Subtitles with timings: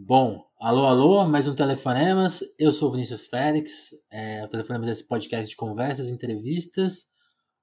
[0.00, 2.44] Bom, alô, alô, mais um Telefonemas.
[2.56, 3.90] Eu sou Vinícius Félix.
[4.12, 7.08] É, o Telefonemas é esse podcast de conversas, entrevistas.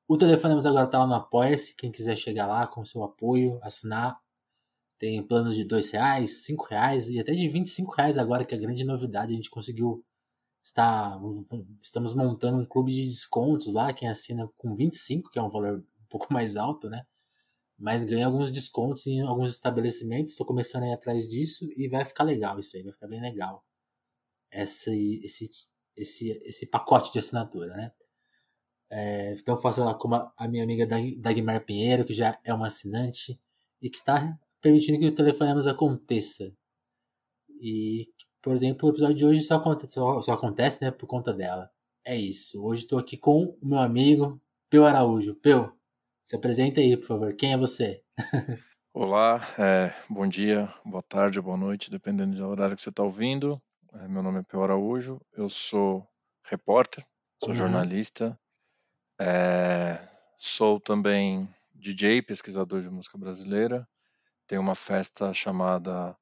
[0.06, 1.78] O Telefonemas agora está lá no Apoia-se.
[1.78, 4.20] Quem quiser chegar lá com seu apoio, assinar.
[5.00, 8.58] Tem planos de dois reais, cinco reais e até de 25 reais agora, que é
[8.58, 9.32] a grande novidade.
[9.32, 10.04] A gente conseguiu
[10.62, 11.18] estar.
[11.82, 13.94] Estamos montando um clube de descontos lá.
[13.94, 17.06] Quem assina com 25, que é um valor um pouco mais alto, né?
[17.78, 20.34] Mas ganha alguns descontos em alguns estabelecimentos.
[20.34, 23.22] Estou começando a ir atrás disso e vai ficar legal isso aí, vai ficar bem
[23.22, 23.66] legal.
[24.52, 25.50] Esse, esse,
[25.96, 27.92] esse, esse pacote de assinatura, né?
[28.90, 33.40] É, então faço lá com a minha amiga Dagmar Pinheiro, que já é uma assinante
[33.82, 36.56] e que está permitindo que o telefonemos aconteça.
[37.62, 38.08] E,
[38.42, 41.70] por exemplo, o episódio de hoje só acontece, só, só acontece né, por conta dela.
[42.06, 42.64] É isso.
[42.64, 44.40] Hoje estou aqui com o meu amigo
[44.70, 45.36] Peu Araújo.
[45.36, 45.72] Peu,
[46.26, 47.36] se apresenta aí, por favor.
[47.36, 48.04] Quem é você?
[48.92, 53.62] Olá, é, bom dia, boa tarde, boa noite, dependendo do horário que você está ouvindo.
[53.94, 56.04] É, meu nome é Pio Araújo, eu sou
[56.44, 57.06] repórter,
[57.38, 57.56] sou uhum.
[57.56, 58.36] jornalista,
[59.22, 60.00] é,
[60.36, 63.88] sou também DJ, pesquisador de música brasileira.
[64.48, 66.18] Tenho uma festa chamada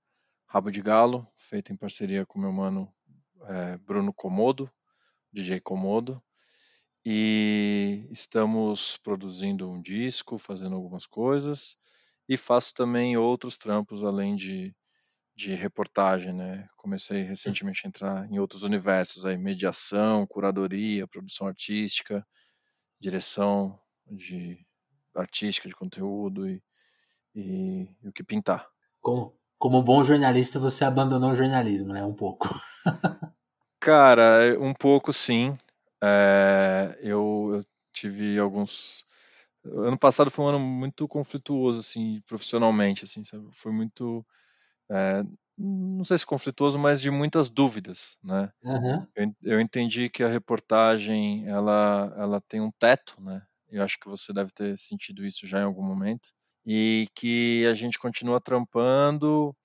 [0.48, 2.94] Rabo de Galo, feita em parceria com meu mano
[3.44, 4.70] é, Bruno Comodo,
[5.32, 6.22] DJ Comodo
[7.06, 11.76] e estamos produzindo um disco, fazendo algumas coisas
[12.28, 14.74] e faço também outros trampos além de,
[15.36, 16.68] de reportagem, né?
[16.78, 22.26] Comecei recentemente a entrar em outros universos aí, mediação, curadoria, produção artística,
[23.00, 23.78] direção
[24.10, 24.66] de
[25.16, 26.64] artística de conteúdo e,
[27.36, 28.66] e, e o que pintar.
[29.02, 32.04] Como, como bom jornalista, você abandonou o jornalismo, né?
[32.04, 32.48] Um pouco.
[33.82, 35.58] Cara, um pouco sim.
[36.06, 39.06] É, eu, eu, tive alguns.
[39.64, 43.48] Ano passado foi um ano muito conflituoso, assim, profissionalmente, assim, sabe?
[43.54, 44.26] Foi muito.
[44.92, 45.24] É,
[45.58, 48.52] não sei se conflituoso, mas de muitas dúvidas, né?
[48.64, 49.08] Uhum.
[49.16, 53.42] Eu, eu, entendi que a reportagem ela, ela tem um teto, né?
[53.70, 56.30] Eu acho que você deve ter sentido isso já em algum momento
[56.66, 59.56] e que a gente continua trampando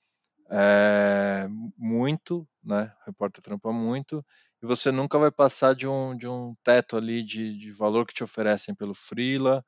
[0.51, 2.93] é, muito, né?
[3.03, 4.25] O repórter trampa muito
[4.63, 8.15] e você nunca vai passar de um, de um teto ali de, de valor que
[8.15, 9.65] te oferecem pelo freela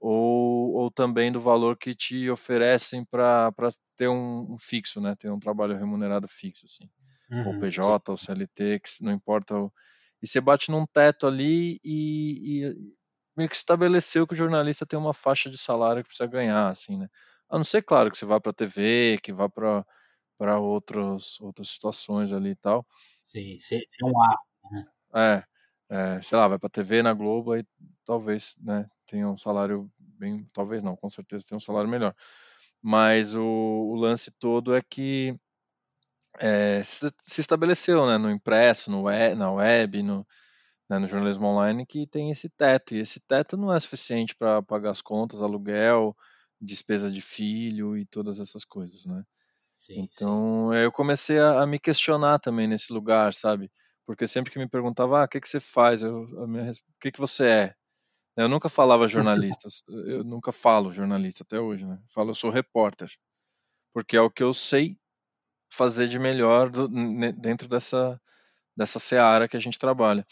[0.00, 3.52] ou, ou também do valor que te oferecem para
[3.96, 5.14] ter um, um, fixo, né?
[5.14, 6.88] Ter um trabalho remunerado fixo, assim.
[7.30, 8.10] Uhum, ou PJ, sim.
[8.10, 9.54] ou CLT, que não importa.
[9.54, 9.70] O...
[10.22, 12.76] E você bate num teto ali e, e
[13.36, 16.96] meio que estabeleceu que o jornalista tem uma faixa de salário que precisa ganhar, assim,
[16.96, 17.08] né?
[17.50, 21.68] A não ser, claro, que você vá para a TV, que vá para outras outras
[21.68, 22.82] situações ali e tal.
[23.30, 25.44] Sim, ser, ser um astro, né?
[25.88, 27.64] É, é, sei lá, vai pra TV na Globo aí
[28.04, 32.14] talvez, né, tenha um salário bem, talvez não, com certeza tenha um salário melhor.
[32.82, 35.38] Mas o, o lance todo é que
[36.38, 40.26] é, se, se, estabeleceu, né, no impresso, no web, na web, no,
[40.88, 44.62] né, no jornalismo online, que tem esse teto, e esse teto não é suficiente para
[44.62, 46.16] pagar as contas, aluguel,
[46.60, 49.24] despesa de filho e todas essas coisas, né?
[49.80, 50.78] Sim, então sim.
[50.78, 53.72] eu comecei a, a, me questionar também nesse lugar, sabe?
[54.04, 56.02] Porque sempre que me perguntava, ah, o que, que você faz?
[56.02, 57.74] Eu, minha, o que, que você é?
[58.36, 61.94] Eu nunca falava jornalista, eu nunca falo jornalista até hoje, né?
[61.94, 63.08] Eu falo, eu sou repórter,
[63.94, 64.98] porque é o que eu sei
[65.72, 66.86] fazer de melhor do,
[67.32, 68.20] dentro dessa,
[68.76, 70.26] dessa seara que a gente trabalha.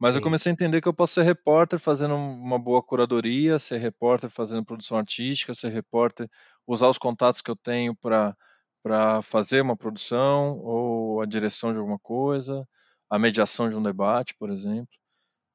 [0.00, 0.18] Mas Sim.
[0.18, 4.28] eu comecei a entender que eu posso ser repórter fazendo uma boa curadoria, ser repórter
[4.28, 6.28] fazendo produção artística, ser repórter,
[6.66, 8.36] usar os contatos que eu tenho para
[8.82, 12.66] para fazer uma produção ou a direção de alguma coisa,
[13.10, 14.88] a mediação de um debate, por exemplo.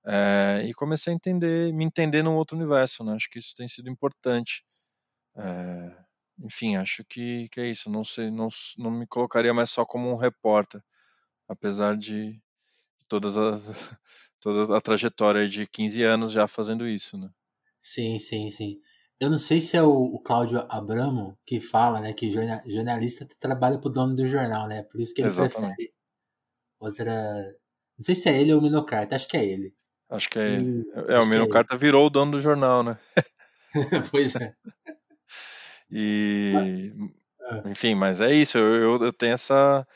[0.05, 3.13] É, e comecei a entender, me entender num outro universo, né?
[3.13, 4.63] Acho que isso tem sido importante.
[5.37, 5.97] É,
[6.39, 7.89] enfim, acho que, que é isso.
[7.89, 10.83] Não sei, não, não me colocaria mais só como um repórter,
[11.47, 12.41] apesar de
[13.07, 13.65] todas as,
[14.41, 17.29] toda a trajetória de 15 anos já fazendo isso, né?
[17.81, 18.81] Sim, sim, sim.
[19.23, 23.25] Eu não sei se é o, o Cláudio Abramo que fala, né, que jornal, jornalista
[23.39, 24.83] trabalha pro dono do jornal, né?
[24.83, 25.75] Por isso que ele Exatamente.
[25.75, 25.93] prefere
[26.77, 27.55] outra.
[27.97, 29.73] Não sei se é ele ou o Minocarta, acho que é ele.
[30.09, 30.85] Acho que é ele.
[31.07, 32.97] é, o Minocarta é virou o dono do jornal, né?
[34.11, 34.53] pois é.
[35.89, 36.91] e.
[37.41, 37.63] Ah.
[37.69, 39.87] Enfim, mas é isso, eu, eu, eu tenho essa.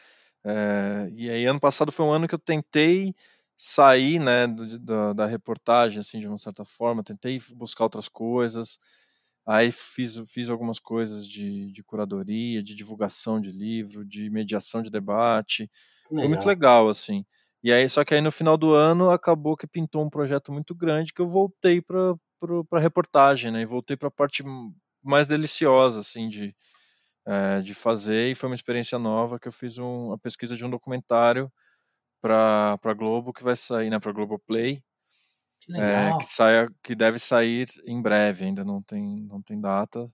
[0.45, 1.09] É...
[1.11, 3.13] e aí, ano passado foi um ano que eu tentei
[3.57, 8.79] sair né, da, da reportagem, assim, de uma certa forma, tentei buscar outras coisas.
[9.47, 14.89] Aí fiz, fiz algumas coisas de, de curadoria, de divulgação de livro, de mediação de
[14.89, 15.69] debate.
[16.11, 16.23] Legal.
[16.23, 17.25] Foi muito legal, assim.
[17.63, 20.75] E aí, só que aí no final do ano acabou que pintou um projeto muito
[20.75, 22.15] grande que eu voltei para
[22.73, 23.61] a reportagem, né?
[23.61, 24.43] E voltei para a parte
[25.01, 26.53] mais deliciosa, assim, de,
[27.25, 30.65] é, de fazer e foi uma experiência nova que eu fiz um, a pesquisa de
[30.65, 31.51] um documentário
[32.21, 34.81] para para Globo que vai sair, né, para Globoplay,
[35.59, 36.19] Que é, legal.
[36.19, 40.05] que saia, que deve sair em breve, ainda não tem não tem data.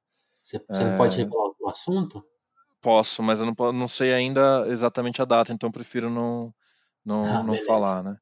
[0.43, 2.23] Você, você não pode É, revelar o assunto?
[2.81, 6.53] posso, mas eu não, não sei ainda exatamente a data, então prefiro não
[7.05, 7.59] não, Ah, não beleza.
[7.59, 8.17] falar, né?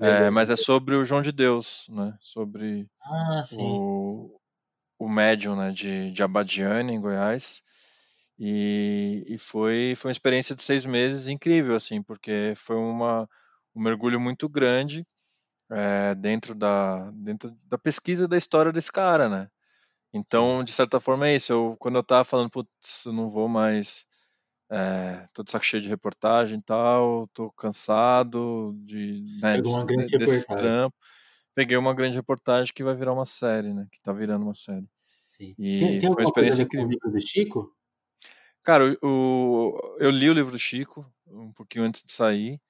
[0.00, 2.14] É, mas é sobre o João de Deus, né?
[2.20, 4.38] Sobre Ah, o,
[4.98, 5.70] o médium, né?
[5.72, 7.62] De, de Abadiane, em Goiás.
[8.38, 13.28] E, e foi, foi uma experiência de seis meses incrível, assim, porque foi uma,
[13.74, 15.06] um mergulho muito grande
[15.70, 19.48] é, dentro, da, dentro da pesquisa da história desse cara, né?
[20.12, 21.52] Então, de certa forma, é isso.
[21.52, 24.06] Eu, quando eu tava falando, putz, eu não vou mais.
[24.70, 29.84] É, tô de saco cheio de reportagem e tal, tô cansado de, né, de- uma
[29.84, 30.64] de- grande desses reportagem.
[30.64, 30.98] trampos.
[31.54, 33.86] Peguei uma grande reportagem que vai virar uma série, né?
[33.90, 34.86] Que tá virando uma série.
[35.26, 35.54] Sim.
[35.54, 36.88] Tem, E tem foi uma experiência incrível.
[36.88, 37.76] livro do Chico?
[38.62, 42.60] Cara, o, o- eu li o livro do Chico um pouquinho antes de sair,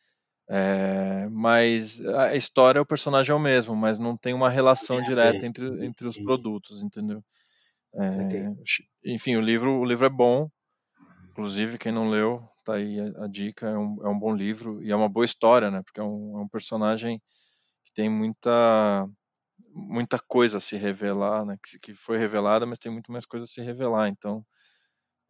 [0.48, 5.44] é, mas a história, o personagem é o mesmo, mas não tem uma relação direta
[5.44, 7.22] entre, entre os produtos, entendeu?
[7.94, 10.48] É, enfim, o livro, o livro é bom,
[11.30, 14.82] inclusive quem não leu, tá aí a, a dica, é um, é um bom livro
[14.82, 15.82] e é uma boa história, né?
[15.82, 17.20] Porque é um, é um personagem
[17.84, 19.08] que tem muita
[19.72, 21.56] muita coisa a se revelar, né?
[21.62, 24.44] Que, que foi revelada, mas tem muito mais coisa a se revelar, então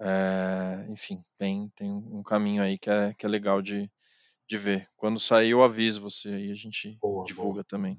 [0.00, 3.90] é, enfim, tem, tem um caminho aí que é, que é legal de,
[4.48, 4.88] de ver.
[4.96, 7.24] Quando sair, eu aviso você aí, a gente Boa, boa.
[7.24, 7.98] divulga também.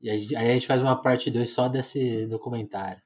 [0.00, 3.02] E aí, aí a gente faz uma parte 2 só desse documentário.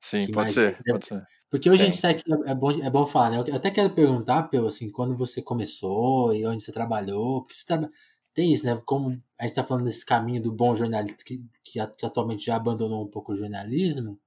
[0.00, 1.24] Sim, pode ser, pode ser.
[1.48, 3.44] Porque hoje a gente sabe que é é bom, é bom falar, né?
[3.46, 7.64] Eu até quero perguntar, Peu, assim, quando você começou e onde você trabalhou, porque você
[7.64, 7.88] traba...
[8.34, 8.78] tem isso, né?
[8.84, 13.02] Como a gente tá falando desse caminho do bom jornalista que, que atualmente já abandonou
[13.02, 14.20] um pouco o jornalismo,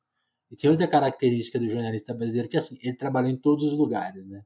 [0.49, 4.25] e tem outra característica do jornalista brasileiro que, assim, ele trabalhou em todos os lugares,
[4.25, 4.43] né?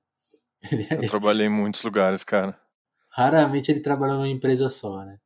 [1.05, 2.59] Eu trabalhei em muitos lugares, cara.
[3.11, 5.19] Raramente ele trabalhou numa empresa só, né?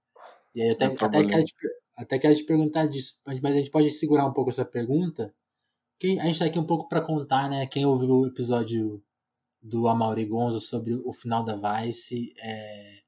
[0.54, 1.54] E aí até, até, quero te,
[1.98, 5.34] até quero te perguntar disso, mas mas a gente pode segurar um pouco essa pergunta.
[6.00, 7.66] Quem, a gente tá aqui um pouco para contar, né?
[7.68, 9.02] Quem ouviu o episódio
[9.62, 13.00] do Amaury Gonzo sobre o final da Vice, é,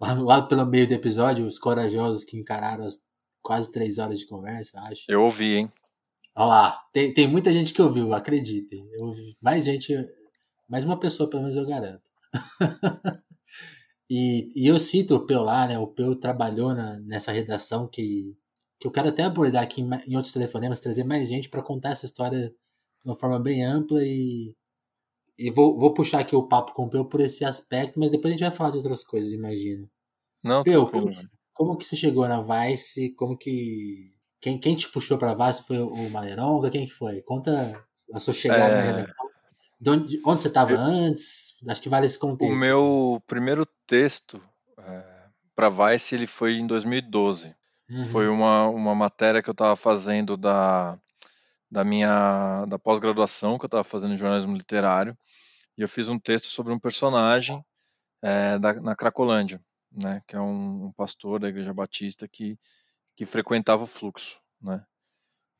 [0.00, 3.02] lá, lá pelo meio do episódio, os corajosos que encararam as
[3.42, 5.04] quase três horas de conversa, acho.
[5.08, 5.72] Eu ouvi, hein?
[6.34, 8.86] Olha lá, tem, tem muita gente que ouviu, acreditem.
[8.92, 9.92] Eu ouvi mais gente,
[10.68, 12.02] mais uma pessoa pelo menos eu garanto.
[14.10, 15.78] E, e eu cito o Peu lá, né?
[15.78, 18.36] O Peu trabalhou na, nessa redação que,
[18.80, 21.90] que eu quero até abordar aqui em, em outros telefonemas, trazer mais gente para contar
[21.90, 22.54] essa história de
[23.10, 24.54] uma forma bem ampla e,
[25.38, 28.32] e vou, vou puxar aqui o papo com o Peu por esse aspecto, mas depois
[28.34, 29.88] a gente vai falar de outras coisas, imagino.
[30.42, 31.18] Não, Peu, como, que-
[31.54, 33.14] como que você chegou na Vice?
[33.14, 34.14] Como que.
[34.40, 36.70] Quem, quem te puxou pra Vice foi o Maleronga?
[36.70, 37.22] Quem que foi?
[37.22, 39.27] Conta a sua chegada na É, redação.
[39.80, 41.54] De onde, onde você estava eu- antes?
[41.68, 42.52] Acho que vale esse o contexto.
[42.52, 42.60] assim.
[42.60, 44.40] meu primeiro texto
[44.78, 45.04] é,
[45.54, 47.54] para Vice ele foi em 2012.
[48.12, 48.34] Foi Uhum.
[48.34, 50.98] uma, uma matéria que eu estava fazendo da,
[51.70, 55.16] da minha da pós-graduação que eu estava fazendo em jornalismo literário
[55.76, 57.64] e eu fiz um texto sobre um personagem
[58.20, 59.60] é, da, na Cracolândia,
[59.90, 62.58] né, que é um, um pastor da Igreja Batista que
[63.16, 64.84] que frequentava o fluxo, né.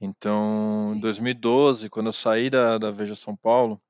[0.00, 1.00] Então, em Sim.
[1.00, 3.80] 2012, quando eu saí da, da Veja São Paulo,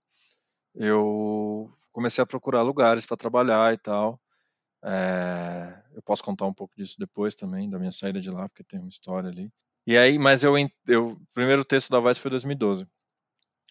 [0.79, 4.21] eu comecei a procurar lugares para trabalhar e tal.
[4.85, 8.63] É, eu posso contar um pouco disso depois também, da minha saída de lá, porque
[8.63, 9.53] tem uma história ali.
[9.85, 10.55] E aí, mas eu,
[10.87, 12.87] eu o primeiro texto da Vice foi 2012.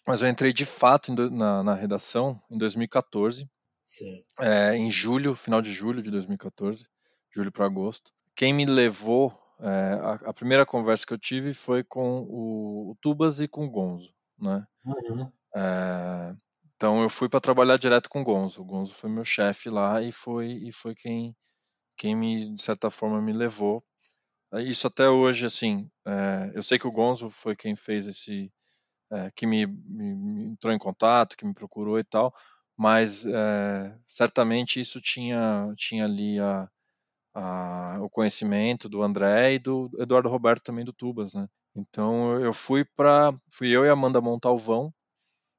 [0.06, 3.48] Mas eu entrei de fato na, na redação em 2014,
[3.84, 4.24] Certo.
[4.40, 6.86] é, em julho, final de julho de 2014,
[7.30, 8.12] julho para agosto.
[8.34, 12.96] Quem me levou, é, a, a primeira conversa que eu tive foi com o, o
[13.00, 14.66] Tubas e com o Gonzo, né?
[14.84, 15.30] Uhum.
[15.54, 16.34] É,
[16.78, 18.62] então eu fui para trabalhar direto com o Gonzo.
[18.62, 21.36] O Gonzo foi meu chefe lá e foi e foi quem
[21.96, 23.84] quem me de certa forma me levou.
[24.54, 28.52] É, Isso até hoje assim, é, eu sei que o Gonzo foi quem fez esse
[29.12, 32.34] é, que me, me- me entrou em contato, que me procurou e tal,
[32.76, 36.68] mas é, certamente isso tinha tinha ali a,
[37.34, 41.48] a- o conhecimento do André e do Eduardo Roberto também do Tubas, né?
[41.76, 44.92] Então eu fui para fui eu e Amanda Montalvão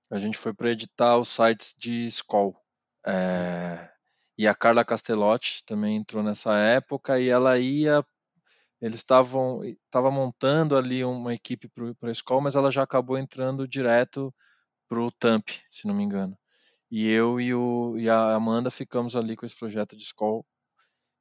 [0.09, 2.55] a gente foi para editar os sites de Skoll.
[3.05, 3.89] É,
[4.37, 8.03] e a Carla Castellotti também entrou nessa época e ela ia.
[8.81, 13.67] Eles estavam estava montando ali uma equipe para a Skoll, mas ela já acabou entrando
[13.67, 14.33] direto
[14.87, 16.37] para o Tamp, se não me engano.
[16.89, 20.45] E eu e, o, e a Amanda ficamos ali com esse projeto de Skoll,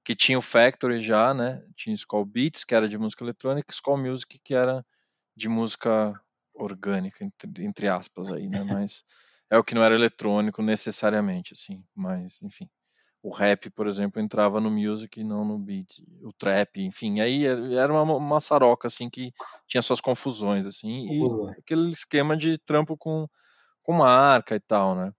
[0.05, 1.63] que tinha o Factory já, né?
[1.77, 4.87] Tinha Skoll Beats, que era de música eletrônica, e Music, que era
[5.37, 6.19] de música
[6.59, 8.63] orgânica, entre, entre aspas aí, né?
[8.65, 9.05] Mas
[9.51, 12.69] é o que não era eletrônico necessariamente, assim, mas enfim.
[13.23, 17.45] O rap, por exemplo, entrava no music e não no beat, o trap, enfim, aí
[17.47, 19.33] era uma, uma saroca assim que
[19.67, 21.51] tinha suas confusões assim e Uhum.
[21.51, 23.29] aquele esquema de trampo com
[23.83, 25.13] com marca e tal, né?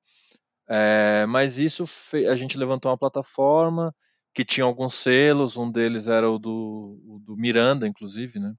[0.67, 3.93] É, mas isso fe- a gente levantou uma plataforma
[4.33, 8.53] que tinha alguns selos, um deles era o do, o do Miranda, inclusive, né?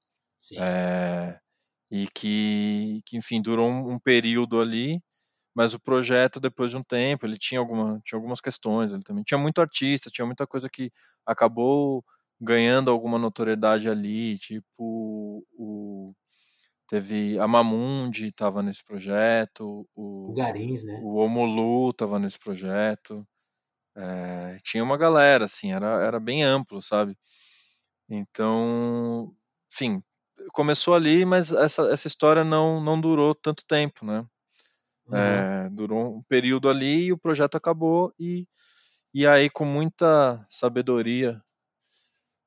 [0.57, 1.39] É,
[1.91, 5.03] e que, que, enfim, durou um, um período ali,
[5.55, 9.25] mas o projeto, depois de um tempo, ele tinha, alguma, tinha algumas questões, ele também
[9.25, 10.91] tinha muito artista, tinha muita coisa que
[11.27, 12.05] acabou
[12.41, 16.15] ganhando alguma notoriedade ali, tipo o
[16.89, 19.89] teve a Mamundi estava nesse projeto,
[20.25, 20.99] O o, Garins, né?
[21.03, 23.27] o Omolu estava nesse projeto,
[23.97, 27.17] é, tinha uma galera, assim, era, era bem amplo, sabe?
[28.09, 29.35] Então,
[29.73, 30.03] enfim,
[30.53, 34.27] começou ali, mas essa, essa história não, não durou tanto tempo, né?
[35.11, 35.19] Uhum.
[35.19, 38.47] É, durou um período ali e o projeto acabou e,
[39.13, 41.43] e aí com muita sabedoria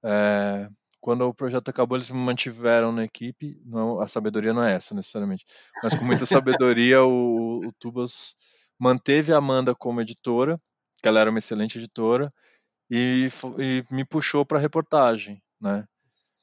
[0.03, 0.69] é,
[1.01, 4.95] quando o projeto acabou eles me mantiveram na equipe não a sabedoria não é essa
[4.95, 5.43] necessariamente
[5.83, 8.35] mas com muita sabedoria o, o Tubas
[8.79, 10.57] manteve a Amanda como editora
[11.01, 12.33] que ela era uma excelente editora
[12.89, 13.27] e,
[13.59, 15.85] e me puxou para reportagem né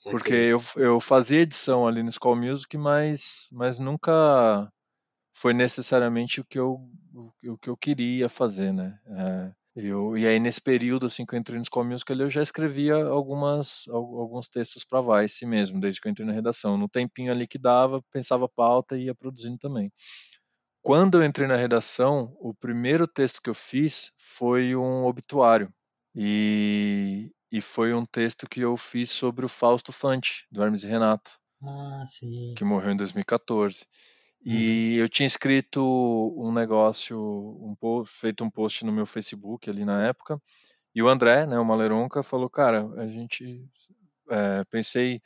[0.09, 4.71] Porque eu, eu fazia edição ali no School Music mas mas nunca
[5.35, 6.81] foi necessariamente o que eu,
[7.15, 8.99] o, que eu queria fazer, né?
[9.07, 12.43] É, eu, e aí nesse período assim que eu entrei no School Music eu já
[12.43, 16.77] escrevia algumas al- alguns textos para Vice mesmo, desde que eu entrei na redação.
[16.79, 19.93] No tempinho ali que dava, pensava pauta e ia produzindo também.
[20.83, 25.73] Quando eu entrei na redação, o primeiro texto que eu fiz foi um obituário.
[26.15, 30.89] E, e foi um texto que eu fiz sobre o Fausto Fante, do Hermes e
[30.89, 32.55] Renato, Ah, sim.
[32.57, 33.87] que morreu em 2014.
[34.45, 34.53] Uhum.
[34.53, 35.83] E eu tinha escrito
[36.39, 40.41] um negócio, um post, feito um post no meu Facebook ali na época.
[40.95, 43.65] E o André, né, o Maleronca, falou: Cara, a gente.
[44.31, 45.21] é, pensei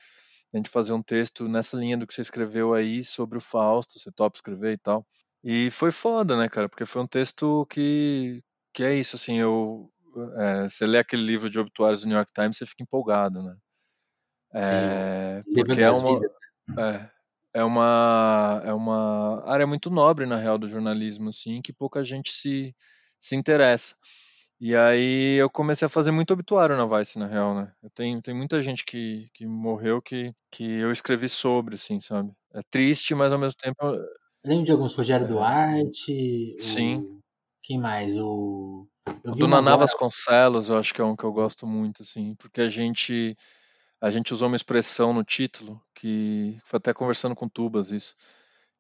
[0.53, 3.99] a gente fazer um texto nessa linha do que você escreveu aí sobre o Fausto,
[3.99, 5.07] você topa escrever e tal.
[5.43, 6.69] E foi foda, né, cara?
[6.69, 9.91] Porque foi um texto que, que é isso, assim, eu.
[10.39, 13.57] É, você lê aquele livro de obituários do New York Times, você fica empolgado, né?
[14.59, 16.31] Sim, É, livro porque é das uma, vidas.
[16.79, 17.11] é,
[17.55, 22.31] é uma é uma área muito nobre na real do jornalismo assim que pouca gente
[22.33, 22.75] se
[23.19, 23.97] se interessa
[24.61, 28.21] e aí eu comecei a fazer muito obituário na Vice na real né eu tenho
[28.23, 33.15] tem muita gente que, que morreu que que eu escrevi sobre assim sabe é triste
[33.15, 33.77] mas ao mesmo tempo
[34.45, 35.29] Eu lembro de alguns, Rogério É.
[35.29, 36.99] Duarte, Sim.
[36.99, 37.21] o...
[37.63, 38.17] Quem mais?
[38.19, 38.87] O...
[39.25, 39.87] Eu do Naná agora...
[39.87, 43.37] Vasconcelos eu acho que é um que eu gosto muito assim porque a gente
[44.01, 48.15] a gente usou uma expressão no título que foi até conversando com Tubas isso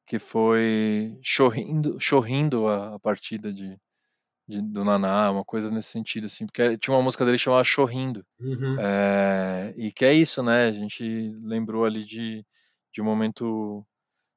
[0.07, 3.79] que foi chorrindo, chorrindo a, a partida de,
[4.47, 8.23] de- do Naná, uma coisa nesse sentido, assim, porque tinha uma música dele chamada Chorrindo,
[8.39, 8.77] Uhum.
[8.79, 10.67] é, e que é isso, né?
[10.69, 12.45] A gente lembrou ali de,
[12.93, 13.83] de um momento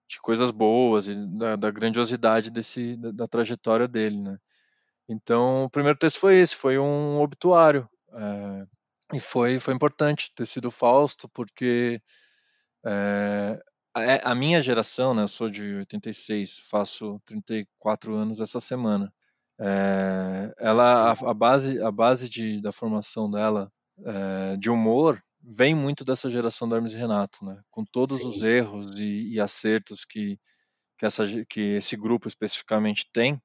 [0.09, 4.37] de coisas boas e da, da grandiosidade desse, da, da trajetória dele, né?
[5.07, 8.67] Então, o primeiro texto foi esse, foi um obituário, é,
[9.13, 12.01] e foi, foi importante ter sido Fausto, porque
[12.85, 13.59] é,
[13.93, 19.13] a, a minha geração, né, eu sou de 86, faço 34 anos essa semana.
[19.59, 23.71] É, ela, a, a base, a base de, da formação dela
[24.59, 27.59] de humor vem muito dessa geração do Hermes e Renato, né?
[27.71, 28.45] Com todos Sim, os sim.
[28.45, 30.39] erros e, e acertos que,
[30.97, 33.41] que, essa, que esse grupo especificamente tem,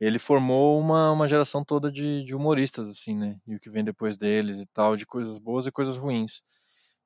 [0.00, 3.38] ele formou uma, uma geração toda de, de humoristas, assim, né?
[3.46, 6.42] E o que vem depois deles e tal, de coisas boas e coisas ruins.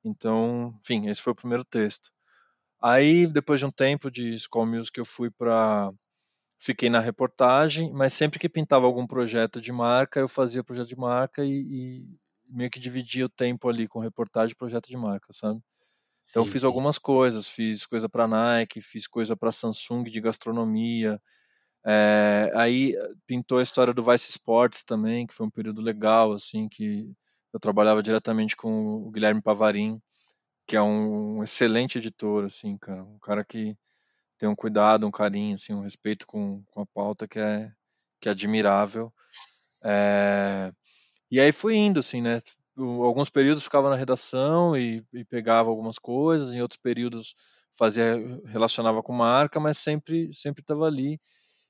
[0.03, 2.11] Então, enfim, esse foi o primeiro texto.
[2.81, 5.91] Aí, depois de um tempo de School Music, eu fui para.
[6.59, 10.97] Fiquei na reportagem, mas sempre que pintava algum projeto de marca, eu fazia projeto de
[10.97, 12.17] marca e, e
[12.49, 15.59] meio que dividia o tempo ali com reportagem e projeto de marca, sabe?
[16.29, 16.65] Então, Sim, fiz sim.
[16.65, 21.21] algumas coisas, fiz coisa para Nike, fiz coisa para Samsung de gastronomia.
[21.85, 22.95] É, aí
[23.27, 27.11] pintou a história do Vice Sports também, que foi um período legal, assim, que
[27.53, 30.01] eu trabalhava diretamente com o Guilherme Pavarim,
[30.67, 33.77] que é um excelente editor, assim, cara, um cara que
[34.37, 37.71] tem um cuidado, um carinho, assim, um respeito com, com a pauta que é,
[38.21, 39.13] que é admirável.
[39.83, 40.71] É,
[41.31, 42.39] e aí fui indo, assim, né?
[42.77, 47.35] Alguns períodos ficava na redação e, e pegava algumas coisas, em outros períodos
[47.77, 51.19] fazia relacionava com marca, mas sempre sempre estava ali.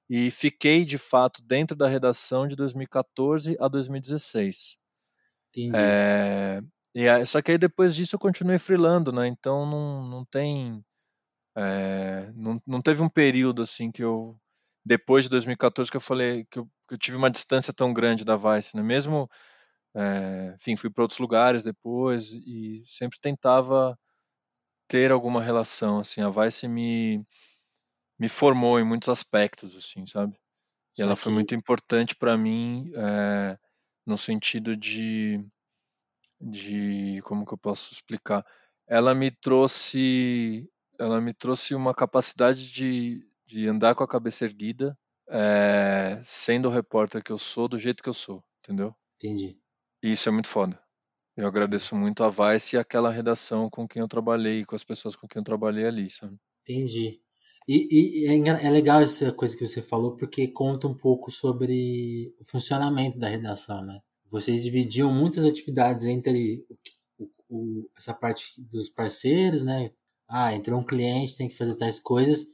[0.10, 4.77] E fiquei de fato dentro da redação de 2014 a 2016.
[5.55, 5.98] Entendi.
[5.98, 6.62] É,
[6.95, 9.27] e aí- só que aí depois disso eu continuei freelando, né?
[9.27, 10.83] Então não, não tem.
[11.57, 14.38] é, não, não teve um período assim que eu,
[14.86, 18.25] depois de 2014 que eu falei que eu, que eu tive uma distância tão grande
[18.25, 18.83] da Vice, né?
[18.83, 19.29] Mesmo,
[19.95, 23.98] é, enfim, fui para outros lugares depois e sempre tentava
[24.88, 26.22] ter alguma relação, assim.
[26.22, 27.25] A Vice me
[28.20, 30.38] me formou em muitos aspectos, assim, sabe?
[30.98, 33.58] E ela foi muito importante para mim é,
[34.05, 35.43] no sentido de
[36.39, 38.46] de como que eu posso explicar?
[38.88, 44.98] Ela me trouxe ela me trouxe uma capacidade de, de andar com a cabeça erguida,
[45.27, 48.96] é, sendo o repórter que eu sou, do jeito que eu sou, entendeu?
[49.15, 49.60] Entendi.
[50.03, 50.79] E isso é muito foda.
[51.36, 51.98] Eu agradeço Sim.
[51.98, 55.39] muito a Vice e aquela redação com quem eu trabalhei, com as pessoas com quem
[55.39, 56.38] eu trabalhei ali, sabe?
[56.62, 57.22] Entendi.
[57.67, 62.34] E, e é, é, legal essa coisa que você falou, porque conta um pouco sobre
[62.39, 64.01] o funcionamento da redação, né?
[64.29, 66.65] Vocês dividiam muitas atividades entre
[67.17, 69.91] o, o, essa parte dos parceiros, né?
[70.27, 72.48] Ah, entrou um cliente, tem que fazer tais coisas.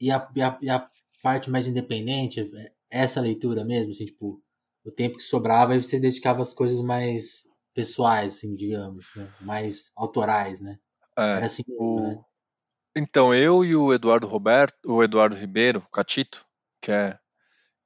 [0.00, 0.88] E a, e a, e a
[1.22, 4.40] parte mais independente, é essa leitura mesmo, assim, tipo,
[4.84, 9.32] o tempo que sobrava e você dedicava às coisas mais pessoais, assim, digamos, né?
[9.40, 10.78] Mais autorais, né?
[11.16, 12.00] É, Era assim mesmo, o...
[12.00, 12.24] né?
[12.98, 16.44] Então, eu e o Eduardo Roberto, o Eduardo Ribeiro, Catito,
[16.82, 17.16] que é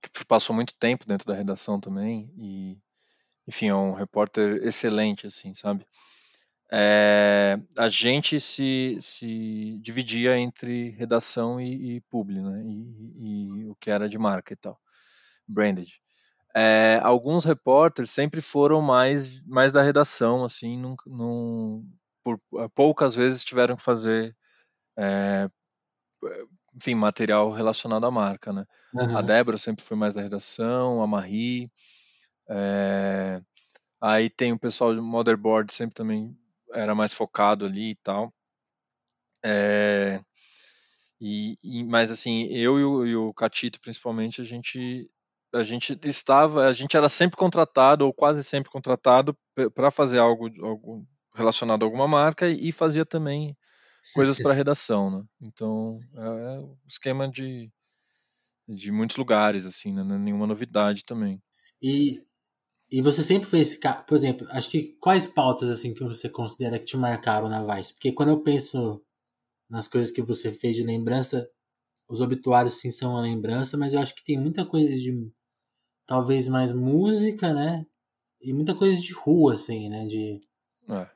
[0.01, 2.79] que passou muito tempo dentro da redação também e
[3.47, 5.87] enfim, é um repórter excelente assim, sabe?
[6.73, 12.63] É, a gente se, se dividia entre redação e, e publi, né?
[12.65, 14.81] E, e, o que era de marca e tal,
[15.47, 16.01] branded.
[16.55, 21.87] É, alguns repórteres sempre foram mais, mais da redação, assim, num, num,
[22.25, 22.41] por
[22.75, 24.35] poucas vezes tiveram que fazer,
[24.97, 25.49] é,
[26.75, 28.65] enfim, material relacionado à marca, né?
[28.95, 29.17] Uhum.
[29.17, 31.71] A Débora sempre foi mais da redação, a Marie,
[32.49, 33.41] é,
[34.01, 36.37] aí tem o pessoal do Motherboard sempre também
[36.73, 38.33] era mais focado ali e tal.
[39.45, 40.21] É,
[41.21, 45.11] e, e, mas assim, eu e o, e o Catito principalmente, a gente
[45.55, 49.37] a gente estava, a gente era sempre contratado ou quase sempre contratado
[49.75, 53.55] para fazer algo, algo relacionado a alguma marca e fazia também
[54.15, 55.25] coisas para redação, né?
[55.41, 57.71] Então é, é o esquema de
[58.69, 60.03] de muitos lugares assim, né?
[60.03, 61.43] Não é nenhuma novidade também.
[61.81, 62.23] E
[62.91, 66.85] e você sempre fez, por exemplo, acho que quais pautas assim que você considera que
[66.85, 67.95] te marcaram na Vice?
[67.95, 69.03] Porque quando eu penso
[69.69, 71.49] nas coisas que você fez de lembrança,
[72.07, 75.33] os obituários sim são uma lembrança, mas eu acho que tem muita coisa de
[76.05, 77.87] talvez mais música, né?
[78.43, 80.05] E muita coisa de rua, assim, né?
[80.05, 80.39] De,
[80.91, 81.11] é.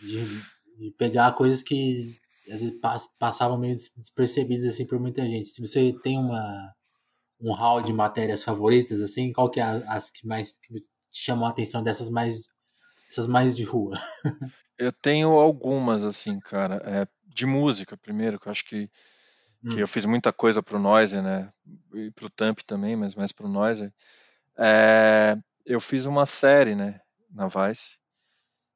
[0.00, 0.42] de,
[0.78, 2.18] de, pegar coisas que
[2.50, 2.78] às vezes
[3.18, 5.48] passavam meio despercebidas assim por muita gente.
[5.48, 6.74] Se você tem uma
[7.40, 10.74] um hall de matérias favoritas, assim, qual que é as que mais que
[11.12, 12.48] chamou a atenção dessas mais
[13.10, 13.96] essas mais de rua?
[14.78, 18.90] eu tenho algumas assim, cara, é, de música primeiro, que eu acho que
[19.60, 19.78] que hum.
[19.78, 21.52] eu fiz muita coisa pro Noise, né?
[21.92, 23.92] E pro Tamp também, mas mais pro Noise.
[24.56, 27.98] É, eu fiz uma série, né, na Vice,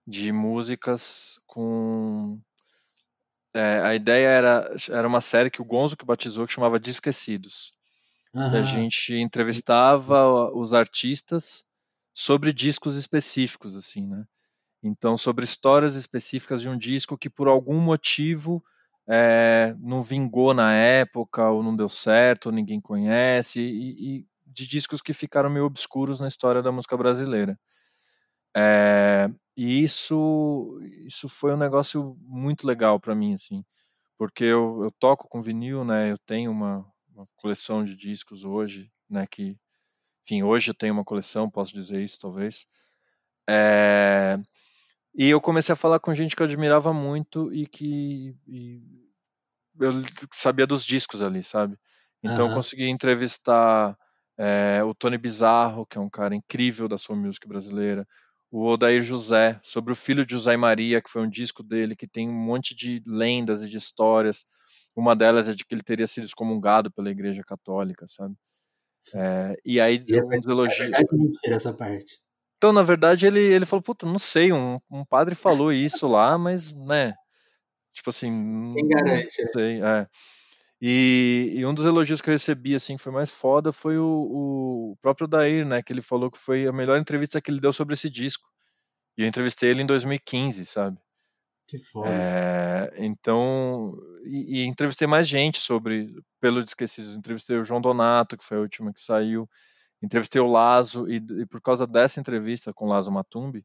[0.06, 2.40] de músicas com
[3.54, 6.90] é, a ideia era, era uma série que o Gonzo que batizou que chamava De
[6.90, 7.72] Esquecidos.
[8.34, 8.56] Uhum.
[8.56, 11.64] A gente entrevistava os artistas
[12.14, 14.24] sobre discos específicos, assim, né?
[14.82, 18.62] Então, sobre histórias específicas de um disco que por algum motivo
[19.08, 24.66] é, não vingou na época, ou não deu certo, ou ninguém conhece, e, e, de
[24.66, 27.58] discos que ficaram meio obscuros na história da música brasileira.
[28.56, 33.64] É, e isso, isso foi um negócio muito legal para mim, assim,
[34.18, 36.10] porque eu, eu, toco com vinil, né?
[36.10, 39.26] Eu tenho uma, uma coleção de discos hoje, né?
[39.30, 39.56] Que
[40.24, 42.66] enfim, hoje eu tenho uma coleção, posso dizer isso talvez.
[43.48, 44.38] É,
[45.14, 48.80] e eu comecei a falar com gente que eu admirava muito e que e
[49.80, 49.92] eu
[50.32, 51.76] sabia dos discos ali, sabe?
[52.22, 52.50] Então uhum.
[52.50, 53.98] eu consegui entrevistar
[54.38, 58.06] é, o Tony Bizarro, que é um cara incrível da sua música brasileira,
[58.52, 62.06] o Odair José, sobre o filho de José Maria, que foi um disco dele que
[62.06, 64.44] tem um monte de lendas e de histórias.
[64.94, 68.34] Uma delas é de que ele teria sido excomungado pela Igreja Católica, sabe?
[69.14, 70.80] É, e aí e é, uns elogios.
[70.80, 72.20] É verdade mentira essa parte.
[72.58, 76.36] Então, na verdade, ele, ele falou, puta, não sei, um, um padre falou isso lá,
[76.36, 77.14] mas, né,
[77.90, 79.50] tipo assim, Quem garante, não né?
[79.52, 80.06] sei, é.
[80.84, 84.04] E, e, um dos elogios que eu recebi, assim, que foi mais foda, foi o,
[84.90, 87.72] o próprio Dair, né, que ele falou que foi a melhor entrevista que ele deu
[87.72, 88.48] sobre esse disco.
[89.16, 90.98] E eu entrevistei ele em 2015, sabe?
[91.68, 92.10] Que foda.
[92.10, 97.14] É, então, e, e, entrevistei mais gente sobre Pelo Esquecidos.
[97.14, 99.48] Entrevistei o João Donato, que foi a última que saiu.
[100.02, 103.64] Entrevistei o Lazo, e, e por causa dessa entrevista com o Lazo Matumbi,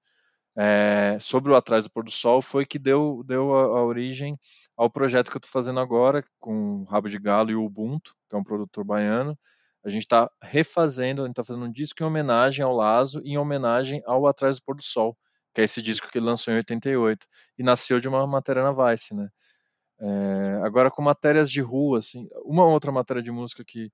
[0.55, 4.39] é, sobre o Atrás do Pôr do Sol, foi que deu, deu a, a origem
[4.77, 8.15] ao projeto que eu estou fazendo agora, com o Rabo de Galo e o Ubuntu,
[8.29, 9.37] que é um produtor baiano,
[9.83, 13.37] A gente está refazendo, a gente está fazendo um disco em homenagem ao Lazo, em
[13.37, 15.17] homenagem ao Atrás do Pôr do Sol,
[15.53, 18.71] que é esse disco que ele lançou em 88 e nasceu de uma matéria na
[18.71, 19.29] Vice, né?
[19.99, 23.91] É, agora com matérias de rua, assim, uma outra matéria de música que,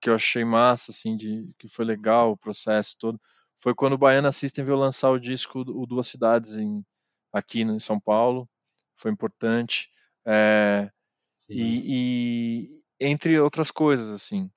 [0.00, 3.20] que eu achei massa, assim, de, que foi legal o processo todo,
[3.56, 6.84] foi quando o Baiana System veio lançar o disco o Duas Cidades em,
[7.32, 8.48] aqui em São Paulo,
[8.96, 9.88] foi importante,
[10.26, 10.90] é,
[11.48, 14.50] e, e, entre outras coisas, assim,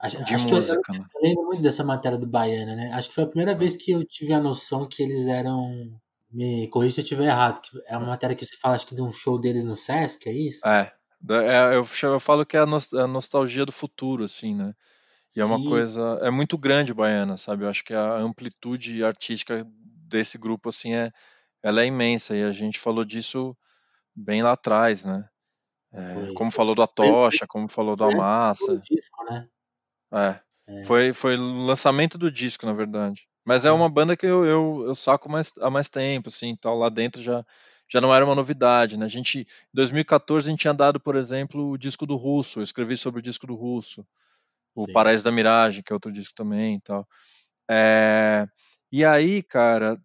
[0.00, 0.80] acho, de acho música.
[0.82, 2.92] Que eu, eu, eu, lembro muito dessa matéria do Baiana, né?
[2.92, 5.90] Acho que foi a primeira vez que eu tive a noção que eles eram
[6.32, 7.60] me corrija se eu estiver errado.
[7.86, 10.32] é uma matéria que você fala, acho que de um show deles no Sesc, é
[10.32, 10.68] isso?
[10.68, 10.92] É.
[11.30, 14.74] é eu, eu falo que é a, é a nostalgia do futuro, assim, né?
[15.30, 15.40] E Sim.
[15.42, 16.18] é uma coisa.
[16.22, 17.64] É muito grande Baiana, sabe?
[17.64, 19.66] Eu acho que a amplitude artística
[20.08, 21.12] desse grupo, assim, é,
[21.62, 22.36] ela é imensa.
[22.36, 23.56] E a gente falou disso
[24.14, 25.28] bem lá atrás, né?
[25.92, 28.78] É, como falou da Tocha, como falou da Massa.
[28.78, 29.48] Disco, né?
[30.12, 30.40] É.
[30.68, 30.84] é.
[30.84, 33.28] Foi, foi o lançamento do disco, na verdade.
[33.44, 36.78] Mas é uma banda que eu, eu, eu saco mais, há mais tempo, assim, tal.
[36.78, 37.44] Lá dentro já,
[37.88, 39.04] já não era uma novidade, né?
[39.04, 42.60] A gente, em 2014 a gente tinha dado, por exemplo, o disco do Russo.
[42.60, 44.06] Eu escrevi sobre o disco do Russo.
[44.74, 44.92] O Sim.
[44.92, 47.08] Paraíso da Miragem, que é outro disco também e tal.
[47.68, 48.46] É,
[48.92, 50.00] e aí, cara,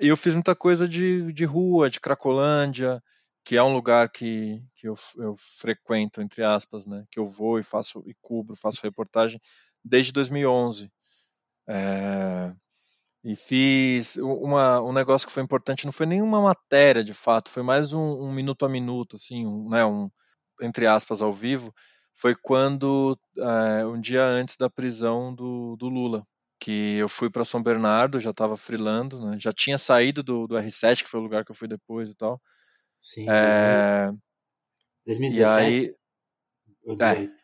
[0.00, 3.02] eu fiz muita coisa de, de rua, de Cracolândia,
[3.48, 7.06] que é um lugar que, que eu, eu frequento, entre aspas, né?
[7.10, 9.40] Que eu vou e faço e cubro, faço reportagem
[9.82, 10.92] desde 2011.
[11.66, 12.52] É,
[13.24, 17.62] e fiz uma, um negócio que foi importante, não foi nenhuma matéria de fato, foi
[17.62, 20.10] mais um, um minuto a minuto, assim, um, né, um,
[20.60, 21.72] entre aspas, ao vivo,
[22.14, 26.22] foi quando, é, um dia antes da prisão do, do Lula,
[26.60, 30.54] que eu fui para São Bernardo, já estava freelando, né, já tinha saído do, do
[30.56, 32.38] R7, que foi o lugar que eu fui depois e tal.
[33.00, 34.10] Sim, é,
[35.06, 35.40] 2017?
[35.40, 35.94] E aí...
[36.84, 37.40] Ou 18?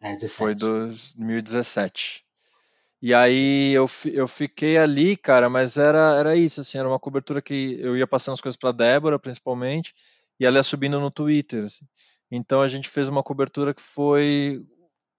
[0.00, 0.36] É, é 17.
[0.36, 2.24] Foi 2017.
[3.04, 7.42] E aí eu, eu fiquei ali, cara, mas era, era isso, assim, era uma cobertura
[7.42, 9.92] que eu ia passando as coisas para Débora, principalmente,
[10.40, 11.86] e ela ia subindo no Twitter, assim.
[12.30, 14.66] Então a gente fez uma cobertura que foi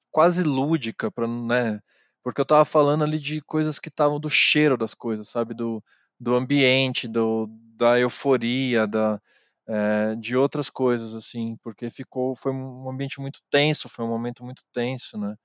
[0.09, 1.79] quase lúdica, para né?
[2.23, 5.53] Porque eu tava falando ali de coisas que estavam do cheiro das coisas, sabe?
[5.53, 5.83] Do,
[6.19, 9.21] do ambiente, do, da euforia, da,
[9.67, 14.43] é, de outras coisas, assim, porque ficou, foi um ambiente muito tenso, foi um momento
[14.43, 15.36] muito tenso, né?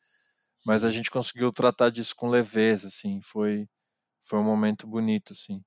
[0.66, 3.68] mas a gente conseguiu tratar disso com leveza, assim, foi
[4.24, 5.62] foi um momento bonito, assim.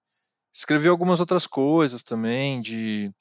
[0.54, 3.12] Escrevi algumas outras coisas também, de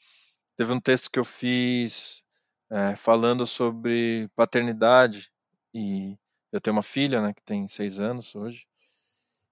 [0.57, 2.25] teve um texto que eu fiz
[2.71, 5.31] é, falando sobre paternidade
[5.75, 6.16] e
[6.53, 8.66] eu tenho uma filha, né, que tem seis anos hoje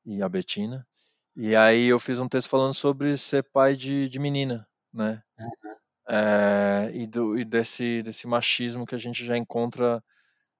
[0.07, 0.87] e a Betina
[1.37, 6.15] e aí eu fiz um texto falando sobre ser pai de, de menina, né, uhum.
[6.15, 10.03] é, e, do, e desse desse machismo que a gente já encontra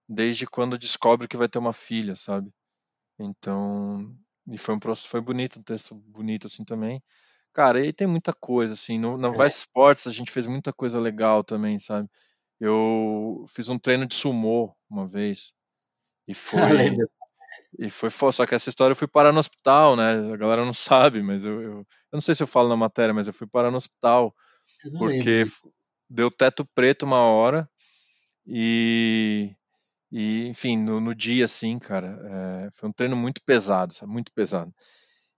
[0.09, 2.53] desde quando descobre que vai ter uma filha, sabe?
[3.19, 4.13] Então,
[4.49, 7.03] e foi um foi bonito, um texto bonito assim também.
[7.53, 10.99] Cara, e tem muita coisa assim, no, na Vice Sports a gente fez muita coisa
[10.99, 12.09] legal também, sabe?
[12.59, 15.53] Eu fiz um treino de sumô uma vez
[16.29, 16.97] e foi
[17.79, 20.33] e foi só que essa história eu fui parar no hospital, né?
[20.33, 23.15] A galera não sabe, mas eu, eu, eu não sei se eu falo na matéria,
[23.15, 24.35] mas eu fui parar no hospital
[24.99, 25.45] porque
[26.09, 27.69] deu teto preto uma hora
[28.47, 29.55] e
[30.13, 32.19] e, enfim, no, no dia, assim, cara,
[32.67, 34.13] é, foi um treino muito pesado, sabe?
[34.13, 34.75] Muito pesado.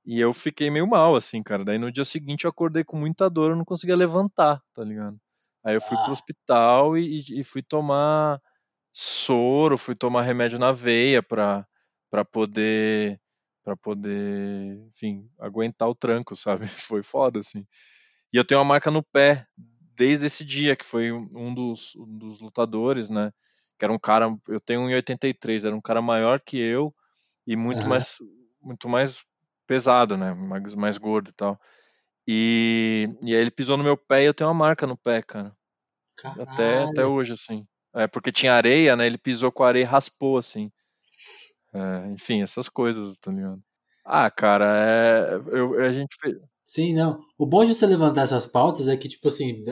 [0.05, 1.65] E eu fiquei meio mal, assim, cara.
[1.65, 5.19] Daí no dia seguinte eu acordei com muita dor, eu não conseguia levantar, tá ligado?
[5.65, 6.03] Aí eu fui ah.
[6.03, 8.41] pro hospital e, e, fui tomar
[8.93, 11.67] soro, fui tomar remédio na veia pra,
[12.13, 13.19] pra poder
[13.65, 16.67] para poder, enfim, aguentar o tranco, sabe?
[16.93, 17.65] Foi foda, assim.
[18.33, 19.47] E eu tenho uma marca no pé
[19.97, 23.31] desde esse dia, que foi um dos, um dos lutadores, né?
[23.83, 26.95] que era um cara, eu tenho 1,83, era um cara maior que eu
[27.45, 27.89] e muito uhum.
[27.89, 28.19] mais
[28.61, 29.25] muito mais
[29.67, 30.33] pesado, né?
[30.33, 31.61] Mais, mais gordo e tal.
[32.25, 35.21] E, e aí ele pisou no meu pé e eu tenho uma marca no pé,
[35.21, 35.53] cara.
[36.41, 37.67] Até, até hoje, assim.
[37.93, 39.05] É, porque tinha areia, né?
[39.05, 40.71] Ele pisou com a areia e raspou, assim.
[41.75, 43.63] É, enfim, essas coisas, tá ligado?
[44.05, 46.37] Ah, cara, é, eu, a gente fez.
[46.65, 47.21] Sim, não.
[47.39, 49.63] O bom de você levantar essas pautas é que, tipo assim,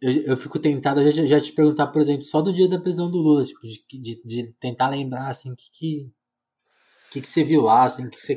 [0.00, 3.10] eu, eu fico tentado já, já te perguntar, por exemplo, só do dia da prisão
[3.10, 6.12] do Lula, tipo, de, de, de tentar lembrar, assim, o que que,
[7.10, 8.36] que que você viu lá, assim, o que você,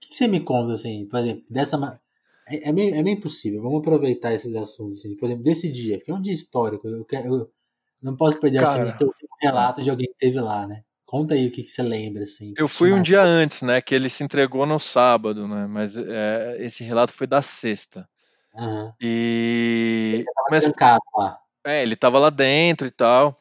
[0.00, 2.00] que que você me conta, assim, por exemplo, dessa...
[2.48, 5.98] É, é, meio, é meio impossível, vamos aproveitar esses assuntos, assim, por exemplo, desse dia,
[5.98, 7.52] porque é um dia histórico, eu, quero, eu
[8.02, 9.10] não posso perder Cara, a chance de ter um
[9.42, 10.82] relato de alguém que esteve lá, né?
[11.08, 12.52] Conta aí o que, que você lembra, assim.
[12.54, 16.58] Eu fui um dia antes, né, que ele se entregou no sábado, né, mas é,
[16.60, 18.06] esse relato foi da sexta.
[18.54, 18.92] Uhum.
[19.00, 20.10] E.
[20.16, 20.64] Ele mas,
[21.16, 21.38] lá.
[21.66, 23.40] É, ele tava lá dentro e tal.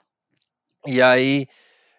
[0.85, 1.45] E aí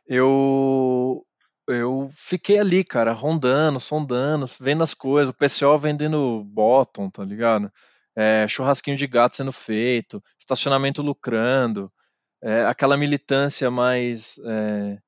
[0.07, 1.23] eu
[1.69, 7.71] eu fiquei ali, cara, rondando, sondando, vendo as coisas, o pessoal vendendo bottom, tá ligado?
[8.17, 11.93] É, churrasquinho de gato sendo feito, estacionamento lucrando,
[12.43, 14.99] é, aquela militância mais é,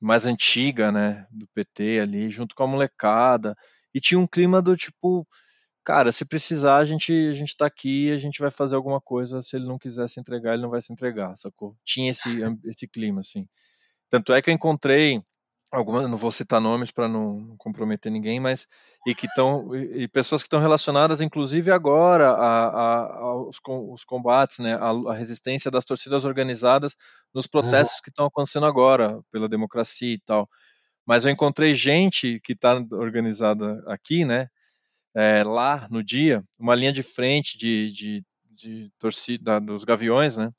[0.00, 3.56] mais antiga, né, do PT ali, junto com a molecada,
[3.94, 5.26] e tinha um clima do tipo,
[5.84, 9.40] cara, se precisar, a gente, a gente tá aqui, a gente vai fazer alguma coisa,
[9.42, 11.76] se ele não quiser se entregar, ele não vai se entregar, sacou?
[11.84, 12.28] Tinha esse,
[12.66, 13.46] esse clima, assim.
[14.10, 15.22] Tanto é que eu encontrei
[15.70, 18.66] algumas, não vou citar nomes para não comprometer ninguém, mas
[19.06, 24.58] e que estão e, pessoas que estão relacionadas, inclusive agora, a, a, aos os combates,
[24.58, 26.96] né, a, a, resistência das torcidas organizadas
[27.34, 28.02] nos protestos uhum.
[28.04, 30.48] que estão acontecendo agora pela democracia e tal.
[31.06, 34.48] Mas eu encontrei gente que está organizada aqui, né,
[35.14, 40.50] é, lá no dia, uma linha de frente de, de, de torcida dos Gaviões, né,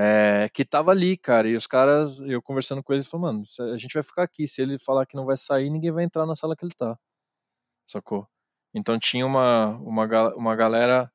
[0.00, 3.76] é, que tava ali, cara, e os caras, eu conversando com eles, falando, mano, a
[3.76, 6.36] gente vai ficar aqui, se ele falar que não vai sair, ninguém vai entrar na
[6.36, 6.96] sala que ele tá,
[7.84, 8.24] sacou?
[8.72, 11.10] Então tinha uma, uma, uma galera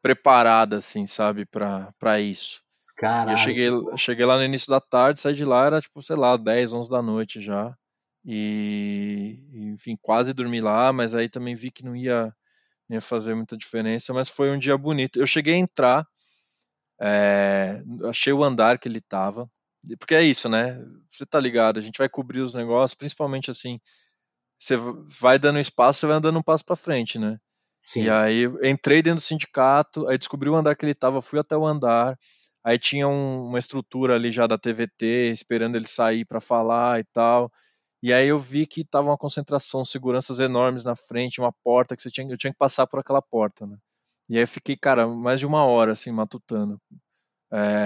[0.00, 2.62] preparada, assim, sabe, pra, pra isso.
[2.96, 3.32] Caralho.
[3.32, 6.34] Eu cheguei, cheguei lá no início da tarde, saí de lá, era tipo, sei lá,
[6.38, 7.76] 10, 11 da noite já,
[8.24, 9.38] e,
[9.74, 12.34] enfim, quase dormi lá, mas aí também vi que não ia,
[12.88, 15.20] não ia fazer muita diferença, mas foi um dia bonito.
[15.20, 16.06] Eu cheguei a entrar,
[17.06, 19.46] é, achei o andar que ele estava.
[19.98, 20.82] Porque é isso, né?
[21.06, 23.78] Você tá ligado, a gente vai cobrir os negócios, principalmente assim,
[24.58, 24.76] você
[25.20, 27.38] vai dando espaço, você vai andando um passo para frente, né?
[27.84, 28.04] Sim.
[28.04, 31.54] E aí entrei dentro do sindicato, aí descobri o andar que ele estava, fui até
[31.54, 32.18] o andar,
[32.64, 37.04] aí tinha um, uma estrutura ali já da TVT, esperando ele sair para falar e
[37.12, 37.52] tal.
[38.02, 42.00] E aí eu vi que tava uma concentração, seguranças enormes na frente, uma porta que
[42.00, 43.76] você tinha, eu tinha que passar por aquela porta, né?
[44.30, 46.80] E aí eu fiquei, cara, mais de uma hora, assim, matutando.
[47.52, 47.82] É,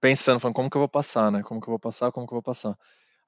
[0.00, 1.42] pensando, falando, como que eu vou passar, né?
[1.42, 2.76] Como que eu vou passar, como que eu vou passar.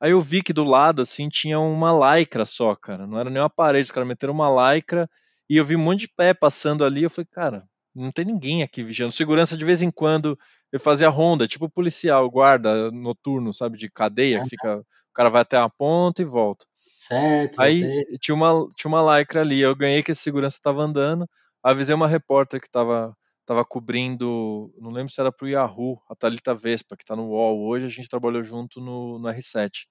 [0.01, 3.07] Aí eu vi que do lado, assim, tinha uma lycra só, cara.
[3.07, 5.09] Não era nem uma parede, os caras meteram uma lycra
[5.49, 7.05] e eu vi um monte de pé passando ali.
[7.05, 9.13] Eu falei, cara, não tem ninguém aqui vigiando.
[9.13, 10.37] Segurança, de vez em quando,
[10.73, 15.43] eu fazia ronda, tipo policial, guarda noturno, sabe, de cadeia, que fica, o cara vai
[15.43, 16.65] até a ponta e volta.
[16.95, 17.61] Certo.
[17.61, 21.29] Aí tinha uma, tinha uma lycra ali, eu ganhei que a segurança tava andando,
[21.63, 26.15] avisei uma repórter que estava tava cobrindo, não lembro se era para o Yahoo, a
[26.15, 29.87] Thalita Vespa, que está no UOL hoje, a gente trabalhou junto no, no R7.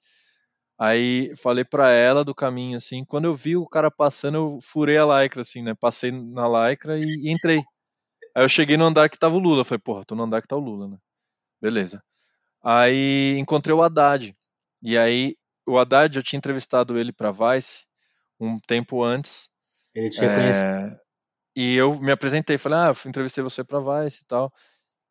[0.79, 4.97] Aí falei para ela do caminho, assim, quando eu vi o cara passando, eu furei
[4.97, 5.75] a lycra, assim, né?
[5.79, 7.61] Passei na lycra e, e entrei.
[8.35, 10.47] Aí eu cheguei no andar que tava o Lula, falei, porra, tô no andar que
[10.47, 10.97] tá o Lula, né?
[11.61, 12.01] Beleza.
[12.63, 14.35] Aí encontrei o Haddad.
[14.81, 15.35] E aí,
[15.67, 17.85] o Haddad, eu tinha entrevistado ele para Vice
[18.39, 19.49] um tempo antes.
[19.93, 20.35] Ele tinha é...
[20.35, 21.01] conhecido
[21.55, 24.53] e eu me apresentei, falei, ah, entrevistei você pra Vice e tal.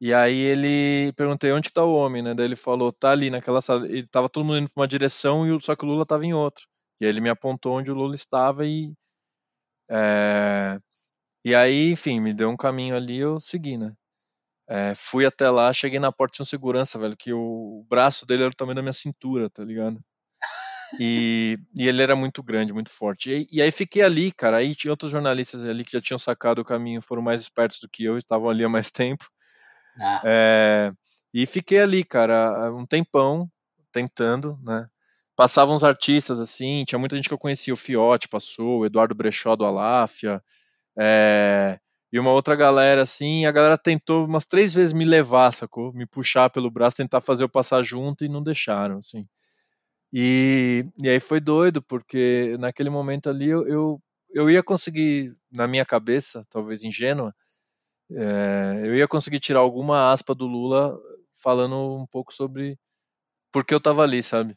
[0.01, 2.35] E aí ele perguntei onde que tá o homem, né?
[2.35, 3.89] Daí ele falou, tá ali naquela sala.
[3.91, 6.35] E tava todo mundo indo pra uma direção, e só que o Lula tava em
[6.35, 6.65] outra.
[7.01, 8.95] E aí ele me apontou onde o Lula estava e.
[9.91, 10.79] É,
[11.45, 13.95] e aí, enfim, me deu um caminho ali eu segui, né?
[14.69, 18.45] É, fui até lá, cheguei na porta de um segurança, velho, que o braço dele
[18.45, 20.01] era o tamanho da minha cintura, tá ligado?
[20.99, 23.31] E, e, ele era muito grande, muito forte.
[23.31, 24.59] E, e, aí fiquei ali, cara.
[24.59, 27.89] Aí tinha outros jornalistas ali que já tinham sacado o caminho, foram mais espertos do
[27.89, 29.25] que eu, estavam ali há mais tempo.
[30.01, 30.23] Ah.
[30.25, 30.93] É,
[31.33, 33.49] e fiquei ali, cara, um tempão
[33.93, 34.89] tentando, né?
[35.37, 39.15] Passavam uns artistas assim, tinha muita gente que eu conhecia, o Fiote passou, o Eduardo
[39.15, 40.43] Brechó do Aláfia,
[40.99, 41.79] é,
[42.13, 45.93] e uma outra galera assim, a galera tentou umas três vezes me levar, sacou?
[45.93, 49.23] Me puxar pelo braço, tentar fazer eu passar junto e não deixaram, assim.
[50.13, 55.69] E, e aí foi doido, porque naquele momento ali eu, eu, eu ia conseguir, na
[55.69, 57.35] minha cabeça, talvez ingênua,
[58.13, 60.99] é, eu ia conseguir tirar alguma aspa do Lula
[61.43, 62.79] falando um pouco sobre
[63.53, 64.57] por que eu estava ali, sabe?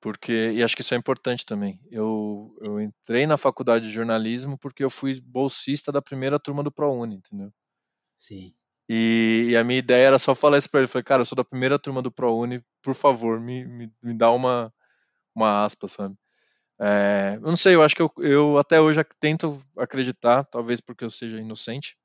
[0.00, 1.80] Porque, e acho que isso é importante também.
[1.90, 6.70] Eu, eu entrei na faculdade de jornalismo porque eu fui bolsista da primeira turma do
[6.70, 7.50] ProUni, entendeu?
[8.16, 8.54] Sim.
[8.88, 10.84] E, e, a minha ideia era só falar isso pra ele.
[10.84, 14.14] Eu falei, cara, eu sou da primeira turma do ProUni, por favor, me, me, me
[14.14, 14.72] dá uma,
[15.34, 16.16] uma aspa, sabe?
[16.80, 21.04] É, eu não sei, eu acho que eu, eu até hoje tento acreditar, talvez porque
[21.04, 21.96] eu seja inocente,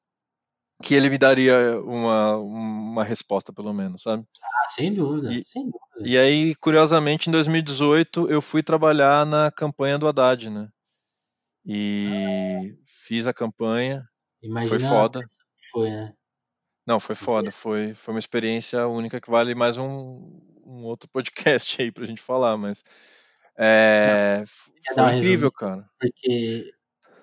[0.84, 4.26] que ele me daria uma, uma resposta, pelo menos, sabe?
[4.42, 6.08] Ah, sem dúvida, e, sem dúvida.
[6.08, 10.70] E aí, curiosamente, em 2018, eu fui trabalhar na campanha do Haddad, né?
[11.65, 12.08] E
[12.74, 12.84] ah.
[12.86, 14.08] fiz a campanha,
[14.42, 15.26] Imagina foi foda.
[15.72, 16.13] Foi, né?
[16.88, 21.82] Não, foi foda, foi, foi uma experiência única que vale mais um, um outro podcast
[21.82, 22.84] aí pra gente falar, mas
[23.60, 24.43] é,
[24.95, 25.89] foi incrível, cara.
[26.00, 26.72] Porque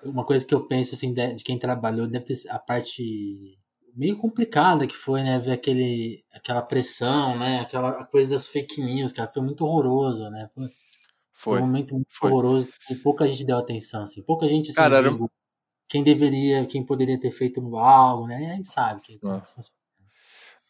[0.03, 3.57] uma coisa que eu penso assim de, quem trabalhou deve ter a parte
[3.95, 5.39] meio complicada que foi, né?
[5.39, 7.61] Ver aquele, aquela pressão, né?
[7.61, 9.29] Aquela coisa das fake news, cara.
[9.31, 10.47] Foi muito horroroso, né?
[10.53, 10.73] Foi, foi,
[11.33, 12.29] Foi, um momento muito foi.
[12.31, 14.21] horroroso e pouca gente deu atenção, assim.
[14.21, 15.31] Pouca gente, assim, Cara, eu era- digo,
[15.89, 18.51] quem deveria, quem poderia ter feito algo, né?
[18.51, 19.41] A gente sabe que, Ah.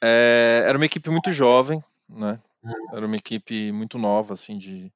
[0.01, 2.39] É, era uma equipe muito jovem, né?
[2.93, 4.91] Era uma equipe muito nova, assim, de,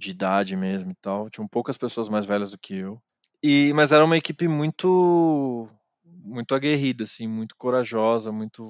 [0.00, 1.30] de idade mesmo e tal.
[1.30, 3.00] Tinham poucas pessoas mais velhas do que eu.
[3.42, 5.68] E, mas era uma equipe muito
[6.04, 8.68] muito aguerrida, assim, muito corajosa, muito,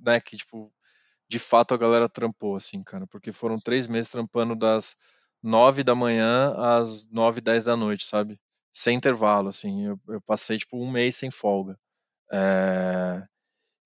[0.00, 0.72] né, que, tipo,
[1.28, 4.96] de fato a galera trampou, assim, cara, porque foram três meses trampando das
[5.42, 8.38] nove da manhã às nove, dez da noite, sabe?
[8.72, 11.78] Sem intervalo, assim, eu, eu passei, tipo, um mês sem folga.
[12.32, 13.22] É,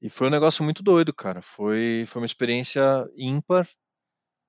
[0.02, 2.82] E foi um negócio muito doido, cara, foi, foi uma experiência
[3.16, 3.68] ímpar,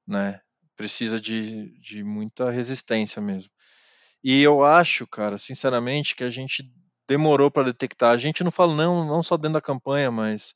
[0.08, 0.42] né?
[0.76, 3.52] Precisa de, de muita resistência mesmo.
[4.24, 6.64] E eu acho, cara, sinceramente, que a gente
[7.08, 8.12] demorou para detectar.
[8.14, 10.54] A gente não fala não, não só dentro da campanha, mas,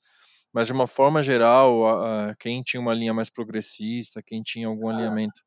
[0.54, 4.68] mas de uma forma geral, a- a- quem tinha uma linha mais progressista, quem tinha
[4.68, 5.42] algum alinhamento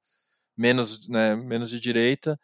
[0.56, 2.36] menos, né, menos de direita,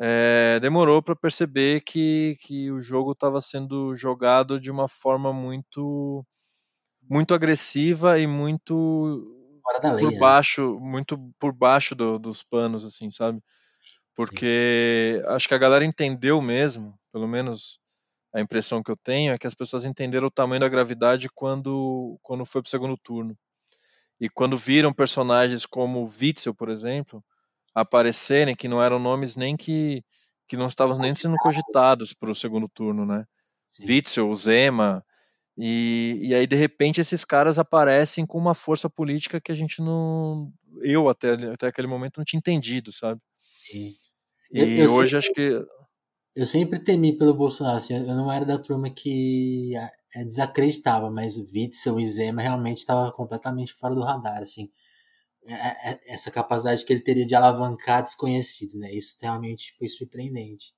[0.00, 6.24] é, demorou para perceber que, que o jogo estava sendo jogado de uma forma muito
[7.08, 9.37] muito agressiva e muito
[9.68, 10.18] Fora da lei, por né?
[10.18, 13.42] baixo, muito por baixo do- dos panos, assim, sabe?
[14.14, 17.78] Porque acho que a galera entendeu mesmo, pelo menos
[18.34, 22.18] a impressão que eu tenho é que as pessoas entenderam o tamanho da gravidade quando,
[22.22, 23.36] quando foi pro segundo turno.
[24.20, 27.24] E quando viram personagens como Witzel, por exemplo,
[27.74, 30.02] aparecerem, que não eram nomes nem que,
[30.48, 33.24] que não estavam nem sendo cogitados para o segundo turno, né?
[33.66, 33.84] Sim.
[33.86, 35.04] Witzel, Zema,
[35.58, 39.82] e, e aí de repente esses caras aparecem com uma força política que a gente
[39.82, 43.20] não, eu até, até aquele momento não tinha entendido, sabe?
[43.70, 43.92] Sim.
[44.52, 45.32] E Eu- eu hoje sempre- acho
[45.64, 45.78] que
[46.36, 49.74] Eu sempre temi pelo Bolsonaro, assim, eu não era da turma que
[50.14, 54.70] é, desacreditava, mas o Witzel e Zema realmente estava completamente fora do radar, assim.
[55.46, 58.92] É- é- Essa capacidade que ele teria de alavancar desconhecidos, né?
[58.94, 60.72] Isso realmente foi surpreendente.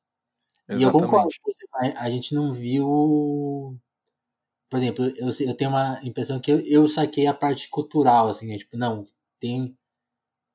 [0.70, 1.98] E eu concordo, exatamente.
[1.98, 3.76] a gente não viu.
[4.70, 8.46] Por exemplo, eu, eu tenho uma impressão que eu, eu saquei a parte cultural, assim,
[8.46, 8.56] né?
[8.56, 9.04] Tipo, não,
[9.40, 9.76] tem,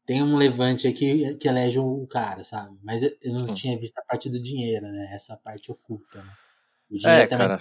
[0.06, 2.78] tem um levante aqui que elege o cara, sabe?
[2.84, 3.54] Mas eu, eu não Sim.
[3.54, 5.10] tinha visto a parte do dinheiro, né?
[5.14, 6.32] Essa parte oculta, né?
[6.90, 7.48] O dinheiro É, também.
[7.48, 7.60] cara.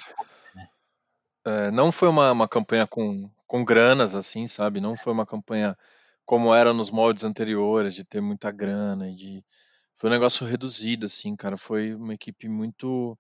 [1.47, 4.81] É, não foi uma, uma campanha com, com granas, assim, sabe?
[4.81, 5.77] Não foi uma campanha
[6.25, 9.45] como era nos moldes anteriores, de ter muita grana e de.
[9.97, 11.57] Foi um negócio reduzido, assim, cara.
[11.57, 13.19] Foi uma equipe muito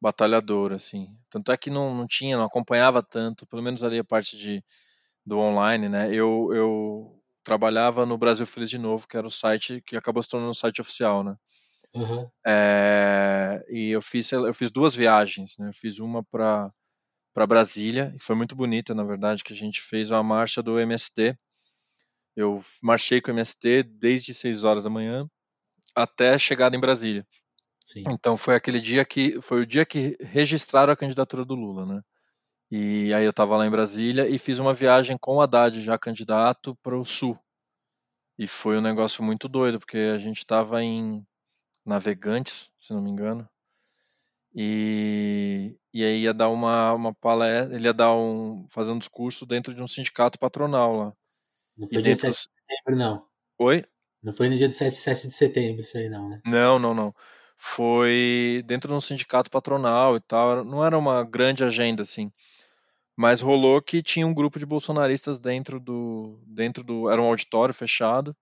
[0.00, 1.08] batalhadora, assim.
[1.30, 4.62] Tanto é que não, não tinha, não acompanhava tanto, pelo menos ali a parte de,
[5.24, 6.08] do online, né?
[6.12, 10.28] Eu, eu trabalhava no Brasil Feliz de Novo, que era o site que acabou se
[10.28, 11.36] tornando o site oficial, né?
[11.94, 12.28] Uhum.
[12.46, 15.68] É, e eu fiz, eu fiz duas viagens, né?
[15.68, 16.70] Eu fiz uma para
[17.32, 20.80] para Brasília e foi muito bonita, na verdade, que a gente fez a marcha do
[20.80, 21.36] MST.
[22.34, 25.28] Eu marchei com o MST desde 6 horas da manhã
[25.94, 27.26] até a chegada em Brasília.
[27.86, 28.02] Sim.
[28.10, 32.02] Então foi aquele dia que foi o dia que registraram a candidatura do Lula, né?
[32.68, 35.96] E aí eu estava lá em Brasília e fiz uma viagem com o Haddad já
[35.96, 37.38] candidato para o Sul.
[38.36, 41.24] E foi um negócio muito doido, porque a gente estava em
[41.84, 43.48] Navegantes, se não me engano.
[44.52, 49.46] E, e aí ia dar uma, uma palestra, ele ia dar um, fazer um discurso
[49.46, 51.12] dentro de um sindicato patronal lá.
[51.78, 53.24] Não E foi dia dentro 7 de setembro, não.
[53.60, 53.84] Oi?
[54.24, 56.40] Não foi no dia de 7, 7 de setembro isso aí, não, né?
[56.44, 57.14] Não, não, não.
[57.58, 60.64] Foi dentro de um sindicato patronal e tal.
[60.64, 62.30] Não era uma grande agenda assim.
[63.16, 67.74] Mas rolou que tinha um grupo de bolsonaristas dentro do dentro do era um auditório
[67.74, 68.36] fechado.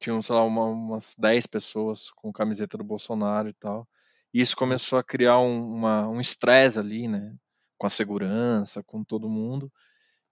[0.00, 3.88] Tinham, sei lá, uma, umas 10 pessoas com camiseta do Bolsonaro e tal.
[4.34, 7.34] E isso começou a criar um, um estresse ali, né?
[7.78, 9.72] Com a segurança, com todo mundo,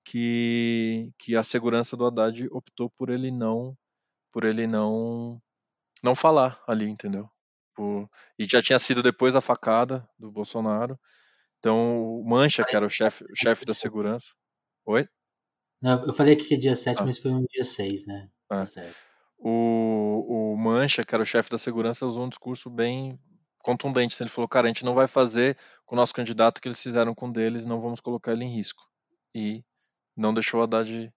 [0.05, 3.77] que, que a segurança do Haddad optou por ele não
[4.33, 5.41] por ele não
[6.03, 7.31] não falar ali, entendeu?
[7.81, 11.01] Por, e já tinha sido depois da facada do Bolsonaro.
[11.59, 14.35] Então o Mancha, que era o chefe chefe da segurança.
[14.85, 15.09] Oi?
[15.81, 17.07] Não, eu falei aqui que é dia 7, Ah.
[17.07, 18.29] mas foi um dia 6, né?
[18.51, 18.57] Ah.
[18.57, 18.95] Tá certo.
[19.39, 23.19] O, o Mancha, que era o chefe da segurança, usou um discurso bem
[23.63, 24.23] contundente.
[24.23, 25.57] Ele falou, cara, a gente não vai fazer
[25.87, 28.45] com o nosso candidato o que eles fizeram com o deles, não vamos colocar ele
[28.45, 28.83] em risco.
[29.35, 29.65] E
[30.15, 31.11] não deixou o Haddad,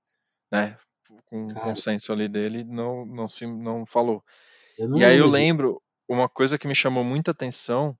[0.50, 0.78] né,
[1.26, 4.24] com o consenso ali dele, não, não, se, não falou.
[4.80, 7.98] Eu não E aí eu lembro, uma coisa que me chamou muita atenção,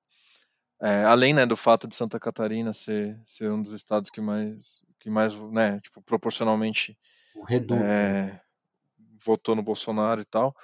[0.82, 4.84] é, além né, do fato de Santa Catarina ser, ser um dos estados que mais,
[5.00, 6.98] que mais né, tipo, proporcionalmente
[7.48, 7.82] reduto.
[7.82, 8.30] né?
[8.30, 8.42] é,
[9.24, 10.56] votou no Bolsonaro e tal,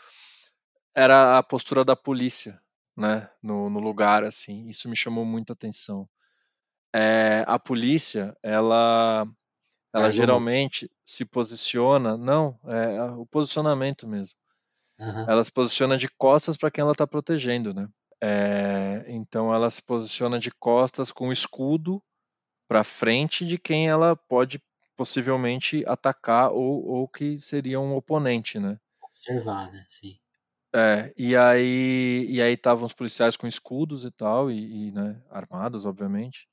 [0.93, 2.61] era a postura da polícia,
[2.97, 4.67] né, no, no lugar, assim.
[4.67, 6.09] Isso me chamou muita atenção.
[6.93, 9.25] é, a polícia, ela,
[9.93, 14.37] ela geralmente se posiciona, não, é o posicionamento mesmo.
[14.99, 15.25] Uhum.
[15.29, 17.87] Ela se posiciona de costas para quem ela está protegendo, né?
[18.21, 22.03] É, então ela se posiciona de costas com o escudo
[22.67, 24.61] para frente de quem ela pode
[24.97, 28.77] possivelmente atacar ou, ou que seria um oponente, né?
[29.01, 29.85] Observar, né?
[29.87, 30.17] Sim.
[30.75, 35.21] É, e aí e aí estavam os policiais com escudos e tal e, e né,
[35.29, 36.47] armados, obviamente.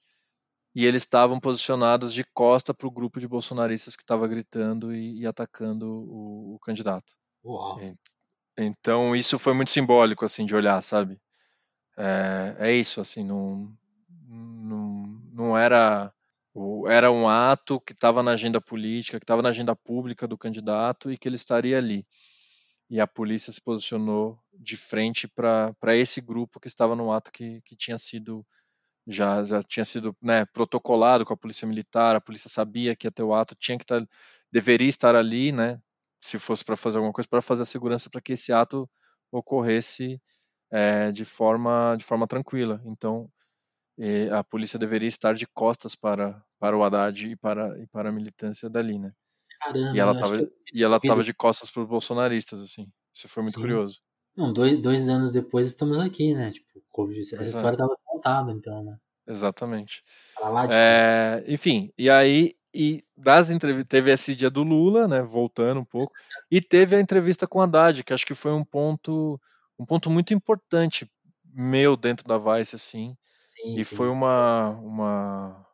[0.75, 5.21] E eles estavam posicionados de costa para o grupo de bolsonaristas que estava gritando e,
[5.21, 7.15] e atacando o, o, candidato.
[7.45, 7.81] Uau.
[8.59, 11.19] Então isso foi muito simbólico assim de olhar, sabe?
[11.99, 13.73] É, é isso assim, não,
[14.29, 16.13] não, não era
[16.89, 21.13] era um ato que estava na agenda política, que estava na agenda pública do candidato
[21.13, 22.07] e que ele estaria ali.
[22.89, 27.61] E a polícia se posicionou de frente para esse grupo que estava no ato que,
[27.63, 28.47] que tinha sido
[29.07, 33.23] já, já tinha sido né, protocolado com a polícia militar, a polícia sabia que ter
[33.23, 34.05] o ato, tinha que estar,
[34.51, 35.81] deveria estar ali, né,
[36.21, 38.89] se fosse para fazer alguma coisa, para fazer a segurança para que esse ato
[39.31, 40.21] ocorresse
[40.71, 42.81] é, de forma de forma tranquila.
[42.85, 43.31] Então
[44.33, 48.13] a polícia deveria estar de costas para para o Haddad e para e para a
[48.13, 49.13] militância dali, né?
[49.61, 50.53] Caramba, e ela tava eu...
[50.73, 52.91] e ela tava de costas para os bolsonaristas, assim.
[53.15, 53.61] Isso foi muito Sim.
[53.63, 54.01] curioso.
[54.37, 56.51] Não, dois, dois anos depois estamos aqui, né?
[56.51, 56.69] Tipo,
[57.11, 57.97] essa pois história estava é.
[58.05, 58.99] contada, então, né?
[59.27, 60.03] Exatamente.
[60.71, 65.23] É, enfim, e aí e das entrevistas teve esse dia do Lula, né?
[65.23, 66.13] Voltando um pouco,
[66.51, 69.41] e teve a entrevista com o Haddad, que acho que foi um ponto
[69.79, 71.11] um ponto muito importante
[71.45, 73.17] meu dentro da Vice, assim.
[73.43, 73.97] Sim, e sim.
[73.97, 75.67] foi uma, uma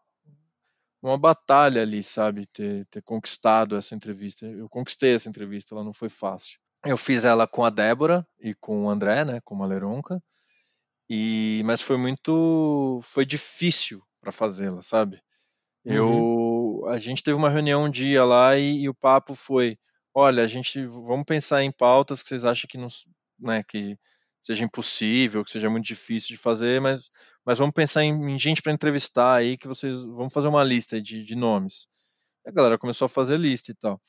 [1.02, 2.46] uma batalha ali, sabe?
[2.46, 4.46] Ter, ter conquistado essa entrevista.
[4.46, 6.60] Eu conquistei essa entrevista, ela não foi fácil.
[6.84, 9.40] Eu fiz ela com a Débora e com o André, né?
[9.44, 10.22] Com a Leronca.
[11.10, 15.20] E, mas foi muito, foi difícil para fazê-la, sabe?
[15.84, 16.51] Eu, uhum.
[16.88, 19.78] A gente teve uma reunião um dia lá e, e, o papo foi,
[20.14, 22.88] olha, a gente, vamos pensar em pautas que vocês acham que não,
[23.38, 23.96] né, que
[24.40, 27.10] seja impossível, que seja muito difícil de fazer, mas,
[27.44, 31.00] mas vamos pensar em, em gente para entrevistar aí, que vocês, vamos fazer uma lista
[31.00, 31.86] de, de nomes.
[32.44, 34.00] E a galera começou a fazer lista e tal.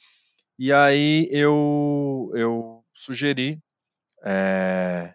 [0.58, 3.62] E aí eu, eu sugeri,
[4.26, 5.14] é,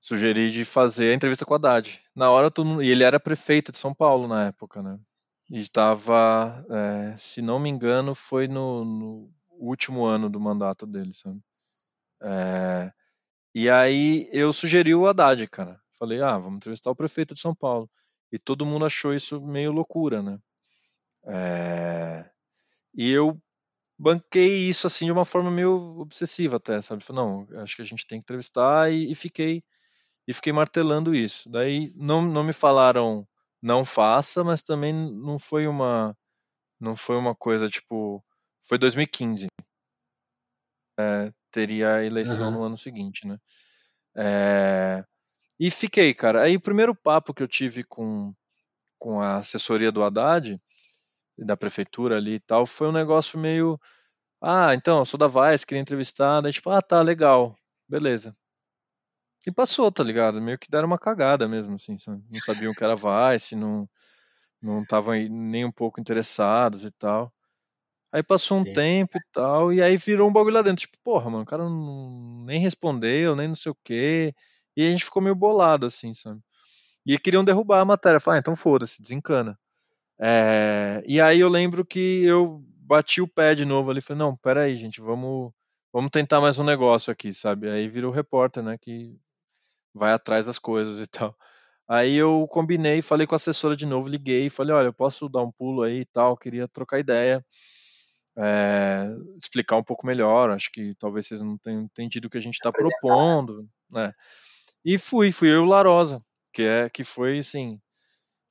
[0.00, 2.02] sugeri de fazer a entrevista com o Haddad.
[2.14, 4.98] Na hora, todo e ele era prefeito de São Paulo na época, né?
[5.50, 11.40] Estava, é, se não me engano, foi no, no, último ano do mandato dele, sabe?
[12.22, 12.92] É,
[13.54, 15.80] e aí eu sugeri o Haddad, cara.
[15.98, 17.88] Falei, ah, vamos entrevistar o prefeito de São Paulo.
[18.32, 20.38] E todo mundo achou isso meio loucura, né?
[21.26, 22.28] É,
[22.94, 23.40] e eu
[23.98, 27.04] banquei isso assim de uma forma meio obsessiva até, sabe?
[27.04, 29.62] Falei, não, acho que a gente tem que entrevistar e, e fiquei
[30.26, 31.48] e fiquei martelando isso.
[31.50, 33.26] Daí não, não me falaram
[33.64, 36.14] não faça, mas também não foi uma
[36.78, 38.22] não foi uma coisa tipo
[38.62, 39.46] foi 2015
[41.00, 42.52] é, teria a eleição uhum.
[42.52, 43.38] no ano seguinte, né?
[44.16, 45.04] É,
[45.58, 46.42] e fiquei, cara.
[46.42, 48.34] Aí o primeiro papo que eu tive com
[48.98, 50.60] com a assessoria do Haddad
[51.38, 53.80] da prefeitura ali e tal foi um negócio meio
[54.42, 57.56] ah, então, eu sou da Vice, queria entrevistar, daí tipo, ah, tá, legal,
[57.88, 58.36] beleza.
[59.46, 60.40] E passou, tá ligado?
[60.40, 62.22] Meio que deram uma cagada mesmo, assim, sabe?
[62.30, 63.88] Não sabiam que era Vice, não
[64.64, 67.32] não estavam nem um pouco interessados e tal.
[68.10, 70.82] Aí passou um tempo e tal, e aí virou um bagulho lá dentro.
[70.82, 74.32] Tipo, porra, mano, o cara não, nem respondeu, nem não sei o quê.
[74.76, 76.40] E a gente ficou meio bolado, assim, sabe?
[77.04, 78.20] E queriam derrubar a matéria.
[78.20, 79.58] Falei, ah, então foda-se, desencana.
[80.18, 81.02] É...
[81.06, 84.00] E aí eu lembro que eu bati o pé de novo ali.
[84.00, 85.52] Falei, não, peraí, gente, vamos,
[85.92, 87.68] vamos tentar mais um negócio aqui, sabe?
[87.68, 89.18] Aí virou o repórter, né, que
[89.94, 91.36] vai atrás das coisas e tal.
[91.88, 95.42] Aí eu combinei, falei com a assessora de novo, liguei, falei, olha, eu posso dar
[95.42, 97.44] um pulo aí e tal, queria trocar ideia,
[98.38, 102.40] é, explicar um pouco melhor, acho que talvez vocês não tenham entendido o que a
[102.40, 104.12] gente está propondo, né?
[104.84, 106.18] E fui, fui eu e o Larosa,
[106.52, 107.78] que é que foi assim,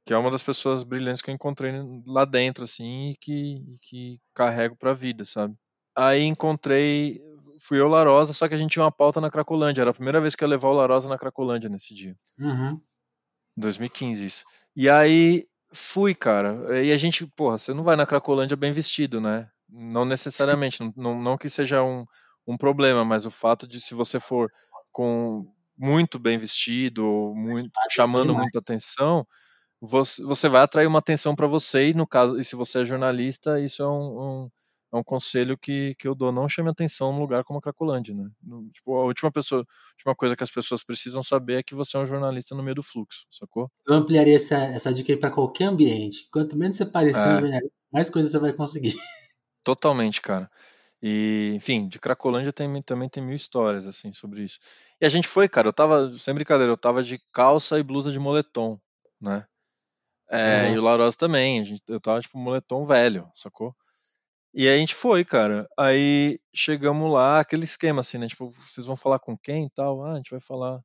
[0.05, 1.73] que é uma das pessoas brilhantes que eu encontrei
[2.05, 5.55] lá dentro, assim, e que, que carrego pra vida, sabe?
[5.95, 7.21] Aí encontrei,
[7.63, 9.81] fui eu Larosa, só que a gente tinha uma pauta na Cracolândia.
[9.81, 12.15] Era a primeira vez que eu ia levar o Larosa na Cracolândia nesse dia.
[12.37, 12.79] Uhum.
[13.55, 14.45] 2015, isso.
[14.75, 16.83] E aí fui, cara.
[16.83, 19.49] E a gente, porra, você não vai na Cracolândia bem vestido, né?
[19.69, 22.05] Não necessariamente, não, não que seja um,
[22.45, 24.51] um problema, mas o fato de se você for
[24.91, 29.25] com muito bem vestido, muito, chamando muita atenção,
[29.81, 32.85] você, você vai atrair uma atenção para você e no caso, e se você é
[32.85, 34.51] jornalista, isso é um, um,
[34.93, 38.13] é um conselho que, que eu dou, não chame atenção num lugar como a Cracolândia,
[38.13, 38.29] né?
[38.43, 41.73] No, tipo, a última pessoa, a última coisa que as pessoas precisam saber é que
[41.73, 43.71] você é um jornalista no meio do fluxo, sacou?
[43.87, 46.27] Eu ampliaria essa, essa dica aí para qualquer ambiente.
[46.31, 47.35] Quanto menos você parecer é.
[47.35, 48.93] um jornalista, mais coisas você vai conseguir.
[49.63, 50.47] Totalmente, cara.
[51.01, 54.59] E, enfim, de Cracolândia tem, também tem mil histórias, assim, sobre isso.
[55.01, 58.11] E a gente foi, cara, eu tava, sem brincadeira, eu tava de calça e blusa
[58.11, 58.79] de moletom,
[59.19, 59.43] né?
[60.29, 60.75] É, uhum.
[60.75, 63.75] E o Laurosa também, a gente, eu tava, tipo, moletom velho, sacou?
[64.53, 65.67] E aí a gente foi, cara.
[65.77, 68.27] Aí chegamos lá, aquele esquema assim, né?
[68.27, 70.05] Tipo, vocês vão falar com quem e tal?
[70.05, 70.79] Ah, a gente vai falar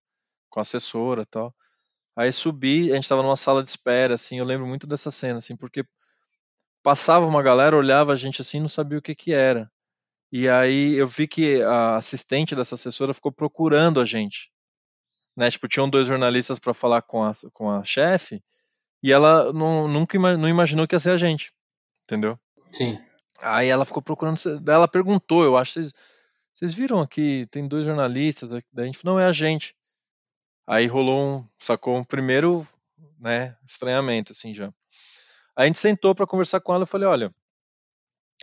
[0.49, 1.55] com a assessora e tal.
[2.17, 5.39] Aí subi, a gente tava numa sala de espera, assim, eu lembro muito dessa cena,
[5.39, 5.85] assim, porque
[6.83, 9.71] passava uma galera, olhava a gente assim, não sabia o que que era.
[10.33, 14.51] E aí eu vi que a assistente dessa assessora ficou procurando a gente.
[15.37, 15.51] Né?
[15.51, 18.43] Tipo, tinham dois jornalistas para falar com a, com a chefe,
[19.03, 21.53] e ela não, nunca não imaginou que ia ser a gente.
[22.03, 22.39] Entendeu?
[22.73, 22.99] Sim.
[23.41, 24.39] Aí ela ficou procurando.
[24.67, 25.73] Ela perguntou, eu acho.
[25.73, 25.93] Vocês,
[26.55, 27.47] vocês viram aqui?
[27.51, 28.53] Tem dois jornalistas.
[28.53, 29.77] A gente não, é a gente.
[30.67, 31.49] Aí rolou um.
[31.59, 32.67] Sacou um primeiro,
[33.19, 33.57] né?
[33.65, 34.67] Estranhamento, assim já.
[35.57, 36.83] Aí a gente sentou para conversar com ela.
[36.83, 37.35] Eu falei, olha.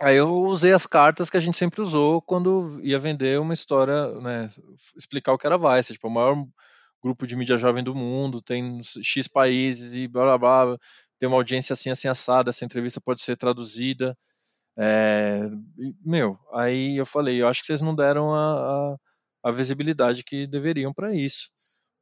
[0.02, 4.12] Aí eu usei as cartas que a gente sempre usou quando ia vender uma história,
[4.20, 4.48] né?
[4.94, 5.94] Explicar o que era Vice.
[5.94, 6.46] Tipo, o maior
[7.02, 10.78] grupo de mídia jovem do mundo, tem X países e blá blá blá.
[11.18, 12.50] Tem uma audiência assim, assim, assada.
[12.50, 14.16] Essa entrevista pode ser traduzida
[14.78, 15.48] é,
[16.04, 18.96] meu, aí eu falei, eu acho que vocês não deram a, a,
[19.44, 21.50] a visibilidade que deveriam para isso,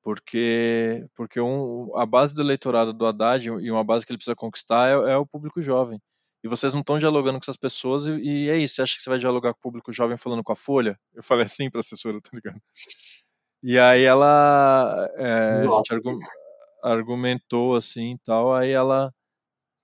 [0.02, 4.34] porque porque um, a base do eleitorado do Haddad e uma base que ele precisa
[4.34, 6.00] conquistar é, é o público jovem.
[6.42, 8.74] E vocês não estão dialogando com essas pessoas e, e, é isso.
[8.74, 10.98] Você acha que você vai dialogar com o público jovem falando com a Folha?
[11.14, 12.60] Eu falei assim para a assessora, tá ligado?
[13.62, 16.18] E aí ela é, a gente
[16.82, 19.10] argumentou assim tal, aí ela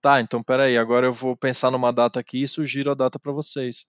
[0.01, 3.33] Tá, então peraí, agora eu vou pensar numa data aqui e sugiro a data para
[3.33, 3.85] vocês.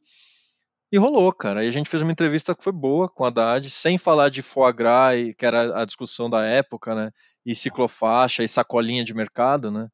[0.92, 1.62] E rolou, cara.
[1.62, 4.42] Aí a gente fez uma entrevista que foi boa com a Haddad, sem falar de
[4.42, 7.12] foie gras, que era a discussão da época, né?
[7.46, 9.88] E ciclofaixa e sacolinha de mercado, né?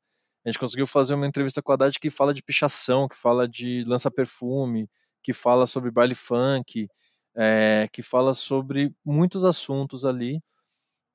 [0.43, 3.47] A gente conseguiu fazer uma entrevista com a Haddad que fala de pichação, que fala
[3.47, 4.89] de lança-perfume,
[5.21, 6.87] que fala sobre baile funk,
[7.35, 10.41] é, que fala sobre muitos assuntos ali.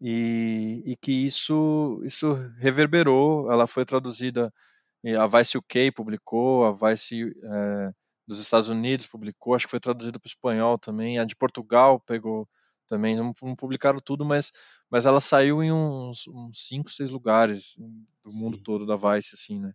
[0.00, 3.50] E, e que isso, isso reverberou.
[3.50, 4.52] Ela foi traduzida
[5.04, 7.92] a Vice UK publicou, a Vice é,
[8.26, 12.00] dos Estados Unidos publicou, acho que foi traduzida para o espanhol também, a de Portugal
[12.00, 12.48] pegou
[12.86, 14.52] também, não, não, publicaram tudo, mas,
[14.90, 17.74] mas ela saiu em uns, uns cinco, seis lugares
[18.22, 18.44] do Sim.
[18.44, 19.72] mundo todo da Vice, assim, né?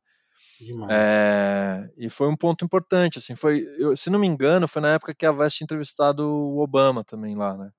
[0.89, 4.93] É, e foi um ponto importante, assim, foi, eu, se não me engano, foi na
[4.93, 7.71] época que a Vice tinha entrevistado o Obama também lá, né?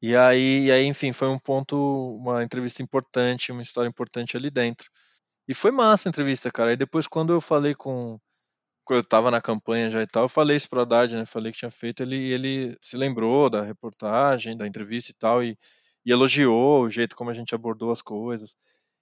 [0.00, 1.76] E aí, e aí, enfim, foi um ponto,
[2.16, 4.90] uma entrevista importante, uma história importante ali dentro.
[5.48, 6.72] E foi massa a entrevista, cara.
[6.72, 8.18] E depois, quando eu falei com.
[8.90, 11.26] Eu tava na campanha já e tal, eu falei isso pro Haddad, né?
[11.26, 15.58] Falei que tinha feito, ele, ele se lembrou da reportagem, da entrevista e tal, e,
[16.04, 18.56] e elogiou o jeito como a gente abordou as coisas.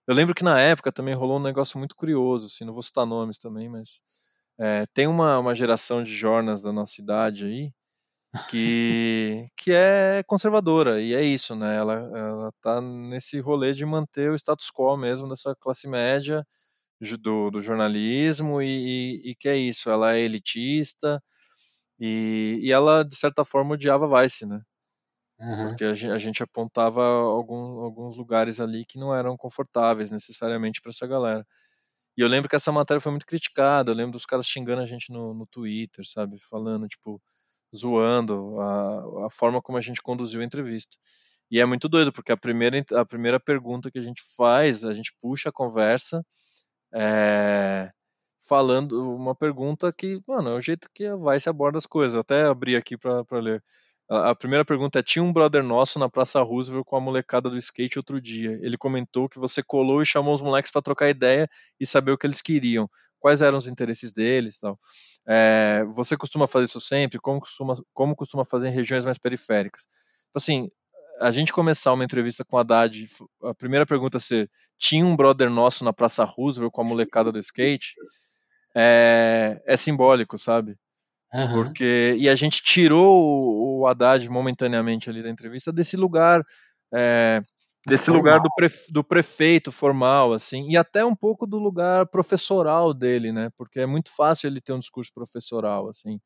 [0.07, 3.07] Eu lembro que na época também rolou um negócio muito curioso, assim, não vou citar
[3.07, 4.01] nomes também, mas
[4.59, 7.73] é, tem uma, uma geração de jornas da nossa cidade aí
[8.51, 11.77] que, que é conservadora, e é isso, né?
[11.77, 16.45] Ela, ela tá nesse rolê de manter o status quo mesmo dessa classe média
[17.21, 21.23] do, do jornalismo, e, e, e, que é isso, ela é elitista,
[22.01, 24.61] e, e ela, de certa forma, odiava Vice, né?
[25.39, 25.69] Uhum.
[25.69, 30.81] Porque a gente, a gente apontava algum, alguns lugares ali que não eram confortáveis necessariamente
[30.81, 31.47] para essa galera.
[32.17, 34.87] E eu lembro que essa matéria foi muito criticada, eu lembro dos caras xingando a
[34.87, 36.39] gente no, no Twitter, sabe?
[36.39, 37.21] Falando, tipo,
[37.75, 40.97] zoando a, a forma como a gente conduziu a entrevista.
[41.51, 44.93] E é muito doido, porque a primeira, a primeira pergunta que a gente faz, a
[44.93, 46.25] gente puxa a conversa
[46.95, 47.91] é,
[48.49, 52.15] falando uma pergunta que, mano, é o jeito que vai se aborda as coisas.
[52.15, 53.63] Eu até abri aqui para ler.
[54.09, 57.57] A, primeira pergunta é: tinha um brother nosso na Praça Roosevelt com a molecada do
[57.57, 58.59] skate outro dia.
[58.63, 61.49] Ele comentou que você colou e chamou os moleques para trocar ideia
[61.81, 64.79] e saber o que eles queriam, quais eram os interesses deles, tal.
[65.27, 67.19] É, você costuma fazer isso sempre?
[67.19, 69.83] Como costuma, como costuma fazer em regiões mais periféricas?
[69.83, 70.71] Tipo assim,
[71.21, 73.09] a gente começar uma entrevista com a Haddad,
[73.43, 77.39] a primeira pergunta ser: tinha um brother nosso na Praça Roosevelt com a molecada do
[77.39, 77.95] skate?
[78.75, 80.77] É, é simbólico, sabe?
[81.33, 81.65] Uhum.
[81.65, 86.45] Porque e a gente tirou o, o Haddad momentaneamente ali da entrevista desse lugar
[86.93, 87.43] é,
[87.87, 88.23] desse formal.
[88.23, 88.49] lugar do,
[88.91, 93.51] do, prefeito formal, assim, e até um pouco do lugar professoral dele, né?
[93.57, 96.21] Porque é muito fácil ele ter um discurso professoral, assim.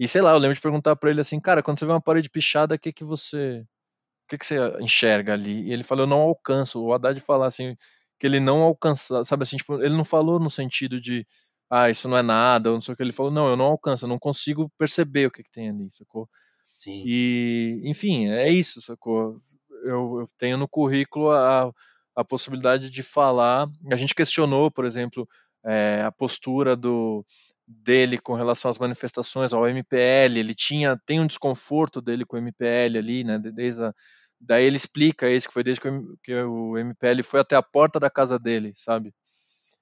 [0.00, 2.00] E sei lá, eu lembro de perguntar para ele assim, cara, quando você vê uma
[2.00, 5.68] parede pichada, o que que você, o que que você enxerga ali?
[5.68, 6.82] E ele falou, eu não alcanço.
[6.82, 7.76] O Haddad falar assim
[8.18, 11.24] que ele não alcança, sabe assim, tipo, ele não falou no sentido de
[11.70, 13.02] ah, isso não é nada, ou não sei o que.
[13.02, 15.90] Ele falou, não, eu não alcanço, eu não consigo perceber o que, que tem ali,
[15.90, 16.28] sacou?
[16.74, 17.02] Sim.
[17.06, 19.40] E, enfim, é isso, sacou?
[19.84, 21.70] Eu, eu tenho no currículo a,
[22.14, 23.68] a possibilidade de falar.
[23.90, 25.28] A gente questionou, por exemplo,
[25.64, 27.24] é, a postura do
[27.70, 32.38] dele com relação às manifestações ao MPL, ele tinha tem um desconforto dele com o
[32.38, 33.38] MPL ali, né?
[33.38, 33.92] Desde a,
[34.40, 37.62] daí ele explica isso que foi desde que o, que o MPL foi até a
[37.62, 39.12] porta da casa dele, sabe?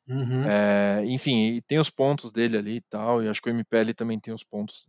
[0.08, 0.48] Uhum.
[0.48, 4.18] É, enfim, tem os pontos dele ali e tal, e acho que o MPL também
[4.18, 4.88] tem os pontos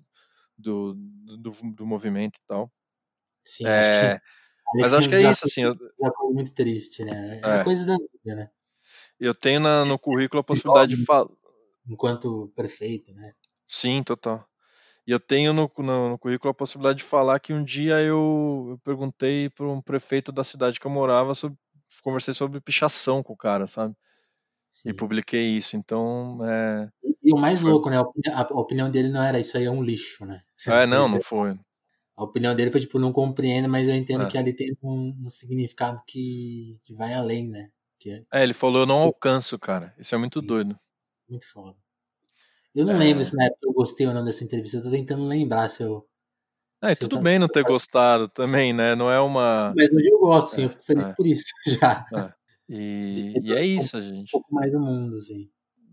[0.58, 2.72] do, do, do movimento e tal.
[3.46, 4.28] Sim, é, acho que.
[4.76, 5.62] Mas acho que é isso, assim.
[5.62, 5.76] Eu,
[6.32, 7.42] muito triste, né?
[7.44, 7.64] É, é.
[7.64, 8.50] coisa da vida, né?
[9.20, 11.30] Eu tenho na, no currículo a possibilidade de falar.
[11.90, 13.34] Enquanto prefeito, né?
[13.66, 14.46] Sim, total.
[15.06, 18.68] E eu tenho no, no, no, currículo a possibilidade de falar que um dia eu,
[18.72, 21.58] eu perguntei para um prefeito da cidade que eu morava, sobre,
[22.04, 23.96] conversei sobre pichação com o cara, sabe?
[24.70, 24.90] Sim.
[24.90, 25.78] E publiquei isso.
[25.78, 26.40] Então.
[26.46, 26.90] É...
[27.24, 27.98] E, o mais louco, né?
[28.34, 30.38] A opinião dele não era isso aí é um lixo, né?
[30.68, 31.58] É, não, não foi.
[32.18, 34.28] A opinião dele foi tipo, não compreendo, mas eu entendo é.
[34.28, 37.70] que ali tem um, um, significado que, que vai além, né?
[38.00, 38.24] Que é...
[38.34, 39.94] é, ele falou, eu não alcanço, cara.
[40.00, 40.48] Isso é muito Sim.
[40.48, 40.80] doido.
[41.30, 41.78] Muito foda.
[42.74, 42.98] Eu não é...
[42.98, 44.78] lembro se na época eu gostei ou não dessa entrevista.
[44.78, 46.08] Eu tô tentando lembrar se eu.
[46.82, 48.96] É, se tudo eu bem não ter gostado também, né?
[48.96, 49.72] Não é uma.
[49.78, 50.64] Mas hoje eu gosto, sim.
[50.64, 51.14] eu fico feliz é.
[51.14, 51.46] por isso
[51.80, 52.06] já.
[52.16, 52.34] É.
[52.68, 54.30] E, e é isso, gente.
[54.30, 55.50] Um pouco mais o mundo, assim.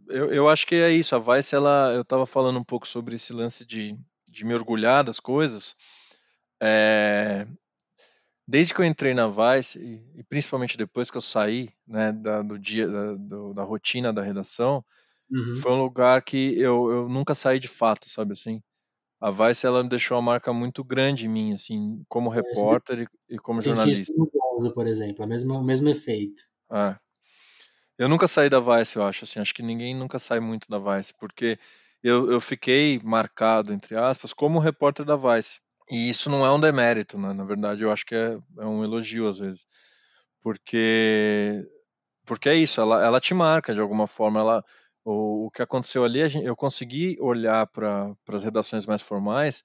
[0.09, 1.15] Eu, eu acho que é isso.
[1.15, 3.95] A Vice, ela, eu tava falando um pouco sobre esse lance de,
[4.29, 5.77] de me orgulhar das coisas.
[6.61, 7.47] É,
[8.47, 12.43] desde que eu entrei na Vice, e, e principalmente depois que eu saí né, da,
[12.43, 14.85] do dia, da, do, da rotina da redação,
[15.31, 15.55] uhum.
[15.61, 18.63] foi um lugar que eu, eu nunca saí de fato, sabe assim?
[19.21, 23.35] A Vice ela deixou uma marca muito grande em mim, assim, como é, repórter e,
[23.35, 24.03] e como jornalista.
[24.03, 26.43] Isso por exemplo, o mesmo, o mesmo efeito.
[26.71, 26.97] É.
[27.97, 30.79] Eu nunca saí da Vice, eu acho, assim, acho que ninguém nunca sai muito da
[30.79, 31.59] Vice, porque
[32.03, 35.61] eu, eu fiquei marcado, entre aspas, como repórter da Vice.
[35.91, 37.33] E isso não é um demérito, né?
[37.33, 39.67] Na verdade, eu acho que é, é um elogio às vezes.
[40.43, 41.67] Porque
[42.27, 44.65] porque é isso, ela, ela te marca de alguma forma, ela
[45.05, 49.63] o, o que aconteceu ali, gente, eu consegui olhar para as redações mais formais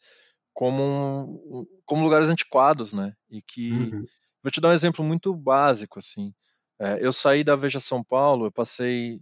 [0.53, 3.13] como, um, como lugares antiquados, né?
[3.29, 4.03] E que uhum.
[4.43, 6.33] vou te dar um exemplo muito básico assim.
[6.77, 9.21] É, eu saí da Veja São Paulo, eu passei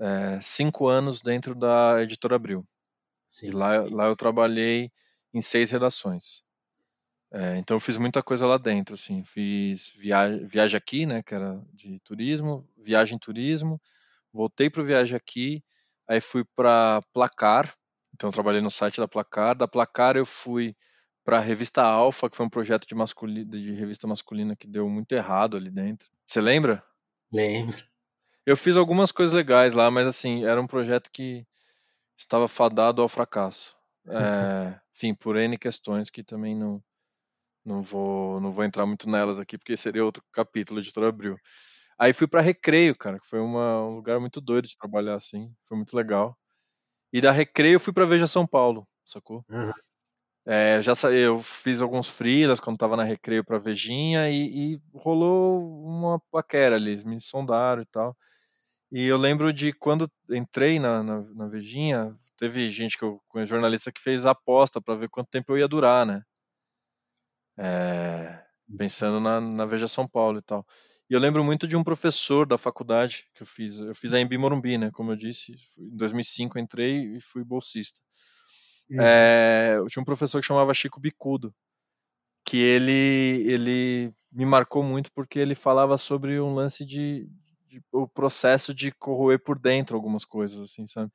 [0.00, 2.64] é, cinco anos dentro da Editora Abril.
[3.26, 3.48] Sim.
[3.48, 4.90] E lá, lá eu trabalhei
[5.38, 6.42] em seis redações.
[7.30, 11.34] É, então eu fiz muita coisa lá dentro, assim, fiz viagem, viagem aqui, né, que
[11.34, 13.80] era de turismo, viagem turismo,
[14.32, 15.62] voltei para o viagem aqui,
[16.08, 17.74] aí fui para Placar,
[18.14, 20.74] então trabalhei no site da Placar, da Placar eu fui
[21.22, 24.88] para a revista Alfa, que foi um projeto de, masculina, de revista masculina que deu
[24.88, 26.08] muito errado ali dentro.
[26.24, 26.82] Você lembra?
[27.30, 27.76] Lembro.
[28.46, 31.46] Eu fiz algumas coisas legais lá, mas assim, era um projeto que
[32.16, 33.76] estava fadado ao fracasso.
[34.08, 36.82] É, enfim, por N questões que também não,
[37.64, 41.36] não, vou, não vou entrar muito nelas aqui, porque seria outro capítulo, editor Abril.
[41.98, 45.52] Aí fui para Recreio, cara, que foi uma, um lugar muito doido de trabalhar assim,
[45.64, 46.36] foi muito legal.
[47.12, 49.44] E da Recreio fui para Veja São Paulo, sacou?
[49.48, 49.72] Uhum.
[50.46, 55.60] É, já eu fiz alguns freelas quando tava na Recreio para Vejinha e, e, rolou
[55.84, 58.16] uma paquera ali, eles me sondaram e tal.
[58.90, 63.50] E eu lembro de quando entrei na, na, na Vejinha, teve gente que eu conheço,
[63.50, 66.22] jornalista que fez aposta para ver quanto tempo eu ia durar, né?
[67.58, 68.40] É,
[68.76, 70.64] pensando na, na Veja São Paulo e tal.
[71.10, 73.78] E eu lembro muito de um professor da faculdade que eu fiz.
[73.78, 74.90] Eu fiz a Embi Morumbi, né?
[74.92, 78.00] Como eu disse, em 2005 eu entrei e fui bolsista.
[78.90, 79.00] Uhum.
[79.00, 81.54] É, eu tinha um professor que chamava Chico Bicudo,
[82.44, 87.26] que ele ele me marcou muito porque ele falava sobre um lance de,
[87.66, 91.10] de o processo de corroer por dentro algumas coisas, assim, sabe?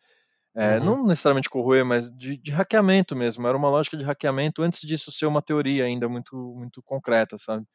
[0.56, 0.86] É, uhum.
[0.86, 3.48] Não necessariamente corroer, mas de, de, hackeamento mesmo.
[3.48, 7.66] Era uma lógica de hackeamento antes disso ser uma teoria ainda muito, muito concreta, sabe?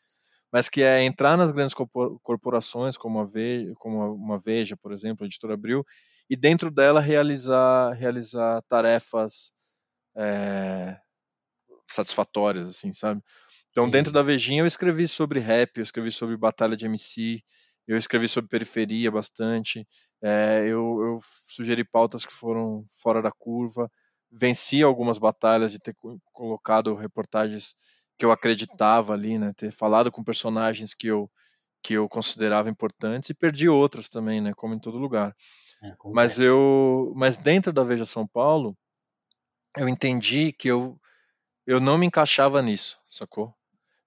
[0.53, 1.75] Mas que é entrar nas grandes
[2.23, 5.85] corporações, como a Veja, como uma Veja, por exemplo, a Editora Abril,
[6.31, 9.53] e dentro dela realizar, realizar tarefas
[10.17, 10.97] é,
[11.91, 13.21] satisfatórias, assim, sabe?
[13.71, 13.91] Então, Sim.
[13.91, 17.43] dentro da Vejinha, eu escrevi sobre rap, eu escrevi sobre batalha de MC,
[17.89, 19.89] eu escrevi sobre periferia bastante,
[20.23, 23.91] é, eu, eu, sugeri pautas que foram fora da curva,
[24.31, 25.95] venci algumas batalhas de ter
[26.33, 27.75] colocado reportagens
[28.19, 31.31] que eu acreditava ali, né, ter falado com personagens que eu
[31.81, 35.35] que eu considerava importantes e perdi outras também, né, como em todo lugar.
[35.83, 38.77] É, mas eu, mas dentro da Veja São Paulo,
[39.77, 41.01] eu entendi que eu,
[41.65, 43.55] eu não me encaixava nisso, sacou?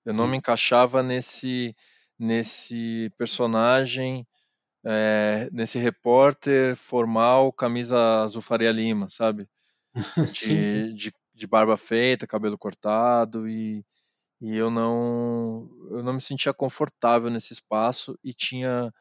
[0.03, 0.19] Eu Sim.
[0.19, 1.73] não me encaixava nesse,
[2.21, 4.27] nesse personagem
[4.85, 9.49] é, nesse repórter formal, camisa azul Faria Lima, sabe?
[10.27, 10.83] sim, sim.
[10.83, 13.85] De, de, de barba feita, cabelo cortado e,
[14.41, 18.93] e eu não eu não me sentia confortável nesse espaço e tinha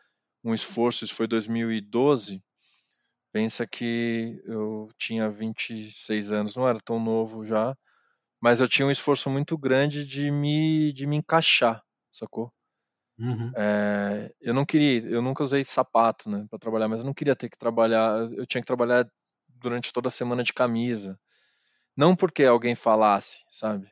[0.45, 2.43] um esforço, isso foi 2012.
[3.33, 7.77] Pensa que eu tinha 26 anos, não era tão novo já,
[8.43, 12.53] mas eu tinha um esforço muito grande de me de me encaixar, sacou?
[13.21, 13.55] Uhum.
[13.57, 17.35] É, eu não queria, eu nunca usei sapato, né, para trabalhar, mas eu não queria
[17.37, 19.07] ter que trabalhar, eu tinha que trabalhar
[19.49, 21.18] durante toda a semana de camisa.
[21.97, 23.91] Não porque alguém falasse, sabe?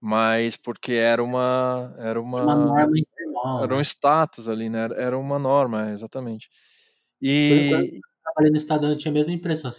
[0.00, 3.82] Mas porque era uma era uma, uma norma informal, era um né?
[3.82, 4.88] status ali, né?
[4.96, 6.48] Era uma norma, exatamente.
[7.46, 9.70] Quando, quando E eu trabalhei no Estadão, eu tinha a mesma impressão.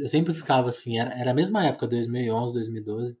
[0.00, 3.18] Eu sempre ficava assim, era, era a mesma época, 2011, 2012.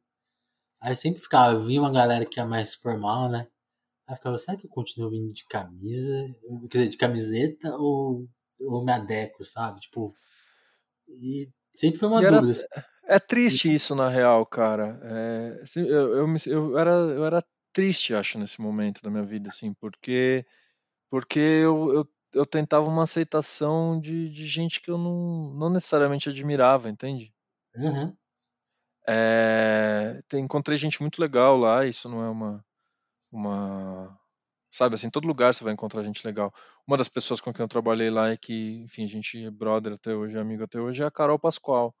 [0.80, 3.48] Aí eu sempre ficava, eu via uma galera que é mais formal, né?
[4.10, 6.34] Aí ficava, será que eu continuo vindo de camisa?
[6.62, 8.28] Quer dizer, de camiseta ou,
[8.60, 9.80] ou me adequo, sabe?
[9.80, 10.12] Tipo,
[11.08, 12.50] e sempre foi uma E era, dúvida.
[12.52, 12.66] assim.
[13.06, 15.00] é triste isso na real, cara.
[15.04, 19.22] É, assim, eu, eu, me- eu era, eu era triste, acho, nesse momento da minha
[19.24, 20.44] vida, assim, porque,
[21.10, 26.28] porque eu, eu, eu tentava uma aceitação de, de gente que eu não, não necessariamente
[26.28, 27.32] admirava, entende?
[27.74, 28.16] Uhum,
[29.06, 32.64] É, tem- encontrei gente muito legal lá, isso não é uma,
[33.32, 34.18] uma,
[34.70, 36.52] sabe, assim, em todo lugar você vai encontrar gente legal.
[36.86, 39.94] Uma das pessoas com quem eu trabalhei lá é que, enfim, a gente é brother
[39.94, 41.94] até hoje, é amigo até hoje, é a Carol Pascoal.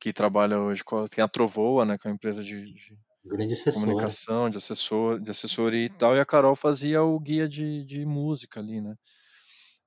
[0.00, 2.98] que trabalha hoje com a, tem a Trovoa, né, que é uma empresa de, de
[3.24, 3.86] grande assessora.
[3.86, 8.04] comunicação, de assessor, de assessoria e tal, e a Carol fazia o guia de, de
[8.06, 8.94] música ali, né?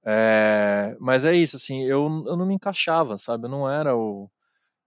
[0.06, 3.46] É, mas é isso, assim, eu, eu não me encaixava, sabe?
[3.46, 4.30] Eu não era o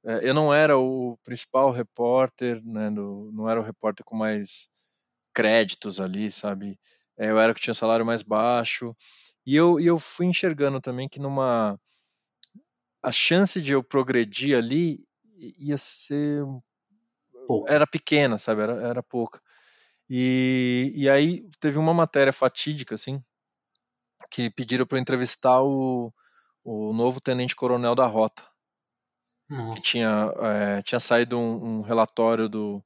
[0.04, 2.90] é, eu não era o principal repórter, né?
[2.90, 4.68] Do, não era o repórter com mais
[5.36, 6.80] créditos ali, sabe?
[7.18, 8.96] É, eu era o que tinha salário mais baixo.
[9.44, 11.78] E eu, e eu fui enxergando também que numa
[13.02, 15.06] a chance de eu progredir ali
[15.36, 16.42] ia ser
[17.46, 17.72] Pouca.
[17.72, 18.62] era pequena, sabe?
[18.62, 19.40] Era, era pouca.
[20.08, 23.22] E, e aí teve uma matéria fatídica, assim,
[24.30, 26.12] que pediram para entrevistar o,
[26.64, 28.42] o novo tenente-coronel da Rota,
[29.48, 29.82] que Nossa.
[29.84, 32.82] tinha, é, tinha saído um, um relatório do,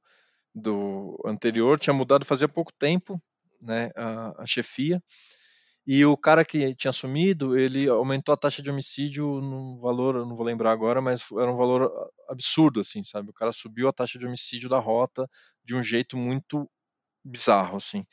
[0.53, 3.21] do anterior, tinha mudado fazia pouco tempo,
[3.61, 5.01] né, a, a chefia,
[5.85, 10.25] e o cara que tinha assumido, ele aumentou a taxa de homicídio num valor, eu
[10.25, 11.91] não vou lembrar agora, mas era um valor
[12.29, 13.31] absurdo, assim, sabe?
[13.31, 15.27] O cara subiu a taxa de homicídio da rota
[15.63, 16.69] de um jeito muito
[17.25, 18.05] bizarro, assim.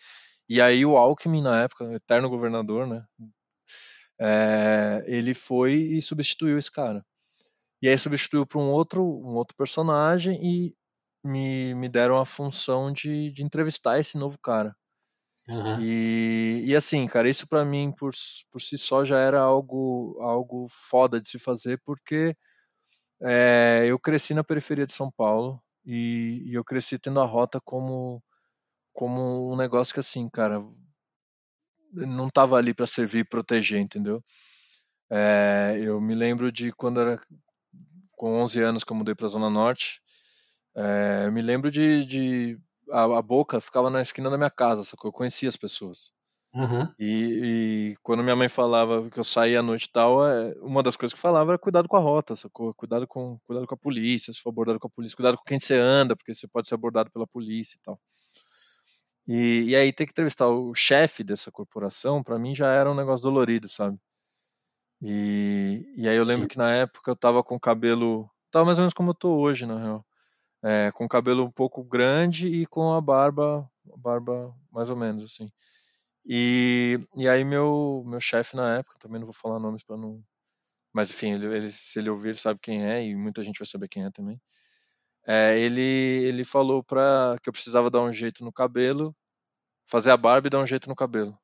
[0.49, 3.05] E aí o Alckmin, na época, eterno governador, né?
[4.21, 7.05] é, ele foi e substituiu esse cara.
[7.81, 10.75] E aí substituiu para um outro, um outro personagem e
[11.25, 14.77] me, me deram a função de, de entrevistar esse novo cara.
[15.49, 15.81] Uhum.
[15.81, 18.13] E, e assim, cara, isso para mim por,
[18.51, 22.37] por si só já era algo, algo foda de se fazer, porque
[23.23, 27.61] é, eu cresci na periferia de São Paulo e, e eu cresci tendo a rota
[27.61, 28.23] como,
[28.93, 30.63] como um negócio que assim, cara,
[31.93, 34.23] não tava ali para servir e proteger, entendeu?
[35.11, 37.19] É, eu me lembro de quando era
[38.13, 40.03] com 11 anos que eu mudei para Zona Norte,
[40.81, 42.59] é, eu me lembro de, de
[42.91, 45.09] a, a, boca ficava na esquina da minha casa, sacou?
[45.09, 46.13] Eu conhecia as pessoas.
[46.55, 46.89] Uhum.
[46.99, 50.81] E, e, quando minha mãe falava que eu saía à noite e tal, é, uma
[50.81, 52.73] das coisas que falava era cuidado com a rota, sacou?
[52.75, 55.59] Cuidado com, cuidado com a polícia, se for abordado com a polícia, cuidado com quem
[55.59, 58.01] você anda, porque você pode ser abordado pela polícia e tal.
[59.27, 62.95] E, e aí ter que entrevistar o chefe dessa corporação, para mim já era um
[62.95, 63.99] negócio dolorido, sabe?
[65.03, 66.49] E, e aí eu lembro Sim.
[66.49, 69.37] que na época eu tava com o cabelo, tava mais ou menos como eu tô
[69.39, 70.08] hoje, na real.
[70.63, 75.25] É, com o cabelo um pouco grande e com a barba, barba mais ou menos
[75.25, 75.51] assim.
[76.27, 80.23] E, e aí meu meu chefe na época, também não vou falar nomes para não,
[80.93, 83.67] mas enfim, ele, ele, se ele ouvir ele sabe quem é e muita gente vai
[83.67, 84.41] saber quem é também.
[85.27, 89.15] É, ele ele falou para que eu precisava dar um jeito no cabelo,
[89.89, 91.39] fazer a barba e dar um jeito no cabelo.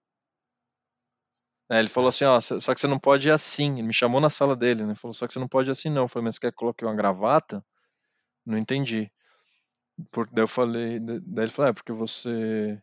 [1.71, 3.75] É, ele falou assim, ó, só que você não pode ir assim.
[3.75, 4.95] Ele me chamou na sala dele, né?
[4.95, 6.03] Falou, só que você não pode ir assim não.
[6.03, 7.65] Eu falei, mas você quer que coloque uma gravata?
[8.45, 9.11] Não entendi.
[10.12, 12.80] Por, daí eu falei, daí ele falou, é porque você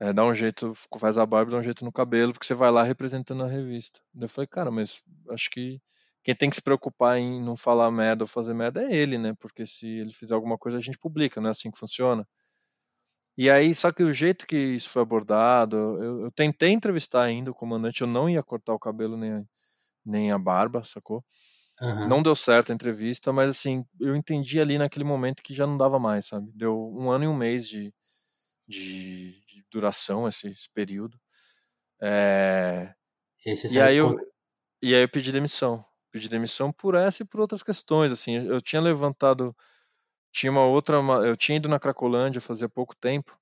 [0.00, 2.70] é, dá um jeito, faz a barba, dá um jeito no cabelo, porque você vai
[2.70, 4.00] lá representando a revista.
[4.12, 5.80] Daí eu falei, cara, mas acho que
[6.22, 9.34] quem tem que se preocupar em não falar merda ou fazer merda é ele, né?
[9.38, 12.26] Porque se ele fizer alguma coisa, a gente publica, não é assim que funciona.
[13.36, 17.50] E aí, só que o jeito que isso foi abordado, eu, eu tentei entrevistar ainda
[17.50, 19.44] o comandante, eu não ia cortar o cabelo nem,
[20.04, 21.24] nem a barba, sacou?
[21.80, 22.08] Uhum.
[22.08, 25.76] Não deu certo a entrevista, mas assim, eu entendi ali naquele momento que já não
[25.76, 26.50] dava mais, sabe?
[26.54, 27.92] Deu um ano e um mês de,
[28.68, 31.18] de, de duração esse, esse período.
[32.00, 32.94] É...
[33.44, 34.16] E aí, você E saiu aí eu,
[34.82, 35.84] e aí eu pedi demissão.
[36.12, 38.36] Pedi demissão por essa e por outras questões, assim.
[38.46, 39.54] Eu tinha levantado,
[40.32, 43.38] tinha uma outra, eu tinha ido na Cracolândia fazia pouco tempo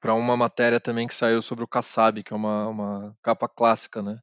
[0.00, 4.02] para uma matéria também que saiu sobre o Kassab, que é uma, uma capa clássica,
[4.02, 4.20] né?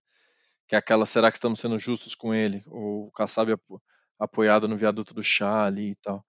[0.71, 2.63] Que é aquela, será que estamos sendo justos com ele?
[2.67, 3.81] O Kassab apo-
[4.17, 6.25] apoiado no viaduto do chá ali e tal.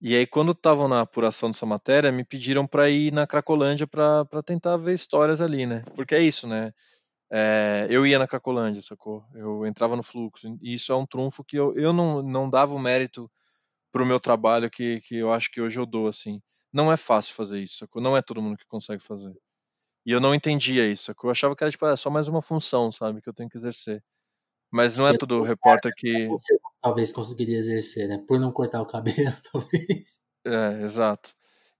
[0.00, 4.42] E aí, quando estavam na apuração dessa matéria, me pediram para ir na Cracolândia para
[4.44, 5.84] tentar ver histórias ali, né?
[5.94, 6.72] Porque é isso, né?
[7.30, 9.24] É, eu ia na Cracolândia, sacou?
[9.32, 10.48] Eu entrava no fluxo.
[10.60, 13.30] E isso é um trunfo que eu, eu não, não dava o mérito
[13.92, 16.42] pro meu trabalho que, que eu acho que hoje eu dou, assim.
[16.72, 18.02] Não é fácil fazer isso, sacou?
[18.02, 19.32] Não é todo mundo que consegue fazer.
[20.06, 21.28] E eu não entendia isso, sacou?
[21.28, 23.22] Eu achava que era tipo, é só mais uma função, sabe?
[23.22, 24.02] Que eu tenho que exercer.
[24.70, 26.26] Mas não é todo repórter que.
[26.26, 28.18] Você talvez conseguiria exercer, né?
[28.26, 29.14] Por não cortar o cabelo,
[29.52, 30.20] talvez.
[30.44, 31.30] É, exato.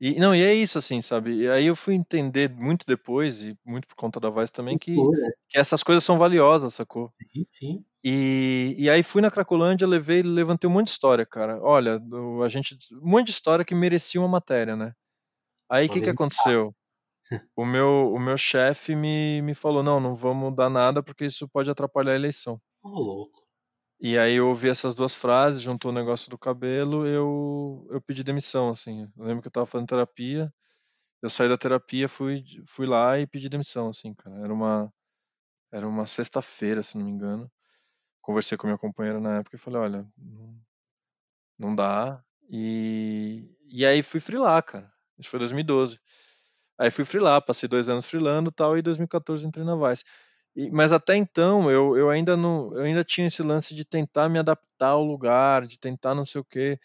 [0.01, 1.35] E não, e é isso, assim, sabe?
[1.35, 4.95] E aí eu fui entender muito depois, e muito por conta da voz também, que,
[4.95, 7.11] Cultura, que essas coisas são valiosas, sacou?
[7.33, 7.85] Sim, sim.
[8.03, 11.59] E, e aí fui na Cracolândia, levei, levantei um monte de história, cara.
[11.63, 12.01] Olha,
[12.45, 14.93] a gente, um monte de história que merecia uma matéria, né?
[15.71, 16.75] Aí o que que aconteceu?
[17.57, 21.49] O meu, o meu chefe me, me falou, não, não vamos dar nada porque isso
[21.49, 22.61] pode atrapalhar a eleição.
[22.83, 23.45] Ô, louco.
[24.01, 28.23] E aí eu ouvi essas duas frases, juntou o negócio do cabelo, eu, eu pedi
[28.23, 29.11] demissão, assim.
[29.17, 30.53] Eu lembro que eu tava fazendo terapia,
[31.23, 34.37] eu saí da terapia, fui, fui lá e pedi demissão, assim, cara.
[34.45, 34.93] Era uma,
[35.73, 37.51] era uma sexta-feira, se não me engano.
[38.21, 40.07] Conversei com minha companheira na época e falei, olha,
[41.59, 42.23] não, dá.
[42.51, 44.93] E, e aí fui freelar, cara.
[45.19, 45.99] Isso foi 2012.
[46.79, 50.05] Aí fui freelar, passei dois anos freelando e tal, e em 2014 entrei na Vice.
[50.57, 54.29] E- mas até então eu, eu ainda não, eu ainda tinha esse lance de tentar
[54.29, 56.79] me adaptar ao lugar, de tentar não sei o quê.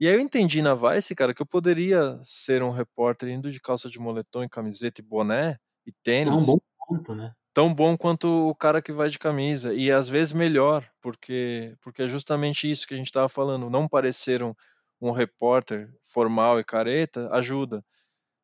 [0.00, 3.60] E aí eu entendi na Vice, cara, que eu poderia ser um repórter indo de
[3.60, 7.34] calça de moletom e camiseta e boné e tênis um bom ponto, né?
[7.54, 12.02] tão bom quanto o cara que vai de camisa e às vezes melhor, porque porque
[12.02, 14.54] é justamente isso que a gente estava falando, não parecer um,
[15.00, 17.84] um repórter formal e careta ajuda.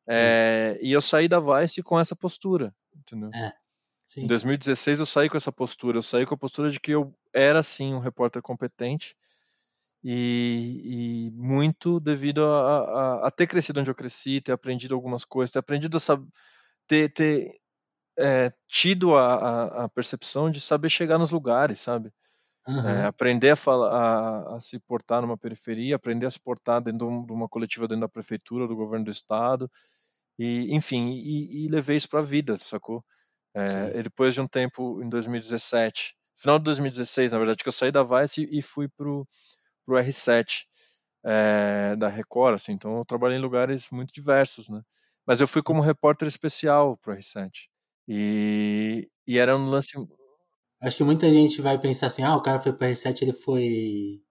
[0.07, 3.29] É, e eu saí da Vice com essa postura, entendeu?
[4.05, 4.23] Sim.
[4.23, 7.15] Em 2016 eu saí com essa postura, eu saí com a postura de que eu
[7.33, 9.15] era sim um repórter competente
[10.03, 12.79] e, e muito devido a,
[13.23, 15.99] a- a ter crescido onde eu cresci, ter aprendido algumas coisas, ter aprendido a
[16.85, 17.53] ter, ter
[18.17, 22.11] é, tido a, a, percepção de saber chegar nos lugares, sabe?
[22.67, 22.89] Aham.
[22.89, 27.25] É, aprender a, falar, a, se portar numa periferia, aprender a se portar dentro de
[27.27, 29.69] de uma coletiva dentro da prefeitura, do governo do estado,
[30.39, 33.03] e enfim, e, e levei isso para a vida, sacou?
[33.55, 37.91] É, depois de um tempo, em 2017, final de 2016, na verdade, que eu saí
[37.91, 39.27] da Vice e, e fui pro,
[39.85, 40.65] pro R7
[41.25, 44.81] é, da Record, assim, então eu trabalhei em lugares muito diversos, né?
[45.25, 47.69] Mas eu fui como repórter especial pro R7.
[48.07, 49.97] E, e era um lance
[50.81, 54.21] Acho que muita gente vai pensar assim, ah, o cara foi para R7, ele foi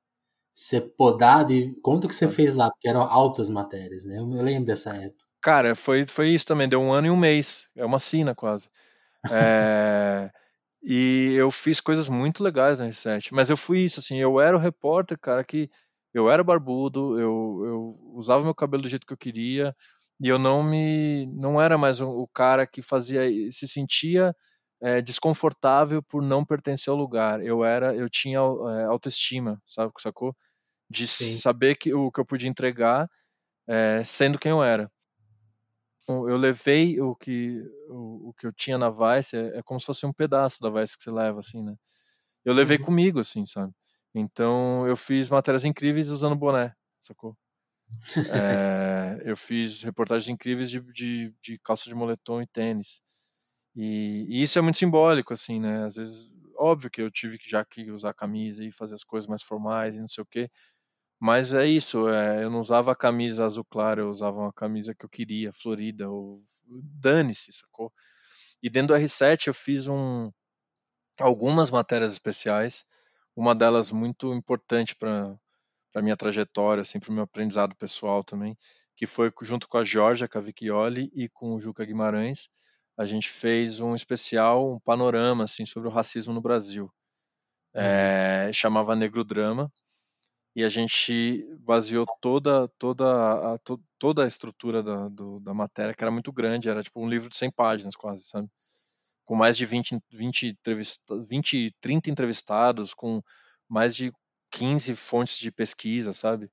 [0.55, 4.19] ser podado e conta o que você fez lá, porque eram altas matérias, né?
[4.19, 5.25] Eu me lembro dessa época.
[5.43, 8.71] Cara, foi, foi isso também, deu um ano e um mês, é uma sina quase.
[9.31, 10.31] É,
[10.85, 14.57] e eu fiz coisas muito legais na R7, mas eu fui isso, assim, eu era
[14.57, 15.69] o repórter, cara, que
[16.15, 19.75] eu era barbudo, eu, eu usava meu cabelo do jeito que eu queria,
[20.21, 24.35] e eu não me, não era mais o, o cara que fazia, se sentia
[24.81, 30.37] é, desconfortável por não pertencer ao lugar, eu era, eu tinha é, autoestima, sabe, sacou?
[30.91, 31.39] De Sim.
[31.39, 33.09] saber que o que eu podia entregar
[33.69, 34.91] é, sendo quem eu era
[36.29, 39.87] eu levei o que o, o que eu tinha na Vice é, é como se
[39.87, 41.75] fosse um pedaço da Vice que você leva assim né?
[42.45, 42.79] Eu levei Uhum.
[42.79, 43.73] comigo assim sabe?
[44.15, 47.37] Então eu fiz matérias incríveis usando boné sacou?
[48.29, 53.03] É, eu fiz reportagens incríveis de, de, de calça de moletom e tênis.
[53.77, 55.85] E, e isso é muito simbólico assim né?
[55.87, 59.29] Às vezes óbvio que eu tive que já que usar camisa e fazer as coisas
[59.29, 60.51] mais formais e não sei o quê
[61.25, 64.93] mas é isso, é, eu não usava a camisa azul claro, eu usava uma camisa
[64.93, 67.93] que eu queria, florida, ou dane-se, sacou?
[68.61, 70.33] E dentro do R7 eu fiz um,
[71.21, 72.85] algumas matérias especiais,
[73.37, 75.37] uma delas muito importante para
[75.95, 78.59] a minha trajetória, assim, para o meu aprendizado pessoal também,
[78.97, 82.49] que foi junto com a Georgia Cavicchioli e com o Juca Guimarães,
[82.99, 86.93] a gente fez um especial, um panorama, assim, sobre o racismo no Brasil.
[87.73, 89.73] É, chamava Negro Drama,
[90.55, 95.95] e a gente baseou toda toda a, to, toda a estrutura da, do, da matéria,
[95.95, 98.49] que era muito grande, era tipo um livro de 100 páginas quase, sabe?
[99.25, 103.23] Com mais de 20, 20, entrevista, 20 30 entrevistados, com
[103.69, 104.13] mais de
[104.51, 106.51] 15 fontes de pesquisa, sabe?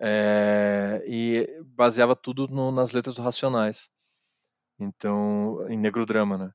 [0.00, 3.88] É, e baseava tudo no, nas letras do Racionais.
[4.78, 6.52] Então, em Negro Drama, né?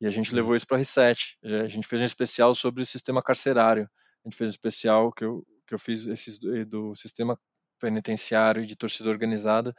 [0.00, 0.36] E a gente Sim.
[0.36, 1.38] levou isso para Reset.
[1.64, 3.88] A gente fez um especial sobre o sistema carcerário.
[4.24, 7.38] A gente fez um especial que eu, que eu fiz esses do sistema
[7.78, 9.74] penitenciário e de torcida organizada.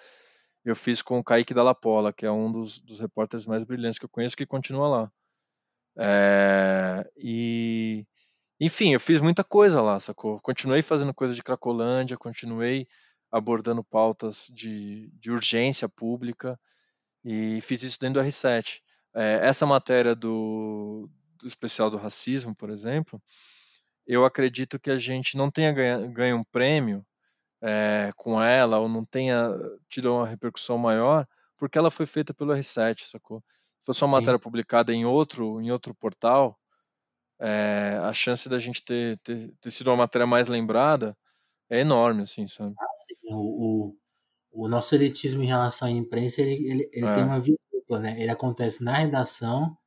[0.63, 3.97] Eu fiz com o Kaique Dalla Pola, que é um dos, dos repórteres mais brilhantes
[3.97, 5.11] que eu conheço, que continua lá.
[5.97, 8.05] É, e,
[8.59, 10.39] enfim, eu fiz muita coisa lá, sacou?
[10.41, 12.87] Continuei fazendo coisa de Cracolândia, continuei
[13.31, 16.59] abordando pautas de, de urgência pública
[17.23, 18.81] e fiz isso dentro do R7.
[19.15, 23.21] É, essa matéria do, do especial do racismo, por exemplo,
[24.09, 27.05] eu acredito que a gente não tenha ganho, ganho um prêmio
[27.61, 29.49] é, com ela ou não tenha
[29.87, 33.43] tido uma repercussão maior porque ela foi feita pelo R7, sacou?
[33.81, 34.15] Se fosse uma Sim.
[34.15, 36.57] matéria publicada em outro, em outro portal,
[37.39, 41.15] é, a chance da gente ter, ter, ter, sido uma matéria mais lembrada
[41.69, 42.73] é enorme, assim, sabe?
[42.79, 42.85] Ah,
[43.35, 43.91] o,
[44.51, 47.11] o, o, nosso elitismo em relação à imprensa, ele, ele, ele é.
[47.13, 48.19] tem uma via dupla, né?
[48.19, 49.77] Ele acontece na redação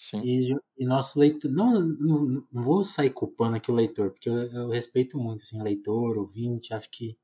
[0.00, 0.22] Sim.
[0.24, 1.50] E, e nosso leitor.
[1.50, 5.62] Não, não, não, vou sair culpando aqui o leitor, porque eu, eu respeito muito, assim,
[5.62, 7.18] leitor, ouvinte, acho que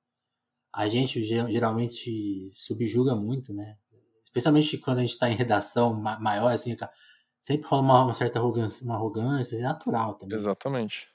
[0.70, 3.79] a gente geralmente subjuga muito, né?
[4.22, 6.77] Especialmente quando a gente está em redação maior, assim,
[7.41, 10.37] sempre rola uma, uma certa arrogância, uma arrogância, é natural também.
[10.37, 11.09] Exatamente.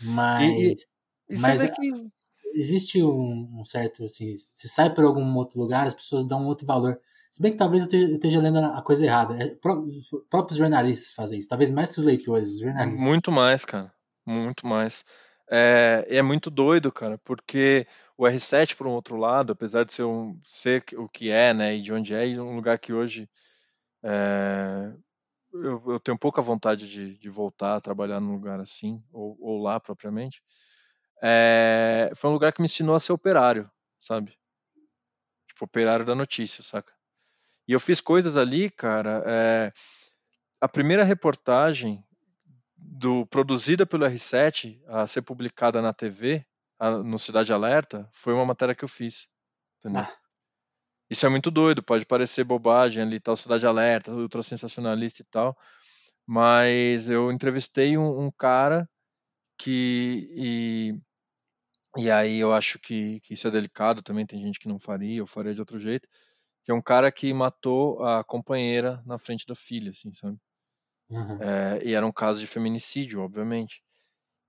[0.00, 0.86] Mas.
[1.28, 2.10] E, e, mas que...
[2.54, 6.46] existe um, um, certo, assim, se sai por algum outro lugar, as pessoas dão um
[6.46, 7.00] outro valor.
[7.30, 9.36] Se bem que talvez eu esteja lendo a coisa errada.
[9.42, 13.06] É, os próprios jornalistas fazem isso, talvez mais que os leitores, os jornalistas.
[13.06, 13.92] Muito mais, cara.
[14.24, 15.04] Muito mais.
[15.50, 17.86] É, é muito doido, cara, porque
[18.18, 21.76] o R7, por um outro lado, apesar de ser, um, ser o que é, né,
[21.76, 23.28] e de onde é, e um lugar que hoje
[24.02, 24.92] é,
[25.52, 29.62] eu, eu, tenho pouca vontade de, de, voltar a trabalhar num lugar assim, ou, ou
[29.62, 30.42] lá propriamente,
[31.22, 34.36] é, foi um lugar que me ensinou a ser operário, sabe?
[35.48, 36.97] Tipo, operário da notícia, saca?
[37.68, 39.22] E eu fiz coisas ali, cara.
[39.26, 39.72] É,
[40.58, 42.02] a primeira reportagem
[42.74, 46.46] do produzida pelo R7 a ser publicada na TV,
[46.78, 49.28] a, no Cidade Alerta, foi uma matéria que eu fiz.
[49.76, 50.00] Entendeu?
[50.00, 50.16] Ah.
[51.10, 55.56] Isso é muito doido, pode parecer bobagem ali, tal, Cidade Alerta, ultra sensacionalista e tal,
[56.26, 58.88] mas eu entrevistei um, um cara
[59.58, 60.28] que.
[60.32, 61.00] E,
[62.02, 65.18] e aí eu acho que, que isso é delicado também, tem gente que não faria,
[65.18, 66.06] eu faria de outro jeito
[66.68, 70.38] que é um cara que matou a companheira na frente da filha, assim, sabe?
[71.08, 71.42] Uhum.
[71.42, 73.82] É, e era um caso de feminicídio, obviamente.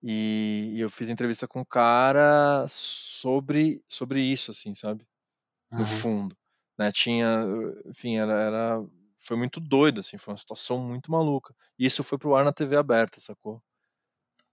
[0.04, 5.08] E, e, eu fiz entrevista com um cara sobre, sobre isso, assim, sabe?
[5.72, 5.86] No uhum.
[5.86, 6.38] fundo.
[6.78, 6.92] Né?
[6.92, 7.42] Tinha,
[7.86, 11.56] enfim, era, era, foi muito doido, assim, foi uma situação muito maluca.
[11.80, 13.64] E isso foi pro ar na TV aberta, sacou?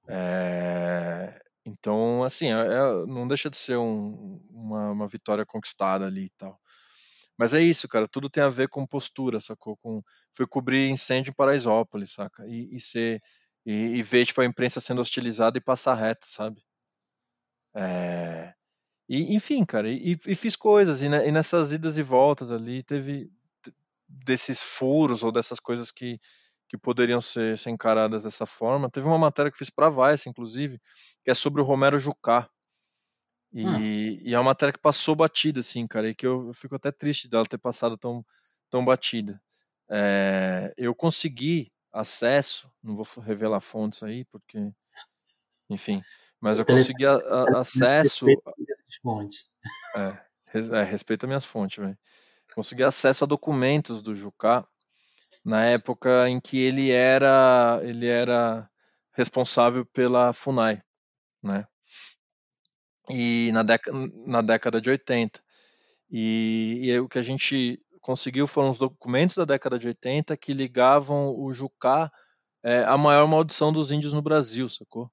[0.06, 6.26] É, então, assim, é, é não deixa de ser um, uma, uma vitória conquistada ali
[6.26, 6.60] e tal.
[7.38, 9.76] Mas é isso, cara, tudo tem a ver com postura, sacou?
[9.76, 12.46] Com, foi cobrir incêndio em Paraisópolis, saca?
[12.46, 13.22] E, e ser,
[13.64, 16.62] e, e, ver, tipo, a imprensa sendo hostilizada e passar reto, sabe?
[17.74, 18.54] É...
[19.08, 23.30] E, enfim, cara, e, e fiz coisas, e, e, nessas idas e voltas ali, teve
[24.08, 26.18] desses furos ou dessas coisas que,
[26.68, 28.90] que poderiam ser, ser encaradas dessa forma.
[28.90, 30.80] Teve uma matéria que fiz pra Vice, inclusive,
[31.24, 32.48] que é sobre o Romero Jucá,
[33.56, 33.80] e, hum.
[34.22, 36.92] e, é uma matéria que passou batida, assim, cara, e que eu, eu fico até
[36.92, 38.22] triste dela ter passado tão,
[38.68, 39.40] tão batida.
[39.88, 44.58] É, eu consegui acesso, não vou revelar fontes aí, porque,
[45.70, 46.02] enfim,
[46.38, 48.26] mas eu consegui a, a, acesso.
[49.96, 51.98] É, é, respeita minhas fontes, velho.
[52.54, 54.68] Consegui acesso a documentos do Jucá
[55.42, 58.68] na época em que ele era ele era
[59.12, 60.82] responsável pela Funai,
[61.42, 61.66] né?
[63.10, 65.40] E na, década, na década de 80.
[66.10, 70.52] E, e o que a gente conseguiu foram os documentos da década de 80 que
[70.52, 72.10] ligavam o Jucá
[72.62, 75.10] é, à maior maldição dos índios no Brasil, sacou?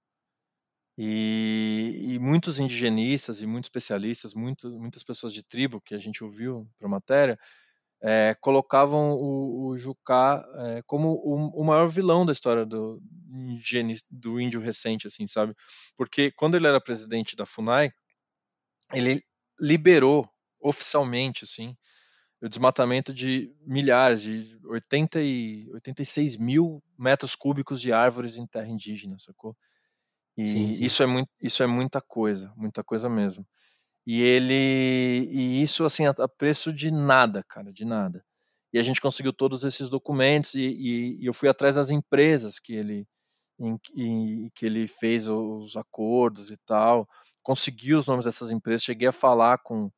[0.98, 6.24] E, e, muitos indigenistas e muitos especialistas, muitas, muitas pessoas de tribo que a gente
[6.24, 7.40] ouviu para a matéria,
[8.04, 13.02] é, colocavam o, o Jucá é, como o, o, maior vilão da história do,
[14.12, 15.56] do índio recente, assim, sabe?
[15.96, 17.92] Porque quando ele era presidente da FUNAI,
[18.92, 19.24] ele
[19.58, 20.30] liberou
[20.60, 21.78] oficialmente, assim,
[22.42, 28.68] o desmatamento de milhares, de 80 e 86 mil metros cúbicos de árvores em terra
[28.68, 29.56] indígena, sacou?
[30.38, 30.84] E sim, sim.
[30.84, 33.48] isso é muito, isso é muita coisa, muita coisa mesmo.
[34.06, 38.24] E ele e isso assim a, preço de nada, cara, de nada.
[38.74, 42.60] E a gente conseguiu todos esses documentos e, e, e eu fui atrás das empresas
[42.60, 43.08] que ele
[43.60, 47.08] em, em, que ele fez os acordos e tal,
[47.44, 49.92] consegui os nomes dessas empresas, cheguei a falar com,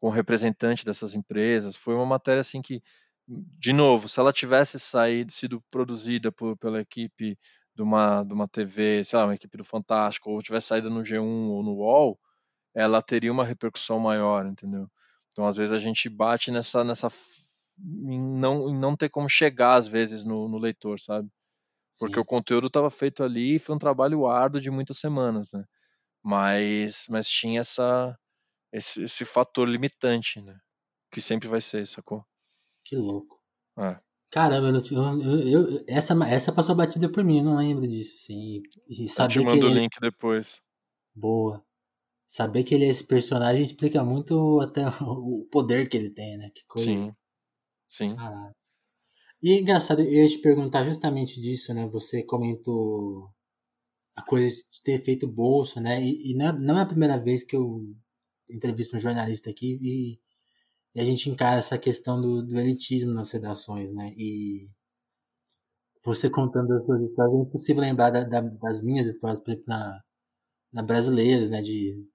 [0.00, 1.76] com o representante dessas empresas.
[1.76, 2.82] Foi uma matéria assim que
[3.28, 7.38] de novo, se ela tivesse saído, sido produzida por, pela equipe
[7.74, 11.00] de uma, de uma TV, sei lá, uma equipe do Fantástico, ou tivesse saído no
[11.02, 12.18] G1 ou no UOL,
[12.74, 14.88] ela teria uma repercussão maior, entendeu?
[15.28, 17.08] Então, às vezes, a gente bate nessa, nessa
[17.80, 21.28] em não, em não ter como chegar, às vezes, no, no leitor, sabe?
[21.98, 22.20] Porque Sim.
[22.20, 25.64] o conteúdo estava feito ali e foi um trabalho árduo de muitas semanas, né?
[26.22, 28.16] Mas, mas tinha essa,
[28.72, 30.58] esse, esse fator limitante, né?
[31.10, 32.24] Que sempre vai ser, sacou?
[32.84, 33.38] Que louco.
[33.78, 33.98] É.
[34.30, 38.62] Caramba, eu, eu, eu, essa, essa passou batida por mim, eu não lembro disso, assim.
[38.88, 40.62] E saber eu te mando o link depois.
[41.14, 41.62] Boa.
[42.32, 46.50] Saber que ele é esse personagem explica muito até o poder que ele tem, né?
[46.54, 46.88] Que coisa.
[46.88, 47.14] Sim.
[47.86, 48.16] Sim.
[48.16, 48.54] Caralho.
[49.42, 51.86] E é engraçado, eu ia te perguntar justamente disso, né?
[51.88, 53.28] Você comentou
[54.16, 56.02] a coisa de ter feito bolsa, né?
[56.02, 57.84] E, e não, é, não é a primeira vez que eu
[58.48, 60.18] entrevisto um jornalista aqui e,
[60.94, 64.14] e a gente encara essa questão do, do, elitismo nas redações, né?
[64.16, 64.70] E
[66.02, 69.68] você contando as suas histórias, é impossível lembrar da, da, das minhas histórias, por exemplo,
[69.68, 70.00] na,
[70.72, 71.60] na Brasileiros, né?
[71.60, 72.10] De,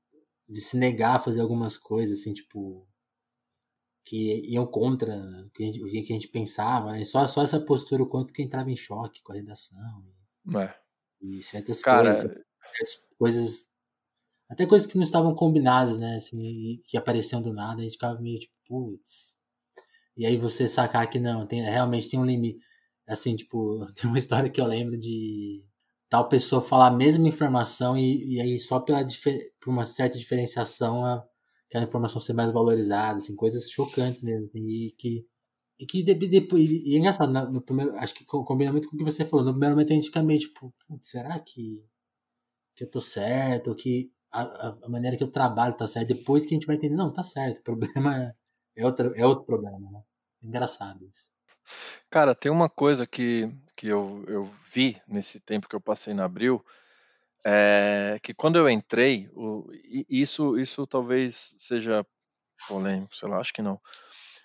[0.48, 2.88] de se negar a fazer algumas coisas, assim, tipo
[4.08, 5.14] que iam contra
[5.46, 7.04] o que a gente, que a gente pensava, né?
[7.04, 10.06] Só, só essa postura, o quanto que entrava em choque com a redação.
[10.56, 10.74] É.
[11.22, 12.26] E certas Cara, coisas,
[13.20, 13.72] coisas.
[14.50, 16.16] Até coisas que não estavam combinadas, né?
[16.16, 19.40] Assim, que apareciam do nada, a gente ficava meio tipo, putz.
[20.16, 22.60] E aí você sacar que não, tem, realmente tem um limite.
[23.06, 25.66] Assim, tipo, tem uma história que eu lembro de
[26.10, 29.06] tal pessoa falar a mesma informação e, e aí só pela,
[29.60, 31.24] por uma certa diferenciação a,
[31.68, 35.26] aquela informação ser mais valorizada, assim, coisas chocantes mesmo, assim, e que
[35.80, 39.06] e que depois e é engraçado, no primeiro, acho que combina muito com o que
[39.06, 39.46] você falou.
[39.46, 41.84] No primeiro momento a gente fica meio tipo, será que,
[42.76, 43.76] que eu tô certo?
[43.76, 44.42] Que a,
[44.84, 46.08] a, maneira que eu trabalho tá certo?
[46.08, 48.36] Depois que a gente vai entender, não, tá certo, o problema é,
[48.78, 50.02] é, outro, é outro problema, né?
[50.42, 51.32] Engraçado isso.
[52.10, 56.26] Cara, tem uma coisa que, que eu, eu vi nesse tempo que eu passei na
[56.26, 56.66] Abril,
[57.46, 59.70] é, que quando eu entrei, o,
[60.10, 62.06] isso, isso talvez seja
[62.68, 63.80] polêmico, sei lá, acho que não.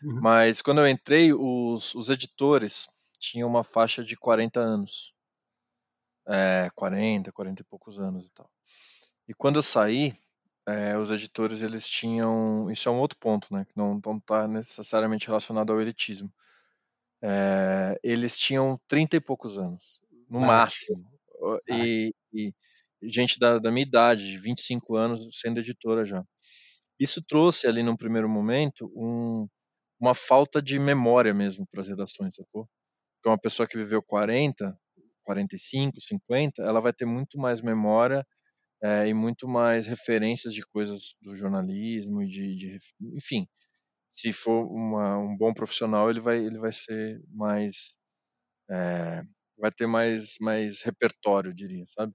[0.02, 0.20] Uhum.
[0.20, 5.14] Mas quando eu entrei, os, os editores tinham uma faixa de 40 anos.
[6.28, 8.48] É, 40, 40 e poucos anos e tal.
[9.26, 10.14] E quando eu saí,
[10.66, 12.70] é, os editores eles tinham.
[12.70, 13.64] Isso é um outro ponto, né?
[13.64, 16.30] Que não está necessariamente relacionado ao elitismo.
[17.22, 21.04] É, eles tinham 30 e poucos anos, no máximo.
[21.68, 22.52] E, e,
[23.02, 26.24] gente da, da minha idade, de 25 anos, sendo editora já.
[26.98, 29.48] Isso trouxe ali num primeiro momento um,
[30.00, 32.68] uma falta de memória mesmo para as redações, sacou?
[33.16, 34.76] Porque uma pessoa que viveu 40,
[35.24, 38.26] 45, 50, ela vai ter muito mais memória
[38.82, 42.78] é, e muito mais referências de coisas do jornalismo e de, de
[43.14, 43.46] enfim,
[44.12, 47.96] se for uma, um bom profissional, ele vai, ele vai ser mais,
[48.70, 49.22] é,
[49.58, 52.14] vai ter mais, mais repertório, diria, sabe?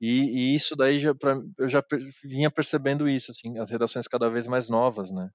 [0.00, 1.82] E, e isso daí já, pra, eu já
[2.24, 5.30] vinha percebendo isso, assim, as redações cada vez mais novas, né?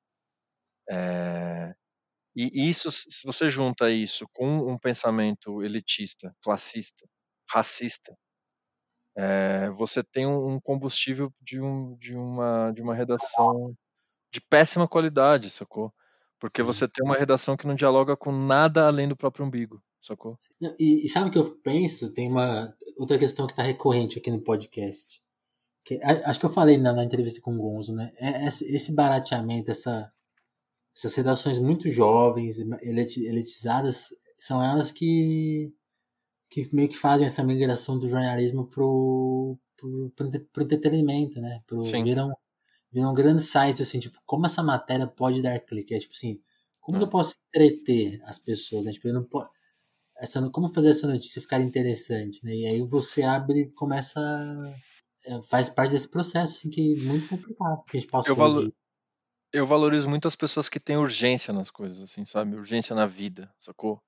[0.90, 1.74] É,
[2.36, 7.08] e isso, se você junta isso com um pensamento elitista, classista,
[7.50, 8.16] racista,
[9.18, 13.76] é, você tem um combustível de, um, de, uma, de uma redação
[14.32, 15.94] de péssima qualidade, sacou?
[16.40, 16.66] Porque Sim.
[16.66, 20.38] você tem uma redação que não dialoga com nada além do próprio umbigo sacou?
[20.80, 22.12] E, e sabe o que eu penso?
[22.12, 25.22] Tem uma outra questão que está recorrente aqui no podcast.
[25.84, 28.12] Que, acho que eu falei na, na entrevista com o Gonzo, né?
[28.18, 30.12] É, esse barateamento, essa,
[30.96, 35.74] essas redações muito jovens, elitizadas, são elas que,
[36.50, 41.62] que meio que fazem essa migração do jornalismo pro, pro, pro, pro entretenimento, né?
[41.66, 42.32] Pro, viram,
[42.92, 45.94] viram grandes sites, assim, tipo, como essa matéria pode dar clique?
[45.94, 46.40] É tipo assim,
[46.80, 47.02] como hum.
[47.02, 48.92] eu posso entreter as pessoas, né?
[48.92, 49.50] Tipo, eu não posso
[50.22, 52.54] essa, como fazer essa notícia ficar interessante, né?
[52.54, 54.20] E aí você abre e começa.
[55.26, 58.32] É, faz parte desse processo, assim, que é muito complicado, que a gente passou.
[58.32, 58.74] Eu, valo,
[59.54, 62.56] eu valorizo muito as pessoas que têm urgência nas coisas, assim, sabe?
[62.56, 64.02] Urgência na vida, sacou?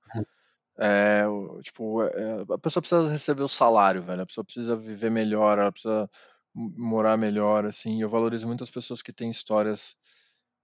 [0.78, 1.24] É,
[1.62, 4.22] tipo, é, a pessoa precisa receber o salário, velho.
[4.22, 6.10] A pessoa precisa viver melhor, ela precisa
[6.54, 8.02] morar melhor, assim.
[8.02, 9.98] Eu valorizo muito as pessoas que têm histórias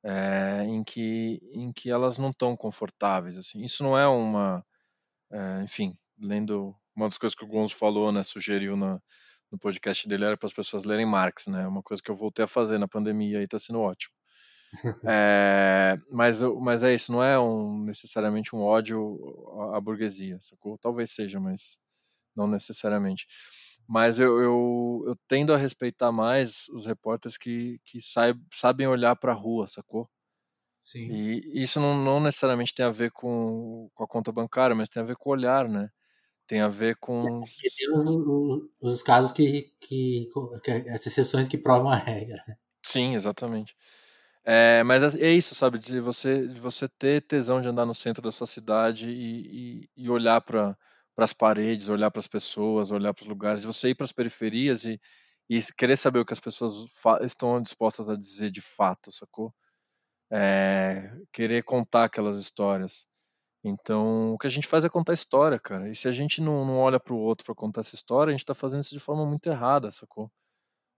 [0.03, 3.63] é, em que em que elas não estão confortáveis, assim.
[3.63, 4.65] Isso não é uma
[5.31, 9.01] é, enfim, lendo uma das coisas que o Gonzo falou, né, sugeriu no,
[9.51, 11.67] no podcast dele era para as pessoas lerem Marx, né?
[11.67, 14.13] Uma coisa que eu voltei a fazer na pandemia e está sendo ótimo.
[15.07, 19.17] é, mas, mas é isso, não é um, necessariamente um ódio
[19.73, 20.77] à burguesia, sacou?
[20.77, 21.79] Talvez seja, mas
[22.35, 23.25] não necessariamente.
[23.89, 29.15] Mas eu, eu, eu tendo a respeitar mais os repórteres que, que saib, sabem olhar
[29.15, 30.07] para a rua, sacou?
[30.83, 31.11] Sim.
[31.11, 35.01] E isso não, não necessariamente tem a ver com, com a conta bancária, mas tem
[35.01, 35.89] a ver com o olhar, né?
[36.45, 37.39] Tem a ver com.
[37.39, 40.29] Porque tem os, os, os casos que, que,
[40.63, 40.71] que.
[40.91, 42.43] As exceções que provam a regra.
[42.47, 42.55] né?
[42.85, 43.75] Sim, exatamente.
[44.45, 45.79] É, mas é é isso, sabe?
[45.79, 49.89] De você, de você ter tesão de andar no centro da sua cidade e, e,
[50.05, 50.77] e olhar para
[51.23, 54.85] as paredes, olhar para as pessoas, olhar para os lugares, você ir para as periferias
[54.85, 54.99] e,
[55.49, 56.73] e querer saber o que as pessoas
[57.21, 59.53] estão dispostas a dizer de fato, sacou?
[60.31, 63.07] É, querer contar aquelas histórias.
[63.63, 65.89] Então, o que a gente faz é contar história, cara.
[65.89, 68.33] E se a gente não, não olha para o outro para contar essa história, a
[68.33, 70.31] gente está fazendo isso de forma muito errada, sacou?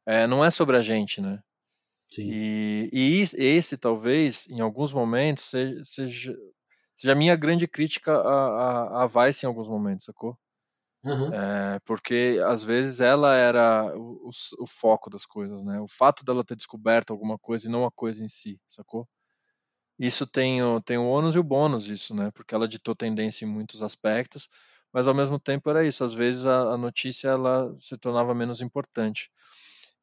[0.06, 1.41] É, não é sobre a gente, né?
[2.07, 2.30] Sim.
[2.31, 6.38] E, e esse, talvez, em alguns momentos, seja, seja,
[6.95, 10.38] seja a minha grande crítica a, a, a Vice em alguns momentos, sacou?
[11.05, 11.34] Aham.
[11.34, 15.80] É, porque às vezes ela era o, o o foco das coisas, né?
[15.81, 19.07] O fato dela ter descoberto alguma coisa e não a coisa em si, sacou?
[19.99, 22.31] Isso tem o, tem o ônus e o bônus disso, né?
[22.34, 24.49] Porque ela ditou tendência em muitos aspectos,
[24.93, 26.03] mas ao mesmo tempo era isso.
[26.03, 29.30] Às vezes a, a notícia ela se tornava menos importante.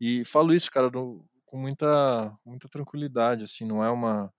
[0.00, 4.32] E falo isso, cara, do- com muita, muita tranquilidade, assim, não é uma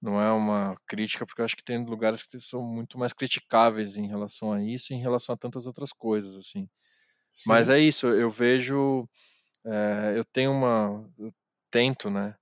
[0.00, 3.96] não é uma crítica, porque eu acho que tem lugares que são muito mais criticáveis
[3.96, 6.68] em relação a isso e em relação a tantas outras coisas, assim.
[7.44, 7.70] Mas Sim.
[7.70, 9.08] é isso, eu vejo,
[9.66, 11.32] eh, eu tenho uma, eu
[11.70, 12.36] tento, né,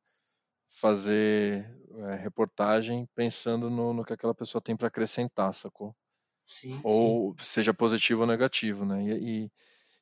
[0.80, 1.70] fazer
[2.10, 5.96] eh, reportagem pensando no, no que aquela pessoa tem para acrescentar, sacou?
[6.46, 7.20] Sim, sim.
[7.22, 9.02] Ou seja positivo ou negativo, né?
[9.04, 9.52] E, e,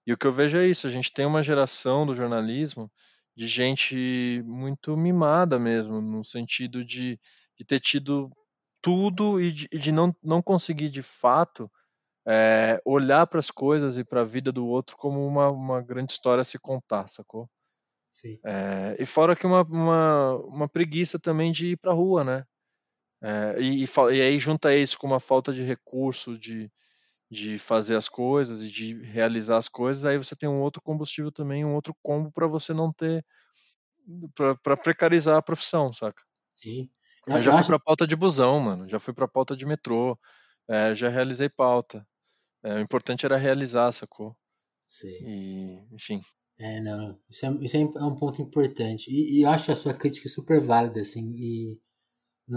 [0.09, 2.91] e o que eu vejo é isso, a gente tem uma geração do jornalismo
[3.37, 7.19] de gente muito mimada mesmo, no sentido de,
[7.57, 8.31] de ter tido
[8.83, 11.71] tudo e de, de não, não conseguir de fato
[12.27, 16.13] eh, olhar para as coisas e para a vida do outro como uma, uma grande
[16.13, 17.49] história a se contar, sacou?
[18.13, 18.39] Sim.
[18.45, 22.45] É, e fora que uma, uma, uma preguiça também de ir pra rua, né?
[23.23, 26.71] É, e, e, e aí junta isso com uma falta de recurso de,
[27.33, 31.33] de fazer as coisas e de realizar as coisas, aí você tem um outro combustível
[31.33, 33.25] também, um outro combo para você não ter,
[34.63, 36.23] para precarizar a profissão, saca?
[36.53, 36.91] Sim.
[37.27, 39.65] Eu, Eu já fui acho pra pauta de busão, mano, já fui pra pauta de
[39.67, 40.19] metrô,
[40.69, 42.07] é, já realizei pauta.
[42.65, 44.37] É, o importante era realizar, sacou?
[44.87, 45.19] Sim.
[45.21, 46.21] E, enfim.
[46.59, 47.19] É, não.
[47.29, 49.11] Isso é, isso é é um ponto importante.
[49.11, 51.33] E, e eu acho a sua crítica super válida, assim.
[51.37, 51.79] E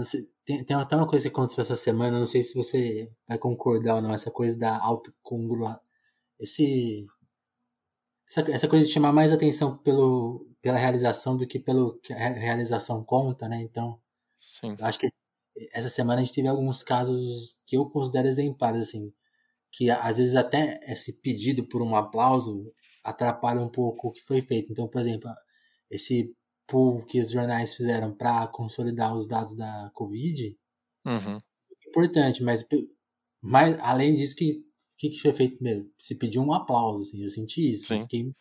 [0.04, 3.38] sei, tem, tem até uma coisa que aconteceu essa semana, não sei se você vai
[3.38, 5.80] concordar ou não, essa coisa da autocongruência.
[6.38, 7.06] Esse.
[8.28, 12.16] Essa, essa coisa de chamar mais atenção pelo, pela realização do que pelo que a
[12.18, 13.62] re- realização conta, né?
[13.62, 14.00] Então,
[14.38, 14.76] Sim.
[14.80, 15.06] acho que
[15.72, 19.12] essa semana a gente teve alguns casos que eu considero exemplares, assim.
[19.72, 22.72] Que às vezes até esse pedido por um aplauso
[23.04, 24.72] atrapalha um pouco o que foi feito.
[24.72, 25.30] Então, por exemplo,
[25.90, 26.35] esse
[26.66, 30.56] pool que os jornais fizeram para consolidar os dados da Covid,
[31.04, 31.40] Uhum.
[31.84, 32.66] é importante, mas,
[33.42, 34.64] mas além disso, que
[34.98, 35.90] que, que foi feito mesmo?
[35.98, 38.02] Se pediu um aplauso, assim, eu senti isso, Sim.
[38.02, 38.32] fiquei,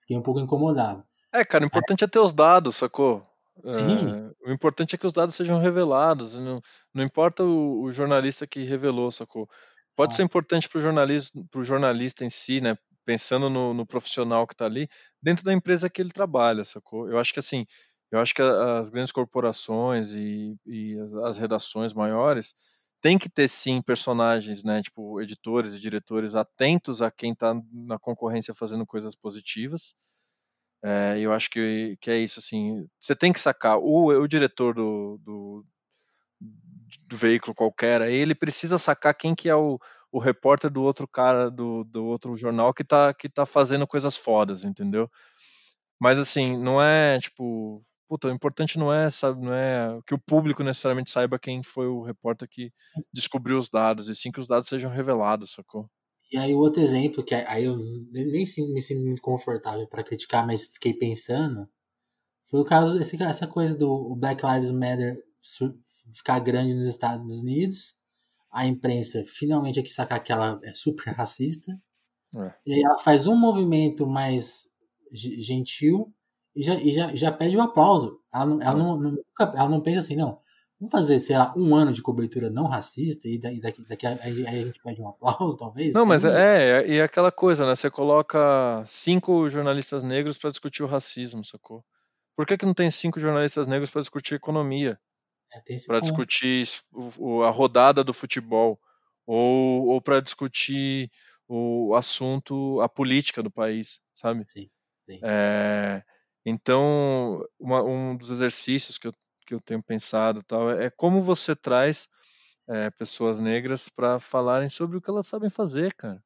[0.00, 1.04] fiquei um pouco incomodado.
[1.32, 3.22] É, cara, o importante é ter os dados, sacou?
[3.68, 6.36] Sim, É, o importante é que os dados sejam revelados.
[6.36, 6.60] Não,
[6.94, 9.48] não importa o, o jornalista que revelou, sacou?
[9.96, 10.24] Pode ser fato.
[10.24, 12.76] importante para o jornalista, pro jornalista em si, né?
[13.06, 14.88] Pensando no, no profissional que está ali,
[15.22, 17.08] dentro da empresa que ele trabalha, sacou?
[17.08, 17.64] Eu acho que assim,
[18.10, 22.54] eu acho que as grandes corporações e, e as, as redações maiores
[23.00, 24.82] têm que ter sim personagens, né?
[24.82, 29.94] Tipo, editores e diretores atentos a quem está na concorrência fazendo coisas positivas.
[30.82, 32.86] É, eu acho que, que é isso, assim.
[32.98, 33.78] Você tem que sacar.
[33.78, 35.64] O, o diretor do, do,
[37.06, 39.78] do veículo qualquer, ele precisa sacar quem que é o,
[40.16, 44.16] o repórter do outro cara, do, do outro jornal que tá, que tá fazendo coisas
[44.16, 45.10] fodas, entendeu?
[46.00, 47.84] Mas assim, não é tipo.
[48.08, 51.88] Puta, o importante não é, sabe, não é que o público necessariamente saiba quem foi
[51.88, 52.72] o repórter que
[53.12, 55.90] descobriu os dados, e sim que os dados sejam revelados, sacou?
[56.32, 60.64] E aí outro exemplo, que aí eu nem me sinto muito confortável para criticar, mas
[60.64, 61.68] fiquei pensando,
[62.44, 65.20] foi o caso, esse, essa coisa do Black Lives Matter
[66.14, 67.96] ficar grande nos Estados Unidos,
[68.56, 71.72] a imprensa finalmente aqui sacar que ela é super racista,
[72.34, 72.52] É.
[72.66, 74.64] e aí ela faz um movimento mais
[75.12, 76.12] ge- gentil
[76.54, 78.20] e já, e já, já pede um aplauso.
[78.32, 78.82] Ela não, ela, É.
[78.82, 80.38] não, nunca- ela não pensa assim, não.
[80.78, 84.46] Vamos fazer, sei lá, um ano de cobertura não racista e daqui, daqui a, aí,
[84.46, 85.94] aí a gente pede um aplauso, talvez?
[85.94, 87.74] Não, mas é, é, e é aquela coisa, né?
[87.74, 91.82] Você coloca cinco jornalistas negros para discutir o racismo, sacou?
[92.36, 94.98] Por que, que não tem cinco jornalistas negros para discutir economia,
[95.52, 98.78] é, para discutir o- a rodada do futebol,
[99.26, 101.10] ou, ou para discutir
[101.48, 104.44] o assunto, a política do país, sabe?
[104.48, 104.68] Sim,
[105.02, 105.20] sim.
[105.22, 106.02] É,
[106.44, 109.14] então, uma- um dos exercícios que eu,
[109.46, 112.08] que eu tenho pensado tal é, é como você traz
[112.68, 116.22] é, pessoas negras para falarem sobre o que elas sabem fazer, cara.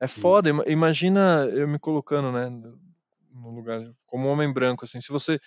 [0.00, 0.20] É Sim.
[0.20, 0.50] foda.
[0.66, 2.48] Imagina eu me colocando, né,
[3.30, 5.00] no lugar como um homem branco, assim.
[5.00, 5.40] Se você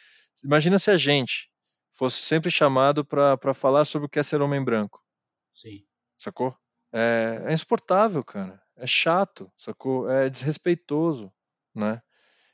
[0.44, 1.50] imagina se a gente
[1.98, 5.04] fosse sempre chamado para falar sobre o que é ser homem branco.
[5.52, 5.84] Sim.
[6.16, 6.56] Sacou?
[6.94, 8.62] É, é insuportável, cara.
[8.76, 10.10] É chato, sacou?
[10.10, 11.34] É desrespeitoso,
[11.74, 12.02] né?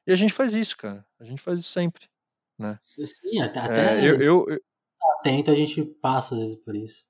[0.08, 1.06] E a gente faz isso, cara.
[1.20, 2.08] A gente faz isso sempre,
[2.58, 2.80] né?
[2.84, 4.60] Sim, até, é, eu, eu, eu,
[5.20, 7.08] atento a gente passa às vezes por isso.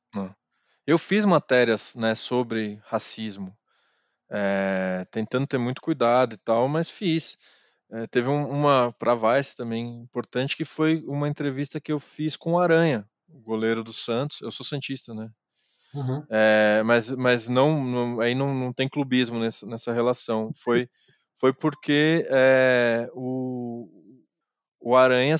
[0.85, 3.55] Eu fiz matérias, né, sobre racismo,
[4.29, 7.37] é, tentando ter muito cuidado e tal, mas fiz.
[7.91, 12.35] É, teve um, uma para Vice também importante que foi uma entrevista que eu fiz
[12.35, 14.41] com o Aranha, o goleiro do Santos.
[14.41, 15.29] Eu sou santista, né?
[15.93, 16.25] Uhum.
[16.29, 20.51] É, mas, mas não, não aí não, não tem clubismo nessa, nessa relação.
[20.55, 20.89] Foi,
[21.39, 23.87] foi porque é, o,
[24.79, 25.35] o Aranha,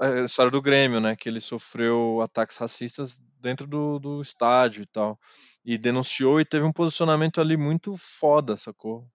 [0.00, 1.14] a história do Grêmio, né?
[1.14, 5.18] Que ele sofreu ataques racistas dentro do, do estádio e tal.
[5.64, 9.06] E denunciou e teve um posicionamento ali muito foda, sacou?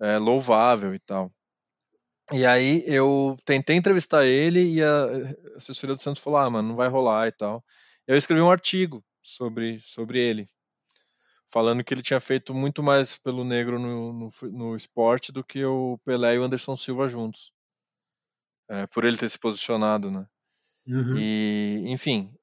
[0.00, 1.30] É, louvável e tal.
[2.32, 5.06] E aí eu tentei entrevistar ele e a
[5.56, 7.62] assessoria do Santos falou: ah, mano, não vai rolar e tal.
[8.06, 10.48] Eu escrevi um artigo sobre, sobre ele,
[11.52, 15.64] falando que ele tinha feito muito mais pelo negro no, no, no esporte do que
[15.64, 17.52] o Pelé e o Anderson Silva juntos.
[18.68, 20.26] É, por ele ter se posicionado, né?
[20.86, 21.16] Uhum.
[21.18, 22.34] E, enfim,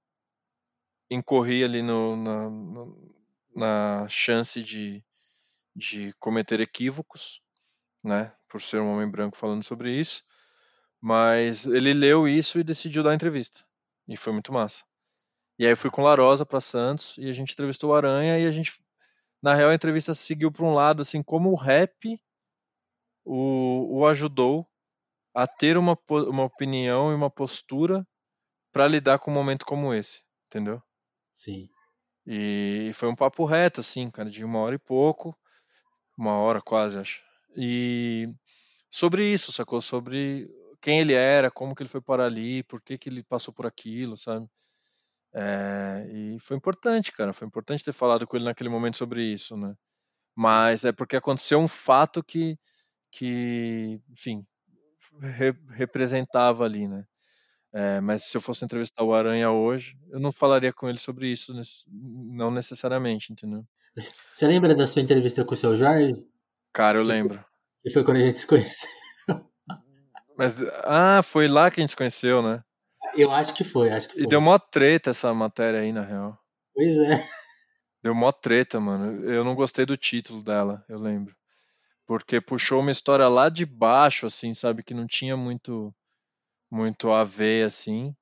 [1.09, 2.49] incorri ali no, na,
[3.55, 5.03] na chance de,
[5.75, 7.41] de cometer equívocos,
[8.03, 8.31] né?
[8.49, 10.23] Por ser um homem branco falando sobre isso.
[10.99, 13.63] Mas ele leu isso e decidiu dar a entrevista.
[14.07, 14.83] E foi muito massa.
[15.57, 18.45] E aí eu fui com Larosa para Santos e a gente entrevistou o Aranha e
[18.45, 18.73] a gente
[19.41, 22.19] na real a entrevista seguiu para um lado assim como o rap
[23.25, 24.67] o, o ajudou
[25.33, 28.05] a ter uma, uma opinião e uma postura
[28.71, 30.81] para lidar com um momento como esse, entendeu?
[31.31, 31.69] Sim.
[32.25, 35.37] E foi um papo reto assim, cara, de uma hora e pouco,
[36.17, 37.23] uma hora quase, acho.
[37.55, 38.29] E
[38.89, 39.81] sobre isso, sacou?
[39.81, 40.49] Sobre
[40.81, 43.65] quem ele era, como que ele foi para ali, por que que ele passou por
[43.65, 44.47] aquilo, sabe?
[45.33, 47.33] É, e foi importante, cara.
[47.33, 49.75] Foi importante ter falado com ele naquele momento sobre isso, né?
[50.35, 52.57] Mas é porque aconteceu um fato que,
[53.11, 54.45] que enfim,
[55.21, 57.03] re representava ali, né?
[57.71, 61.27] É, mas se eu fosse entrevistar o Aranha hoje, eu não falaria com ele sobre
[61.27, 61.53] isso,
[61.91, 63.63] não necessariamente, entendeu?
[64.31, 66.15] Você lembra da sua entrevista com o seu Jorge?
[66.73, 67.43] Cara, eu lembro.
[67.83, 68.89] E foi quando a gente se conheceu.
[70.37, 72.63] Mas, ah, foi lá que a gente se conheceu, né?
[73.15, 74.23] Eu acho que foi, acho que foi.
[74.23, 76.37] E deu mó treta essa matéria aí, na real.
[76.73, 77.25] Pois é.
[78.03, 79.29] Deu mó treta, mano.
[79.29, 81.35] Eu não gostei do título dela, eu lembro.
[82.05, 84.83] Porque puxou uma história lá de baixo, assim, sabe?
[84.83, 85.93] Que não tinha muito,
[86.71, 88.15] muito a ver, assim.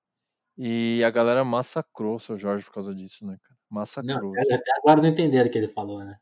[0.57, 3.59] E a galera massacrou o seu Jorge por causa disso, né, cara?
[3.69, 4.31] Massacrou.
[4.31, 4.53] Não, assim.
[4.53, 6.17] até agora não entenderam o que ele falou, né?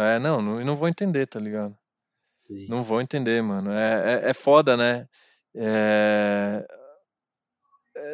[0.00, 1.76] É, não, não, não vou entender, tá ligado?
[2.36, 2.66] Sim.
[2.68, 3.70] Não vou entender, mano.
[3.72, 5.08] É, é, é foda, né?
[5.54, 6.66] É,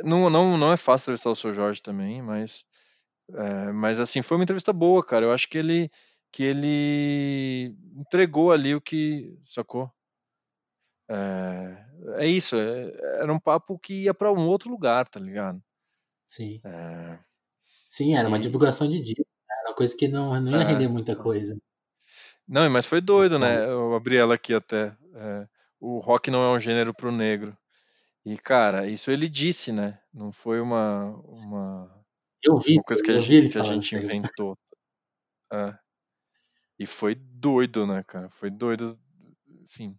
[0.04, 2.64] não, não, não é fácil entrevistar o seu Jorge também, mas,
[3.32, 5.26] é, mas assim, foi uma entrevista boa, cara.
[5.26, 5.90] Eu acho que ele,
[6.32, 9.90] que ele entregou ali o que sacou.
[11.08, 11.86] É,
[12.18, 15.62] é isso, é, era um papo que ia para um outro lugar, tá ligado?
[16.26, 16.60] Sim.
[16.64, 17.18] É,
[17.86, 19.54] Sim, era uma divulgação de disco, né?
[19.60, 20.64] era uma coisa que não, não ia é.
[20.64, 21.56] render muita coisa.
[22.48, 23.64] Não, mas foi doido, né?
[23.64, 24.96] Eu abri ela aqui até.
[25.14, 25.48] É,
[25.80, 27.56] o rock não é um gênero pro negro.
[28.24, 29.98] E, cara, isso ele disse, né?
[30.12, 31.14] Não foi uma,
[31.46, 32.04] uma,
[32.42, 34.56] eu vi, uma coisa que a gente, que a gente inventou.
[35.52, 35.74] É.
[36.78, 38.28] E foi doido, né, cara?
[38.30, 38.98] Foi doido,
[39.62, 39.96] enfim.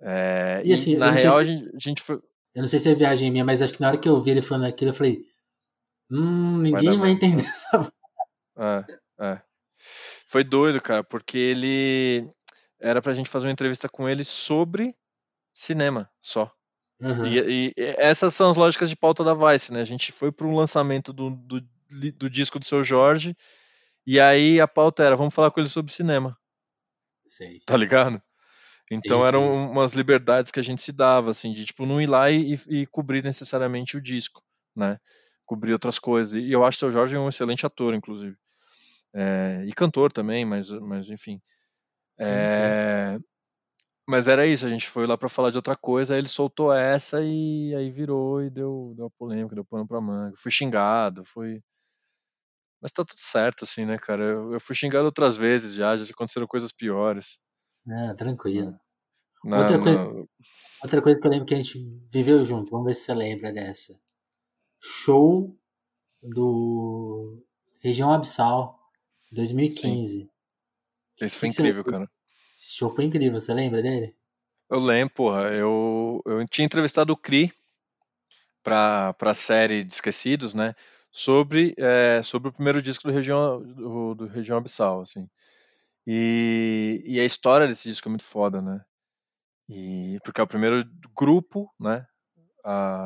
[0.00, 1.40] É, e, assim, e na real, se...
[1.40, 2.16] a, gente, a gente foi.
[2.54, 4.30] Eu não sei se é viagem minha, mas acho que na hora que eu vi
[4.30, 5.24] ele falando aquilo, eu falei.
[6.10, 7.92] Hum, ninguém vai, vai entender essa.
[8.56, 9.42] É, é.
[10.28, 12.30] Foi doido, cara, porque ele.
[12.78, 14.94] Era pra gente fazer uma entrevista com ele sobre
[15.52, 16.52] cinema só.
[17.00, 17.26] Uhum.
[17.26, 19.80] E, e, essas são as lógicas de pauta da Vice, né?
[19.80, 21.60] A gente foi para um lançamento do, do,
[22.14, 23.34] do, disco do seu Jorge,
[24.06, 26.36] e aí a pauta era: vamos falar com ele sobre cinema.
[27.20, 27.60] Sei.
[27.64, 28.22] Tá ligado?
[28.90, 29.72] Então sim, eram sim.
[29.72, 32.86] umas liberdades que a gente se dava, assim, de tipo, não ir lá e, e,
[32.86, 34.42] cobrir necessariamente o disco,
[34.76, 34.98] né?
[35.46, 36.34] Cobrir outras coisas.
[36.34, 38.36] E eu acho que o Jorge é um excelente ator, inclusive.
[39.14, 41.40] É, e cantor também, mas, mas enfim.
[42.16, 43.18] Sim, é,
[44.08, 46.72] mas era isso, a gente foi lá para falar de outra coisa, aí ele soltou
[46.72, 50.34] essa e aí virou e deu, deu uma polêmica, deu pano pra manga.
[50.34, 51.62] Fui xingado, fui.
[52.80, 54.24] Mas tá tudo certo, assim, né, cara?
[54.24, 57.38] Eu, eu fui xingado outras vezes já, já aconteceram coisas piores.
[57.86, 58.80] É, tranquilo.
[59.44, 60.02] outra, coisa,
[60.82, 61.78] outra coisa que eu lembro que a gente
[62.10, 64.00] viveu junto, vamos ver se você lembra dessa.
[64.80, 65.54] show
[66.22, 67.44] do
[67.82, 68.77] Região Abissal
[69.30, 70.20] 2015.
[70.20, 70.30] Sim.
[71.20, 72.10] Esse foi que incrível, que cara.
[72.58, 74.14] Esse show foi incrível, você lembra dele?
[74.70, 75.42] Eu lembro, porra.
[75.54, 77.52] Eu, eu tinha entrevistado o Cri
[78.62, 80.74] para a série de Esquecidos, né?
[81.10, 85.28] Sobre, é, sobre o primeiro disco do Região, do, do Região Abissal, assim.
[86.06, 88.84] E, e a história desse disco é muito foda, né?
[89.68, 90.82] E, porque é o primeiro
[91.14, 92.06] grupo, né?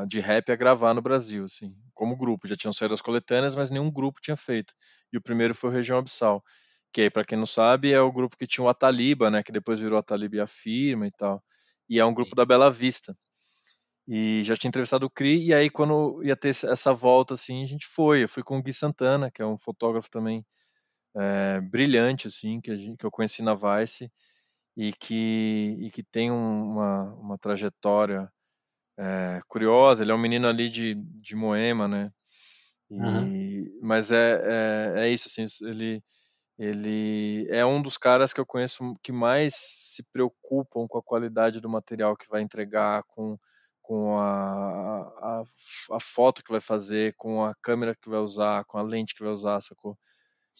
[0.08, 2.48] De rap a gravar no Brasil, assim, como grupo.
[2.48, 4.74] Já tinham saído as coletâneas, mas nenhum grupo tinha feito.
[5.12, 6.42] E o primeiro foi o Região Abissal,
[6.92, 9.42] que aí, para quem não sabe, é o grupo que tinha o Ataliba, né?
[9.42, 11.42] Que depois virou Ataliba e a Firma e tal.
[11.88, 12.14] E é um Sim.
[12.14, 13.16] grupo da Bela Vista.
[14.06, 17.66] E já tinha entrevistado o Cri, e aí quando ia ter essa volta, assim, a
[17.66, 18.24] gente foi.
[18.24, 20.44] Eu fui com o Gui Santana, que é um fotógrafo também
[21.16, 24.10] é, brilhante, assim, que, gente, que, eu conheci na Vice,
[24.76, 28.30] e que, e que tem uma, uma trajetória
[29.02, 30.02] é, curiosa.
[30.02, 32.12] Ele é um menino ali de, de Moema, né?
[32.90, 33.78] E, uhum.
[33.82, 36.02] Mas é, é, é, isso, assim, ele,
[36.58, 41.60] ele é um dos caras que eu conheço que mais se preocupam com a qualidade
[41.60, 43.38] do material que vai entregar, com
[43.84, 45.42] com a, a,
[45.90, 49.24] a, foto que vai fazer, com a câmera que vai usar, com a lente que
[49.24, 49.98] vai usar, sacou?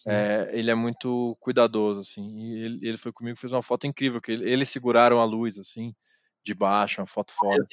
[0.07, 2.37] É, ele é muito cuidadoso, assim.
[2.37, 5.57] E ele, ele foi comigo fez uma foto incrível, que ele, eles seguraram a luz,
[5.57, 5.95] assim,
[6.43, 7.65] de baixo, uma foto foda.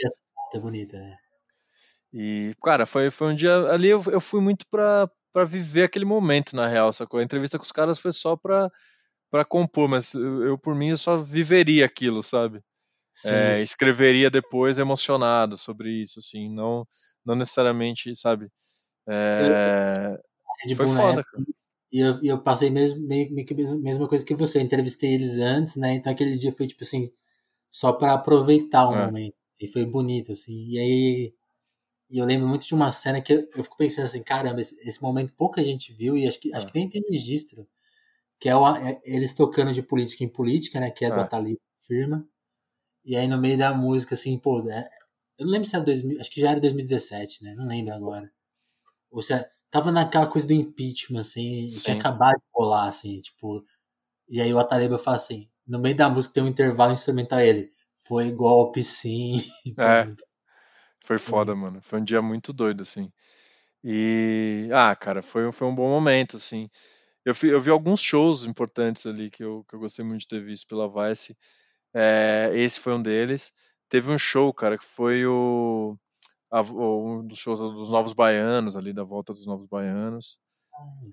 [0.53, 1.17] É bonita, né?
[2.13, 3.71] E, cara, foi, foi um dia.
[3.71, 7.21] Ali eu, eu fui muito pra, pra viver aquele momento, na real, sacou?
[7.21, 8.71] A entrevista com os caras foi só pra,
[9.31, 12.61] pra compor, mas eu, eu por mim, eu só viveria aquilo, sabe?
[13.13, 13.63] Sim, é, sim.
[13.63, 16.87] escreveria depois emocionado sobre isso, assim, não,
[17.25, 18.49] não necessariamente, sabe?
[19.09, 20.19] É,
[20.69, 21.45] eu, foi foda, cara.
[21.93, 24.59] E eu, eu passei mesmo, meio, meio que a mesma coisa que você.
[24.59, 25.95] Eu entrevistei eles antes, né?
[25.95, 27.11] Então aquele dia foi tipo assim,
[27.71, 29.07] só para aproveitar o é.
[29.07, 29.35] momento.
[29.61, 30.67] E foi bonito, assim.
[30.69, 31.35] E aí.
[32.11, 34.77] E eu lembro muito de uma cena que eu, eu fico pensando assim, caramba, esse,
[34.81, 36.57] esse, momento pouca gente viu e acho que, é.
[36.57, 37.69] acho que nem tem registro.
[38.41, 40.91] Que é, o, é, eles tocando de política em política, né?
[40.91, 41.13] Que é, é.
[41.13, 42.27] do Atali Firma.
[43.05, 44.89] E aí no meio da música, assim, pô, né?
[45.41, 47.55] eu não lembro se era 2000, acho que já era 2017, né?
[47.55, 48.31] Não lembro agora.
[49.11, 49.33] Ou se
[49.71, 51.83] tava naquela coisa do impeachment, assim, Sim.
[51.83, 53.65] tinha acabado de rolar, assim, tipo.
[54.29, 57.73] E aí o Ataleba fala assim, no meio da música tem um intervalo instrumental ele.
[58.07, 59.37] Foi golpe, sim.
[59.79, 60.07] É.
[61.05, 61.81] Foi foda, mano.
[61.83, 63.11] Foi um dia muito doido, assim.
[63.83, 64.69] E.
[64.73, 66.69] Ah, cara, foi, foi um bom momento, assim.
[67.25, 70.29] Eu, fui, eu vi alguns shows importantes ali que eu, que eu gostei muito de
[70.29, 71.37] ter visto pela Vice.
[71.95, 73.53] É, esse foi um deles.
[73.89, 75.97] Teve um show, cara, que foi o,
[76.51, 80.39] a, um dos shows dos Novos Baianos, ali da volta dos Novos Baianos.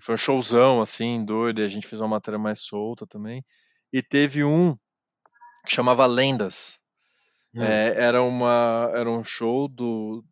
[0.01, 3.43] Foi um showzão, assim, doido, e a gente fez uma matéria mais solta também.
[3.91, 4.77] E teve um
[5.65, 6.79] que chamava Lendas.
[7.53, 7.63] Hum.
[7.63, 10.23] É, era, uma, era um show do.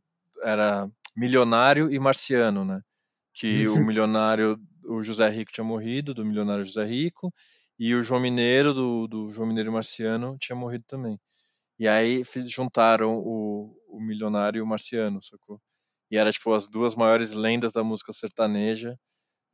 [0.44, 2.82] Era Milionário e Marciano, né?
[3.34, 7.34] Que o milionário, o José Rico tinha morrido, do milionário José Rico,
[7.78, 11.20] e o João Mineiro, do, do João Mineiro Marciano, tinha morrido também.
[11.78, 15.60] E aí juntaram o, o Milionário e o Marciano, sacou?
[16.10, 18.98] E era tipo as duas maiores lendas da música sertaneja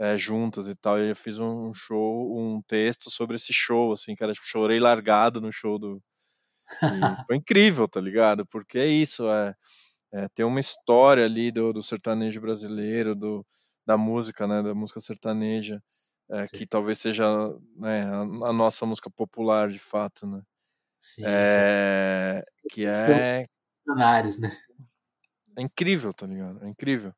[0.02, 1.00] é, juntas e tal.
[1.00, 4.80] E eu fiz um show, um texto sobre esse show, assim, que era tipo, chorei
[4.80, 6.02] largado no show do.
[6.84, 8.46] E foi incrível, tá ligado?
[8.48, 9.54] Porque é isso, é,
[10.12, 13.46] é tem uma história ali do, do sertanejo brasileiro, do,
[13.86, 14.64] da música, né?
[14.64, 15.82] Da música sertaneja
[16.32, 17.26] é, que talvez seja
[17.76, 20.42] né, a, a, nossa música popular de fato, né?
[20.98, 22.68] Sim, é, sim.
[22.70, 23.08] Que é.
[24.40, 24.52] Né?
[25.58, 26.64] É incrível, tá ligado?
[26.64, 27.14] É incrível.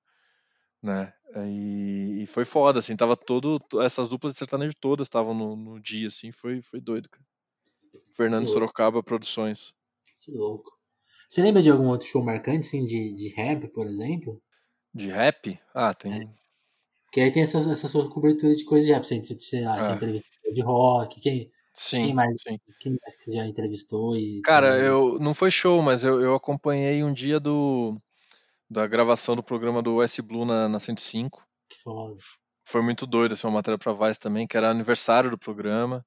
[0.83, 1.13] Né?
[1.47, 3.59] E, e, foi foda, assim, tava todo.
[3.81, 7.25] Essas duplas de sertanejo todas estavam no, no, dia, assim, foi, foi doido, cara.
[8.15, 9.73] Fernando Sorocaba Produções.
[10.19, 10.71] Que louco.
[11.27, 14.39] Você lembra de algum outro show marcante, assim, de, de rap, por exemplo?
[14.93, 15.57] De rap?
[15.73, 16.27] Ah, tem, é.
[17.11, 19.93] Que aí tem essa, essa sua cobertura de coisas de rap, você, sei lá, é.
[19.93, 22.59] entrevistou de rock, quem, sim, quem, mais, sim.
[22.79, 24.15] quem mais que você já entrevistou?
[24.15, 27.99] E, Cara, eu não foi show, mas eu, eu acompanhei um dia do
[28.69, 31.45] da gravação do programa do S Blue na, na 105.
[31.69, 32.17] Que foda.
[32.65, 36.05] Foi muito doido, é uma matéria pra Vice também, que era aniversário do programa.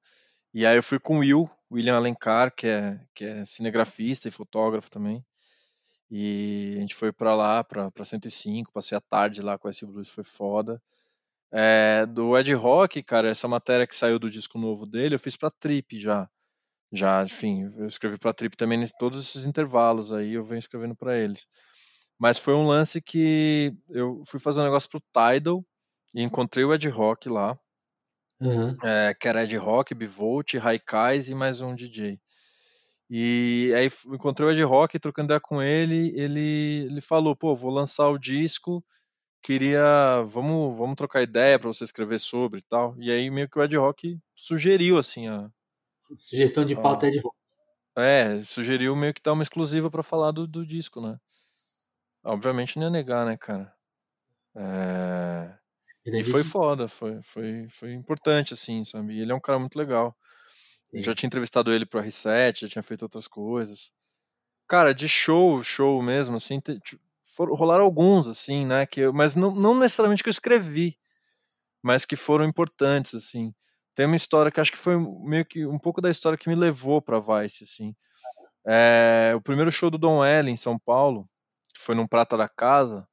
[0.53, 4.31] E aí eu fui com o Will, William Alencar, que é, que é cinegrafista e
[4.31, 5.23] fotógrafo também.
[6.09, 9.85] E a gente foi para lá, para 105, passei a tarde lá com o S
[9.85, 10.81] Blues, foi foda.
[11.51, 15.35] É, do Ed Rock, cara, essa matéria que saiu do disco novo dele, eu fiz
[15.35, 16.29] pra Trip já.
[16.91, 20.95] Já, enfim, eu escrevi pra Trip também em todos esses intervalos aí, eu venho escrevendo
[20.95, 21.47] para eles.
[22.19, 25.63] Mas foi um lance que eu fui fazer um negócio pro Tidal
[26.15, 27.57] e encontrei o Ed Rock lá.
[28.39, 28.75] Uhum.
[28.83, 32.19] É, que era Ed Rock, Bivolt, Raikais e mais um DJ.
[33.09, 37.71] E aí encontrei o Ed Rock, trocando ideia com ele, ele, ele falou, pô, vou
[37.71, 38.83] lançar o disco
[39.41, 42.95] queria, vamos, vamos trocar ideia para você escrever sobre e tal.
[42.99, 45.49] E aí meio que o Ed Rock sugeriu assim a
[46.17, 47.35] sugestão de pauta a, Ed Rock.
[47.97, 51.17] É, sugeriu meio que dar uma exclusiva para falar do, do disco, né?
[52.27, 53.73] Obviamente não ia negar, né, cara?
[54.55, 55.53] É...
[56.05, 59.13] E foi foda, foi, foi, foi importante, assim, sabe?
[59.13, 60.15] E ele é um cara muito legal.
[60.93, 63.91] Eu já tinha entrevistado ele pro R7, já tinha feito outras coisas.
[64.67, 66.79] Cara, de show, show mesmo, assim, te,
[67.35, 68.85] foram, rolaram alguns, assim, né?
[68.85, 70.97] Que eu, mas não, não necessariamente que eu escrevi,
[71.81, 73.53] mas que foram importantes, assim.
[73.93, 76.55] Tem uma história que acho que foi meio que um pouco da história que me
[76.55, 77.95] levou pra Vice, assim.
[78.65, 81.27] É, o primeiro show do Dom L em São Paulo,
[81.77, 83.07] foi num Prata da Casa,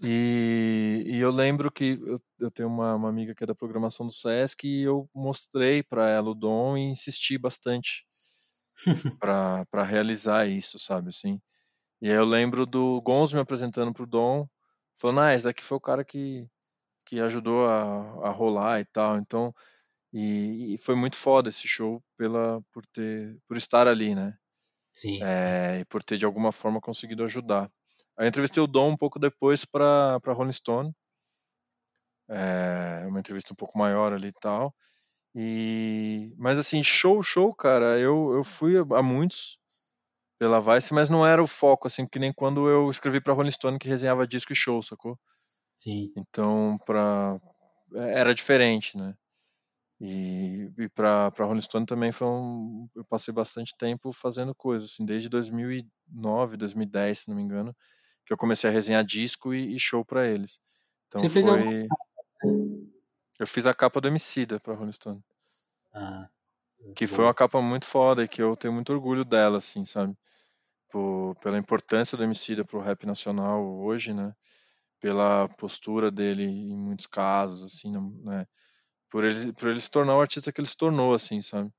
[0.00, 4.06] e, e, eu lembro que eu, eu tenho uma, uma, amiga que é da programação
[4.06, 8.06] do SESC e eu mostrei para ela o dom e insisti bastante
[9.20, 11.40] para realizar isso, sabe assim.
[12.02, 14.48] E aí eu lembro do Gonzo me apresentando pro Dom,
[14.98, 16.48] falando, ah, esse daqui foi o cara que,
[17.06, 19.18] que ajudou a, a rolar e tal.
[19.18, 19.54] Então,
[20.12, 24.36] e, e, foi muito foda esse show pela, por ter, por estar ali, né?
[24.94, 25.80] Sim, é, sim.
[25.80, 27.70] E por ter de alguma forma conseguido ajudar.
[28.16, 30.92] Aí eu entrevistei o Dom um pouco depois para Rolling Stone.
[32.28, 34.74] É uma entrevista um pouco maior ali e tal.
[35.34, 39.58] E, mas assim, show, show, cara, eu, eu fui a muitos
[40.38, 43.50] pela Vice, mas não era o foco, assim, que nem quando eu escrevi pra Rolling
[43.52, 45.18] Stone que resenhava disco e show, sacou?
[45.74, 46.12] Sim.
[46.16, 47.40] Então, pra...
[47.94, 49.14] era diferente, né?
[50.06, 52.88] E, e pra, pra Rolling Stone também foi um...
[52.94, 57.74] Eu passei bastante tempo fazendo coisas, assim, desde 2009, 2010, se não me engano
[58.24, 60.58] que eu comecei a resenhar disco e, e show para eles.
[61.06, 61.42] Então Você foi...
[61.42, 61.88] fez alguma...
[63.38, 65.22] Eu fiz a capa do Emicida pra Rolling Stone.
[65.92, 66.28] Ah,
[66.94, 70.16] que foi uma capa muito foda e que eu tenho muito orgulho dela, assim, sabe?
[70.90, 74.34] Por, pela importância do Emicida pro rap nacional hoje, né?
[75.00, 78.46] Pela postura dele em muitos casos, assim, né?
[79.14, 81.70] Por ele, por ele se tornar o artista que ele se tornou, assim, sabe?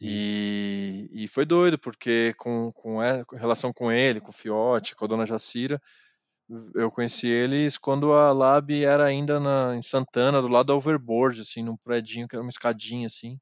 [0.00, 4.94] E, e, foi doido, porque com, com, a, com relação com ele, com o Fiote,
[4.94, 5.82] com a dona Jacira,
[6.76, 11.40] eu conheci eles quando a Lab era ainda na, em Santana, do lado da Overboard,
[11.40, 13.36] assim, num predinho que era uma escadinha, assim.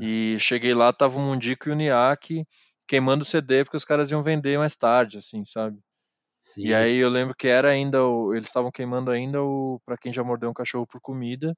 [0.00, 2.44] E cheguei lá, tava o Mundico e o Niak
[2.88, 5.78] queimando o CD porque os caras iam vender mais tarde, assim, sabe?
[6.40, 6.66] Sim.
[6.66, 10.10] E aí eu lembro que era ainda, o, eles estavam queimando ainda o Pra Quem
[10.10, 11.56] Já Mordeu um Cachorro por Comida,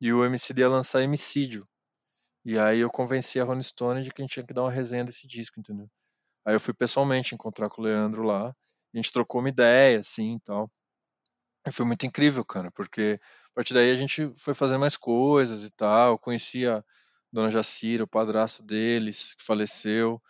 [0.00, 1.66] e o MCD ia lançar Emicídio.
[2.44, 4.70] E aí eu convenci a Rolling Stone de que a gente tinha que dar uma
[4.70, 5.88] resenha desse disco, entendeu?
[6.44, 10.36] Aí eu fui pessoalmente encontrar com o Leandro lá, a gente trocou uma ideia, assim,
[10.36, 10.70] e tal.
[11.66, 13.20] E foi muito incrível, cara, porque
[13.52, 16.12] a partir daí a gente foi fazendo mais coisas e tal.
[16.12, 16.82] Eu conheci a
[17.32, 20.20] Dona Jacira, o padrasto deles, que faleceu.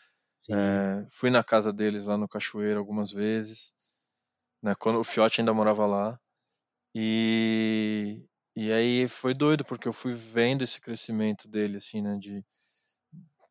[0.50, 3.74] É, fui na casa deles lá no Cachoeiro algumas vezes,
[4.62, 6.20] né, quando o Fiote ainda morava lá.
[6.94, 8.24] E,
[8.60, 12.44] e aí foi doido, porque eu fui vendo esse crescimento dele, assim, né, de,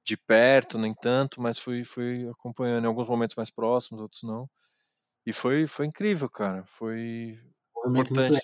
[0.05, 4.47] de perto, nem tanto, mas fui, fui acompanhando em alguns momentos mais próximos, outros não.
[5.25, 6.63] E foi, foi incrível, cara.
[6.67, 7.39] Foi,
[7.73, 8.39] foi importante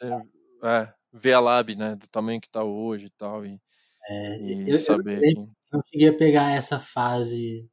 [0.63, 3.61] é, ver a Lab, né, do tamanho que tá hoje e tal, e,
[4.09, 7.69] é, e eu, saber eu, eu, não cheguei a pegar essa fase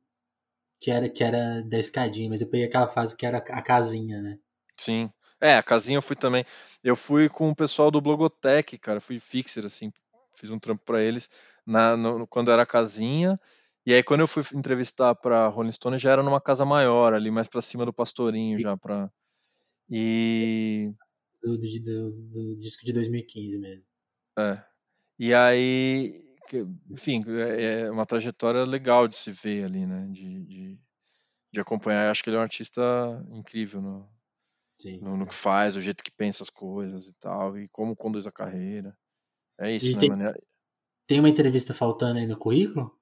[0.79, 4.21] que era, que era da escadinha, mas eu peguei aquela fase que era a casinha,
[4.21, 4.39] né?
[4.77, 5.11] Sim.
[5.43, 6.45] É, a casinha eu fui também.
[6.85, 9.01] Eu fui com o pessoal do Blogotech, cara.
[9.01, 9.93] Fui fixer, assim.
[10.33, 11.29] Fiz um trampo para eles
[11.67, 13.39] na, no, quando era a casinha.
[13.85, 17.29] E aí, quando eu fui entrevistar pra Rolling Stone, já era numa casa maior, ali
[17.29, 19.11] mais pra cima do Pastorinho, já pra.
[19.91, 20.93] E.
[21.43, 23.85] Do, do, do, do disco de 2015 mesmo.
[24.39, 24.63] É.
[25.19, 26.23] E aí.
[26.89, 30.07] Enfim, é, é uma trajetória legal de se ver ali, né?
[30.09, 30.81] De, de,
[31.53, 32.05] de acompanhar.
[32.05, 32.83] Eu acho que ele é um artista
[33.33, 34.09] incrível no,
[34.83, 35.19] sim, no, sim.
[35.19, 38.33] no, que faz, o jeito que pensa as coisas e tal, e como conduz a
[38.33, 38.97] carreira.
[39.59, 40.35] É isso, né, tem, mano?
[41.07, 42.99] Tem uma entrevista faltando aí no currículo?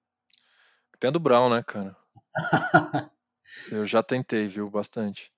[0.99, 1.97] Tem a do Brown, né, cara?
[3.73, 5.33] eu já tentei, viu, bastante.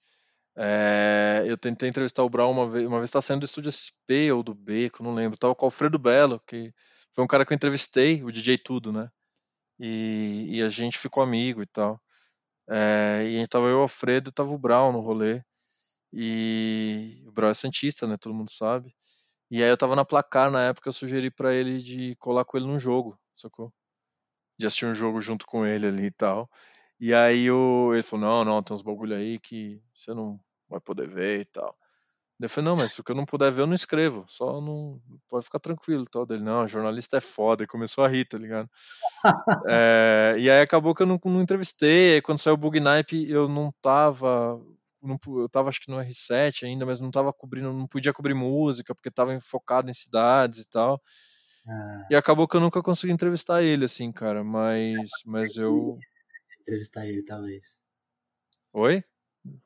[0.57, 4.33] É, eu tentei entrevistar o Brown uma vez, uma vez tá saindo do estúdio SP
[4.33, 5.39] ou do Beco, não lembro.
[5.39, 6.75] Tava com o Alfredo Belo, que
[7.13, 9.11] foi um cara que eu entrevistei, o DJ Tudo, né?
[9.79, 12.01] E, e a gente ficou amigo e tal.
[12.69, 15.43] É, e tava eu, o Alfredo, e tava o Brown no rolê.
[16.13, 18.17] E o Brau é Santista, né?
[18.17, 18.95] Todo mundo sabe.
[19.51, 22.57] E aí eu tava na placar na época, eu sugeri para ele de colar com
[22.57, 23.73] ele num jogo, sacou?
[24.59, 26.49] De assistir um jogo junto com ele ali e tal.
[27.01, 30.81] E aí o, ele falou, não, não, tem uns bagulho aí que você não vai
[30.81, 31.77] poder ver e tal.
[32.41, 34.25] Eu falei, não, mas se o que eu não puder ver, eu não escrevo.
[34.27, 35.01] Só não.
[35.29, 36.27] Pode ficar tranquilo tal.
[36.27, 37.63] Dele, não, jornalista é foda.
[37.63, 38.69] E começou a rir, tá ligado?
[39.69, 42.15] é, e aí acabou que eu não, não entrevistei.
[42.15, 44.61] Aí quando saiu o Bug Nipe, eu não tava
[45.03, 48.35] não, eu tava acho que no R7 ainda, mas não tava cobrindo, não podia cobrir
[48.35, 51.01] música, porque tava focado em cidades e tal.
[51.69, 55.99] Ah, E acabou que eu nunca consegui entrevistar ele, assim, cara, mas, mas eu...
[56.61, 57.83] entrevistar ele, talvez.
[58.73, 59.03] Oi?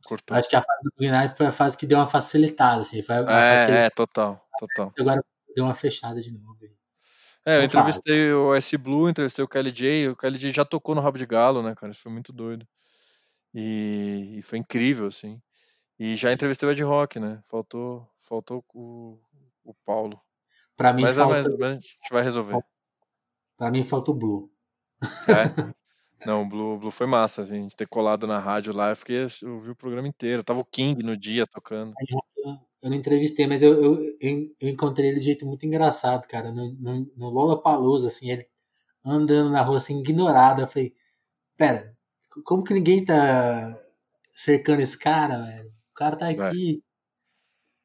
[0.07, 0.37] Cortou.
[0.37, 3.03] Acho que a fase do Knight foi a fase que deu uma facilitada, assim.
[3.03, 4.93] Foi a fase que É, é, total, total.
[4.99, 5.23] agora
[5.55, 6.57] deu uma fechada de novo.
[7.45, 11.17] É, eu entrevistei o S Blue, entrevistei o KLJ, o KLJ já tocou no Rabo
[11.17, 11.93] de Galo, né, cara?
[11.93, 12.67] Isso foi muito doido.
[13.55, 15.40] E, e foi incrível, assim.
[15.98, 17.40] E já entrevistei o Ed Rock, né?
[17.44, 19.18] Faltou, faltou o,
[19.64, 20.20] o Paulo.
[20.77, 22.59] Pra mim, Mas, é, falta, mas, mas a gente vai resolver.
[23.56, 24.51] pra mim falta o Blue.
[25.02, 25.02] É.
[26.24, 28.97] Não, o Blue, Blue foi massa, assim, a gente ter colado na rádio lá, eu
[28.97, 30.43] fiquei, eu vi o programa inteiro.
[30.43, 31.93] Tava o King no dia tocando.
[32.82, 36.51] Eu, não entrevistei, mas eu, eu, eu, eu encontrei ele de jeito muito engraçado, cara.
[36.52, 38.47] No, no, no Lola Palusa, assim, ele
[39.05, 40.62] andando na rua, assim, ignorado.
[40.62, 40.94] Eu falei,
[41.56, 41.95] pera,
[42.45, 43.77] como que ninguém tá
[44.31, 45.69] cercando esse cara, velho?
[45.71, 46.83] O cara tá aqui.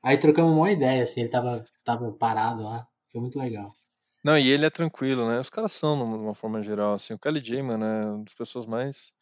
[0.03, 2.87] Aí trocamos uma ideia, assim, ele tava, tava parado lá.
[3.11, 3.73] Foi muito legal.
[4.23, 5.39] Não, e ele é tranquilo, né?
[5.39, 7.13] Os caras são, de uma forma geral, assim.
[7.13, 9.13] O Kelly J, mano, é uma das pessoas mais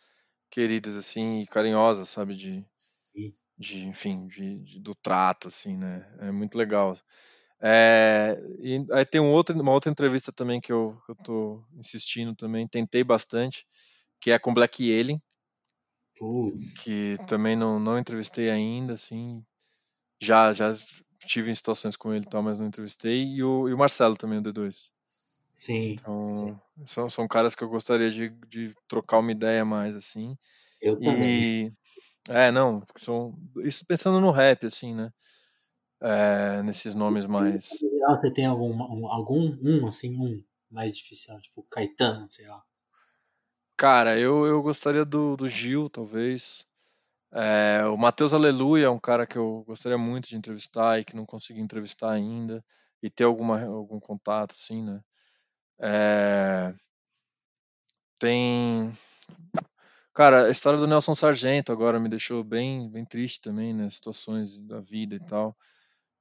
[0.52, 2.36] queridas, assim, e carinhosas, sabe?
[2.36, 2.66] De,
[3.14, 3.36] Sim.
[3.58, 6.08] de enfim, de, de- do trato, assim, né?
[6.20, 6.96] É muito legal.
[7.62, 11.66] É, e aí tem um outro, uma outra entrevista também que eu, que eu tô
[11.76, 13.66] insistindo também, tentei bastante,
[14.20, 15.22] que é com Black Alien,
[16.18, 16.76] Putz.
[16.80, 19.44] que também não, não entrevistei ainda, assim.
[20.22, 20.74] Já, já
[21.26, 23.26] tive em situações com ele e tal, mas não entrevistei.
[23.26, 24.92] E o, e o Marcelo também, o D2.
[25.56, 25.98] Sim.
[26.00, 26.60] Então, Sim.
[26.86, 30.38] são, são caras que eu gostaria de, de trocar uma ideia mais, assim.
[30.82, 31.42] Eu também.
[31.68, 31.74] E.
[32.30, 33.38] É, não, são.
[33.58, 35.12] Isso pensando no rap, assim, né?
[36.02, 37.70] É, nesses nomes mais.
[38.08, 40.42] Você tem algum, um, algum, um, assim, um
[40.72, 42.64] mais difícil, tipo Caetano, sei lá.
[43.80, 46.66] Cara, eu, eu gostaria do, do Gil, talvez.
[47.34, 51.16] É, o Matheus Aleluia é um cara que eu gostaria muito de entrevistar e que
[51.16, 52.62] não consegui entrevistar ainda.
[53.02, 55.02] E ter alguma, algum contato, assim, né?
[55.80, 56.74] É,
[58.20, 58.92] tem.
[60.14, 63.90] Cara, a história do Nelson Sargento agora me deixou bem, bem triste também, né?
[63.90, 65.56] Situações da vida e tal.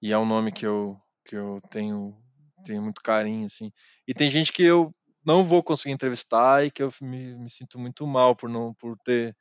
[0.01, 2.17] E é um nome que eu, que eu tenho,
[2.65, 3.73] tenho muito carinho, assim.
[4.07, 4.95] E tem gente que eu
[5.29, 8.97] não vou conseguir entrevistar e que eu me, me sinto muito mal por não por
[9.05, 9.37] ter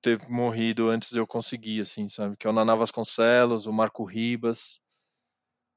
[0.00, 2.36] ter morrido antes de eu conseguir, assim, sabe?
[2.36, 4.80] Que é o Naná Vasconcelos, o Marco Ribas.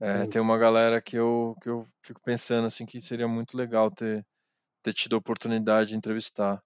[0.01, 3.89] É, tem uma galera que eu, que eu fico pensando, assim, que seria muito legal
[3.89, 4.25] ter,
[4.83, 6.61] ter tido a oportunidade de entrevistar.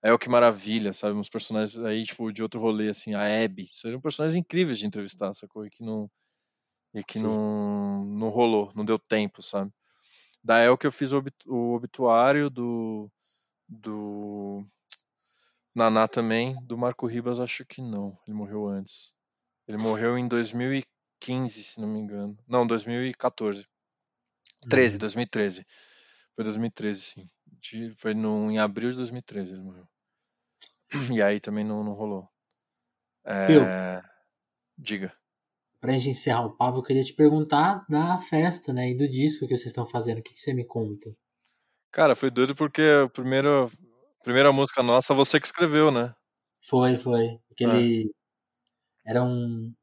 [0.00, 1.18] É o que maravilha, sabe?
[1.18, 3.66] Uns personagens aí, tipo, de outro rolê, assim, a Abby.
[3.66, 5.66] Seriam personagens incríveis de entrevistar, sacou?
[5.66, 6.08] E que não,
[6.94, 7.24] e que Sim.
[7.24, 9.72] não, não rolou, não deu tempo, sabe?
[10.44, 13.10] Da El que eu fiz o, obit- o obituário do,
[13.68, 14.64] do
[15.74, 19.14] Naná também, do Marco Ribas acho que não, ele morreu antes.
[19.66, 22.36] Ele morreu em 2015, se não me engano.
[22.48, 23.66] Não, 2014.
[24.68, 25.00] 13, Uhum.
[25.00, 25.66] 2013.
[26.34, 27.30] Foi 2013, sim.
[27.46, 29.86] De- foi no, em abril de 2013 ele morreu.
[31.12, 32.28] E aí também não, não rolou.
[33.24, 34.02] É,
[34.78, 35.12] Diga.
[35.82, 38.90] Pra gente encerrar o papo, eu queria te perguntar da festa, né?
[38.90, 40.18] E do disco que vocês estão fazendo.
[40.18, 41.12] O que, que você me conta?
[41.90, 46.14] Cara, foi doido porque a primeira, a primeira música nossa você que escreveu, né?
[46.64, 47.26] Foi, foi.
[47.26, 47.38] É.
[47.50, 48.14] Aquele.
[49.04, 49.74] Era um.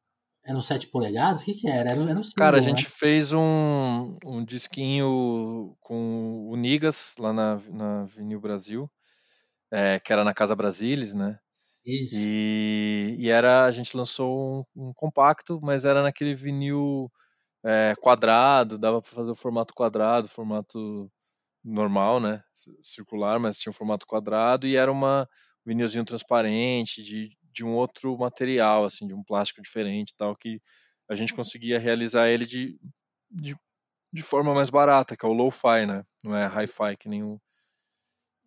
[0.46, 1.42] Era um 7 polegadas?
[1.42, 1.92] O que, que era?
[1.92, 7.16] Era um, era um Cara, a single, gente fez um, um disquinho com o Nigas
[7.20, 8.90] lá na, na Vinil Brasil,
[9.70, 11.38] é, que era na Casa Brasilis, né?
[11.86, 12.16] Isso.
[12.18, 17.12] E, e era, a gente lançou um, um compacto, mas era naquele vinil
[17.66, 21.12] é, quadrado, dava para fazer o formato quadrado, formato
[21.64, 22.44] normal, né?
[22.82, 25.28] Circular, mas tinha um formato quadrado e era uma
[25.68, 30.62] um vinilzinho transparente de, de um outro material, assim, de um plástico diferente, tal, que
[31.10, 32.80] a gente conseguia realizar ele de,
[33.32, 33.56] de,
[34.14, 36.04] de forma mais barata, que é o low-fi, né?
[36.24, 37.40] Não é hi-fi que nem o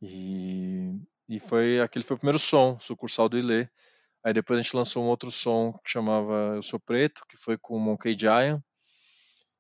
[0.01, 1.01] e,
[1.33, 3.67] e foi aquele foi o primeiro som, sucursal do Ilê.
[4.23, 7.57] Aí depois a gente lançou um outro som que chamava Eu Sou Preto, que foi
[7.57, 8.61] com o Monkey Giant.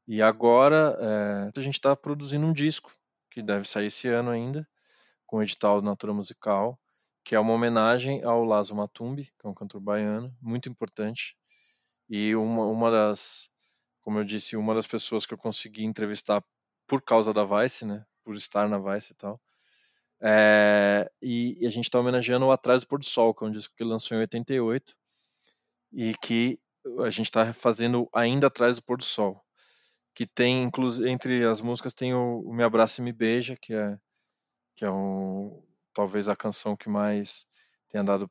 [0.06, 2.92] E agora é, a gente está produzindo um disco,
[3.30, 4.68] que deve sair esse ano ainda,
[5.26, 6.78] com o edital Natura Musical,
[7.24, 11.38] que é uma homenagem ao Lazo Matumbi, que é um cantor baiano, muito importante.
[12.06, 13.50] E uma, uma das,
[14.02, 16.44] como eu disse, uma das pessoas que eu consegui entrevistar
[16.86, 18.04] por causa da Vice, né?
[18.22, 19.40] Por estar na Vice e tal.
[20.22, 23.46] É, e, e a gente está homenageando o Atrás do Pôr do Sol, que é
[23.46, 24.94] um disco que lançou em 88
[25.92, 26.60] e que
[27.00, 29.42] a gente está fazendo ainda Atrás do Pôr do Sol,
[30.14, 30.70] que tem,
[31.06, 33.98] entre as músicas tem o, o Me Abraça e Me Beija, que é
[34.74, 35.62] que é um,
[35.92, 37.46] talvez a canção que mais
[37.88, 38.30] tenha dado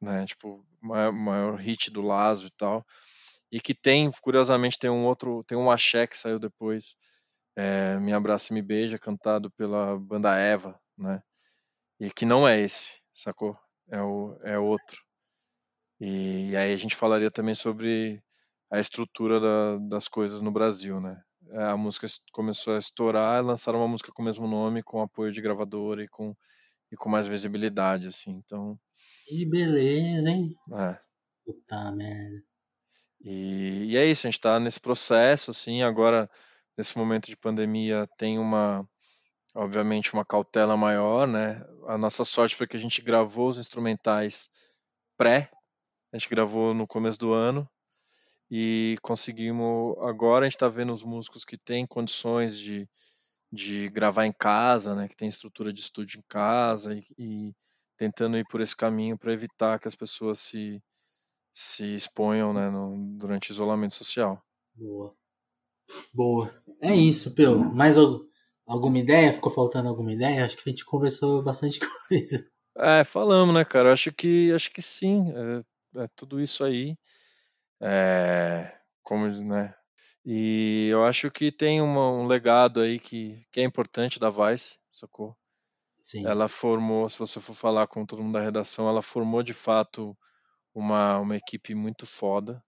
[0.00, 0.24] né?
[0.26, 2.86] Tipo, maior, maior hit do Lazo e tal.
[3.50, 6.96] E que tem, curiosamente, tem um outro, tem um axé que saiu depois,
[7.56, 11.22] é, Me Abraça e Me Beija, cantado pela banda Eva, né?
[12.00, 13.56] E que não é esse, sacou?
[13.90, 15.02] É, o, é outro.
[16.00, 18.22] E, e aí a gente falaria também sobre
[18.70, 21.20] a estrutura da, das coisas no Brasil, né?
[21.50, 25.32] É, a música começou a estourar, lançaram uma música com o mesmo nome, com apoio
[25.32, 26.36] de gravadora e com,
[26.92, 28.32] e com mais visibilidade, assim.
[28.32, 28.78] Então.
[29.26, 30.54] Que beleza, hein?
[30.76, 30.96] É.
[31.44, 32.42] Puta merda.
[33.20, 36.30] E, e é isso, a gente está nesse processo, assim, agora,
[36.76, 38.88] nesse momento de pandemia, tem uma,
[39.58, 41.64] obviamente, uma cautela maior, né?
[41.88, 44.48] A nossa sorte foi que a gente gravou os instrumentais
[45.16, 45.50] pré,
[46.12, 47.68] a gente gravou no começo do ano,
[48.48, 49.96] e conseguimos.
[49.98, 52.88] Agora a gente está vendo os músicos que têm condições de,
[53.52, 57.54] de gravar em casa, né, que tem estrutura de estúdio em casa e, e
[57.96, 60.80] tentando ir por esse caminho para evitar que as pessoas se,
[61.52, 64.40] se exponham né, no, durante isolamento social.
[64.72, 65.12] Boa.
[66.14, 66.54] Boa.
[66.80, 67.58] É isso, Peu.
[67.58, 67.98] Mais
[68.68, 69.32] alguma ideia?
[69.32, 70.44] Ficou faltando alguma ideia?
[70.44, 72.46] Acho que a gente conversou bastante coisa.
[72.76, 73.92] É, falamos, né, cara?
[73.92, 75.32] Acho que acho que sim.
[75.96, 76.96] É, é tudo isso aí.
[77.80, 78.72] É,
[79.02, 79.74] como, né?
[80.24, 84.78] E eu acho que tem uma, um legado aí que, que é importante da Vice,
[84.90, 85.34] sacou?
[86.02, 86.26] Sim.
[86.26, 90.16] Ela formou, se você for falar com todo mundo da redação, ela formou de fato
[90.74, 92.62] uma, uma equipe muito foda,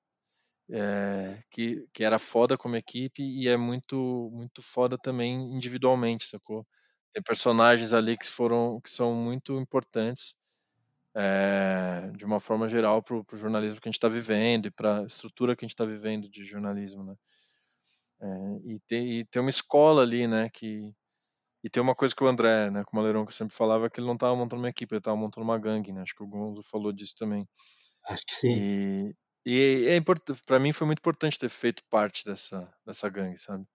[0.72, 6.66] é, que, que era foda como equipe e é muito muito foda também individualmente, sacou?
[7.12, 10.36] Tem personagens ali que foram que são muito importantes
[11.14, 15.01] é, de uma forma geral para o jornalismo que a gente está vivendo e para
[15.01, 17.14] a estrutura que a gente está vivendo de jornalismo, né?
[18.22, 18.26] É,
[18.64, 20.48] e, tem, e tem uma escola ali, né?
[20.51, 20.92] Que,
[21.64, 24.01] e tem uma coisa que o André, né, como o Aleirão que sempre falava, que
[24.01, 26.02] ele não estava montando uma equipe, ele estava montando uma gangue, né?
[26.02, 27.47] Acho que o Gonzo falou disso também.
[28.09, 28.56] Acho que sim.
[28.59, 29.14] E,
[29.44, 33.66] e é importante, para mim foi muito importante ter feito parte dessa dessa gangue, sabe?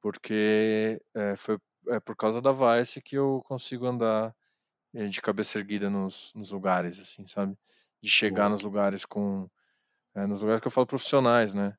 [0.00, 1.58] Porque é, foi
[1.88, 4.34] é por causa da Vice que eu consigo andar
[4.94, 7.56] eh, de cabeça erguida nos, nos lugares, assim, sabe?
[8.02, 9.48] De chegar nos lugares com.
[10.14, 11.76] É, nos lugares que eu falo profissionais, né?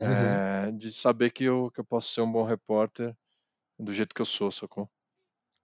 [0.00, 0.08] Uhum.
[0.08, 3.16] É, de saber que eu, que eu posso ser um bom repórter
[3.78, 4.90] do jeito que eu sou, sacou?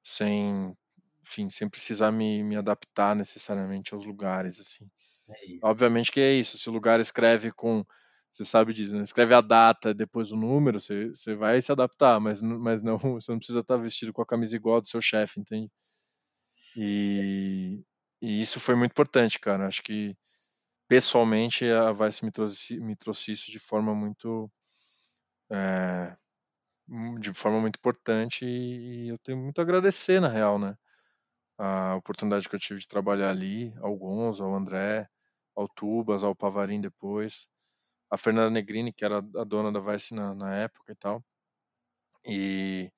[0.03, 0.77] Sem,
[1.23, 4.89] enfim, sem precisar me, me adaptar necessariamente aos lugares, assim.
[5.29, 6.59] É Obviamente que é isso.
[6.59, 7.85] Se o lugar escreve com.
[8.31, 9.03] Você sabe disso, né?
[9.03, 13.31] Escreve a data, depois o número, você, você vai se adaptar, mas, mas não, você
[13.31, 15.71] não precisa estar vestido com a camisa igual do seu chefe, entende?
[16.77, 17.83] E,
[18.21, 19.67] e isso foi muito importante, cara.
[19.67, 20.17] Acho que
[20.89, 24.51] pessoalmente a Vice me trouxe, me trouxe isso de forma muito
[25.51, 26.17] é,
[27.21, 30.77] de forma muito importante e eu tenho muito a agradecer na real, né?
[31.59, 35.09] A oportunidade que eu tive de trabalhar ali, ao Gonzo, ao André,
[35.55, 37.49] ao Tubas, ao Pavarim depois,
[38.11, 41.25] a Fernanda Negrini, que era a dona da Vice na, na época e tal.
[42.27, 42.91] E,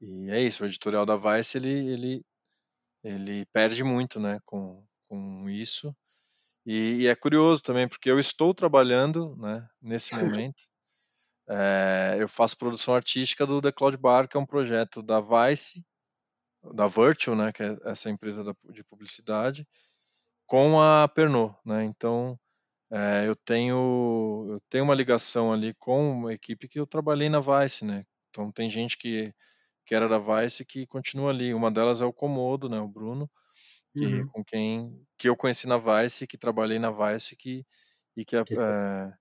[0.00, 2.24] e é isso, o editorial da Vice, ele, ele
[3.02, 5.94] ele perde muito, né, com, com isso.
[6.66, 10.62] E, e, é curioso também, porque eu estou trabalhando, né, nesse momento.
[11.52, 15.84] É, eu faço produção artística do The Cloud Bar, que é um projeto da Vice,
[16.62, 19.66] da Virtual, né, que é essa empresa de publicidade,
[20.50, 21.84] com a Pernod, né.
[21.84, 22.36] Então,
[22.90, 27.38] é, eu tenho eu tenho uma ligação ali com uma equipe que eu trabalhei na
[27.38, 28.04] Vice, né.
[28.28, 29.32] Então tem gente que
[29.86, 31.54] que era da Vice que continua ali.
[31.54, 33.30] Uma delas é o Comodo, né, o Bruno,
[33.96, 34.28] que uhum.
[34.28, 37.64] com quem que eu conheci na Vice, que trabalhei na Vice, que
[38.16, 39.12] e que é, é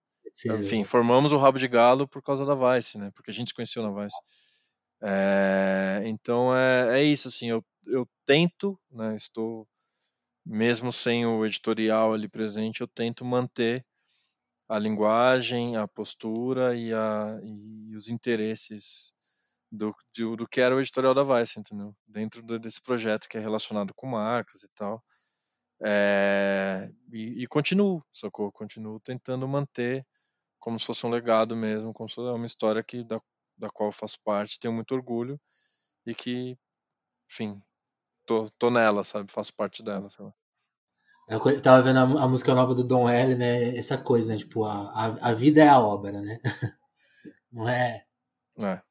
[0.56, 3.12] enfim, formamos o Rabo de Galo por causa da Vice, né?
[3.14, 4.18] Porque a gente se conheceu na Vice.
[5.04, 9.16] É, então é, é isso, assim, eu, eu tento, né?
[9.16, 9.68] Estou
[10.50, 13.86] mesmo sem o editorial ali presente, eu tento manter
[14.68, 19.14] a linguagem, a postura e, a, e os interesses
[19.72, 21.96] do, do, do, que era o editorial da Vice, entendeu?
[22.08, 25.04] Dentro desse projeto que é relacionado com marcas e tal.
[25.84, 28.52] É, e, e continuo, sacou?
[28.52, 30.06] Continuo tentando manter
[30.60, 33.22] como se fosse um legado mesmo, como se fosse uma história que, da,
[33.58, 35.40] da qual eu faço parte, tenho muito orgulho
[36.06, 36.58] e que,
[37.32, 37.62] enfim,
[38.26, 39.32] tô, tô nela, sabe?
[39.32, 40.34] Faço parte dela, lá.
[41.30, 43.78] Eu tava vendo a, a, música nova do Don L, né?
[43.78, 44.38] Essa coisa, né?
[44.38, 46.40] Tipo, a, a, a vida é a obra, né?
[47.52, 48.04] Não é?
[48.58, 48.82] É.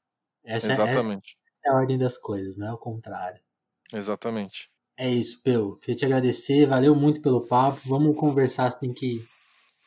[0.44, 1.36] Essa Exatamente.
[1.64, 3.40] É, é a ordem das coisas, não é o contrário.
[3.92, 4.70] Exatamente.
[4.96, 5.76] É isso, Peu.
[5.76, 7.80] Queria te agradecer, valeu muito pelo papo.
[7.86, 9.24] Vamos conversar assim que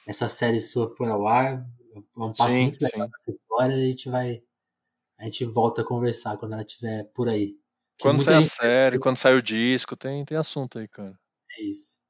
[0.07, 1.65] essa série sua for ao ar.
[1.95, 3.76] É um passo sim, muito legal essa história.
[3.76, 4.41] A gente vai.
[5.18, 7.56] A gente volta a conversar quando ela estiver por aí.
[7.99, 11.14] Quando sai a série, quando sai o disco, tem, tem assunto aí, cara.
[11.57, 12.01] É isso.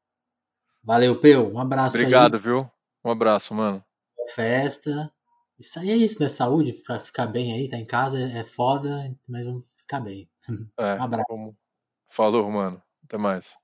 [0.83, 1.51] Valeu, Peu.
[1.53, 2.41] Um abraço Obrigado, aí.
[2.41, 2.69] viu?
[3.03, 3.83] Um abraço, mano.
[4.35, 5.11] Festa.
[5.59, 6.27] Isso aí é isso, né?
[6.27, 10.29] Saúde, pra ficar bem aí, tá em casa é foda, mas vamos ficar bem.
[10.77, 11.25] É, Um abraço.
[11.27, 11.55] como...
[12.09, 12.81] Falou, mano.
[13.05, 13.55] Até mais.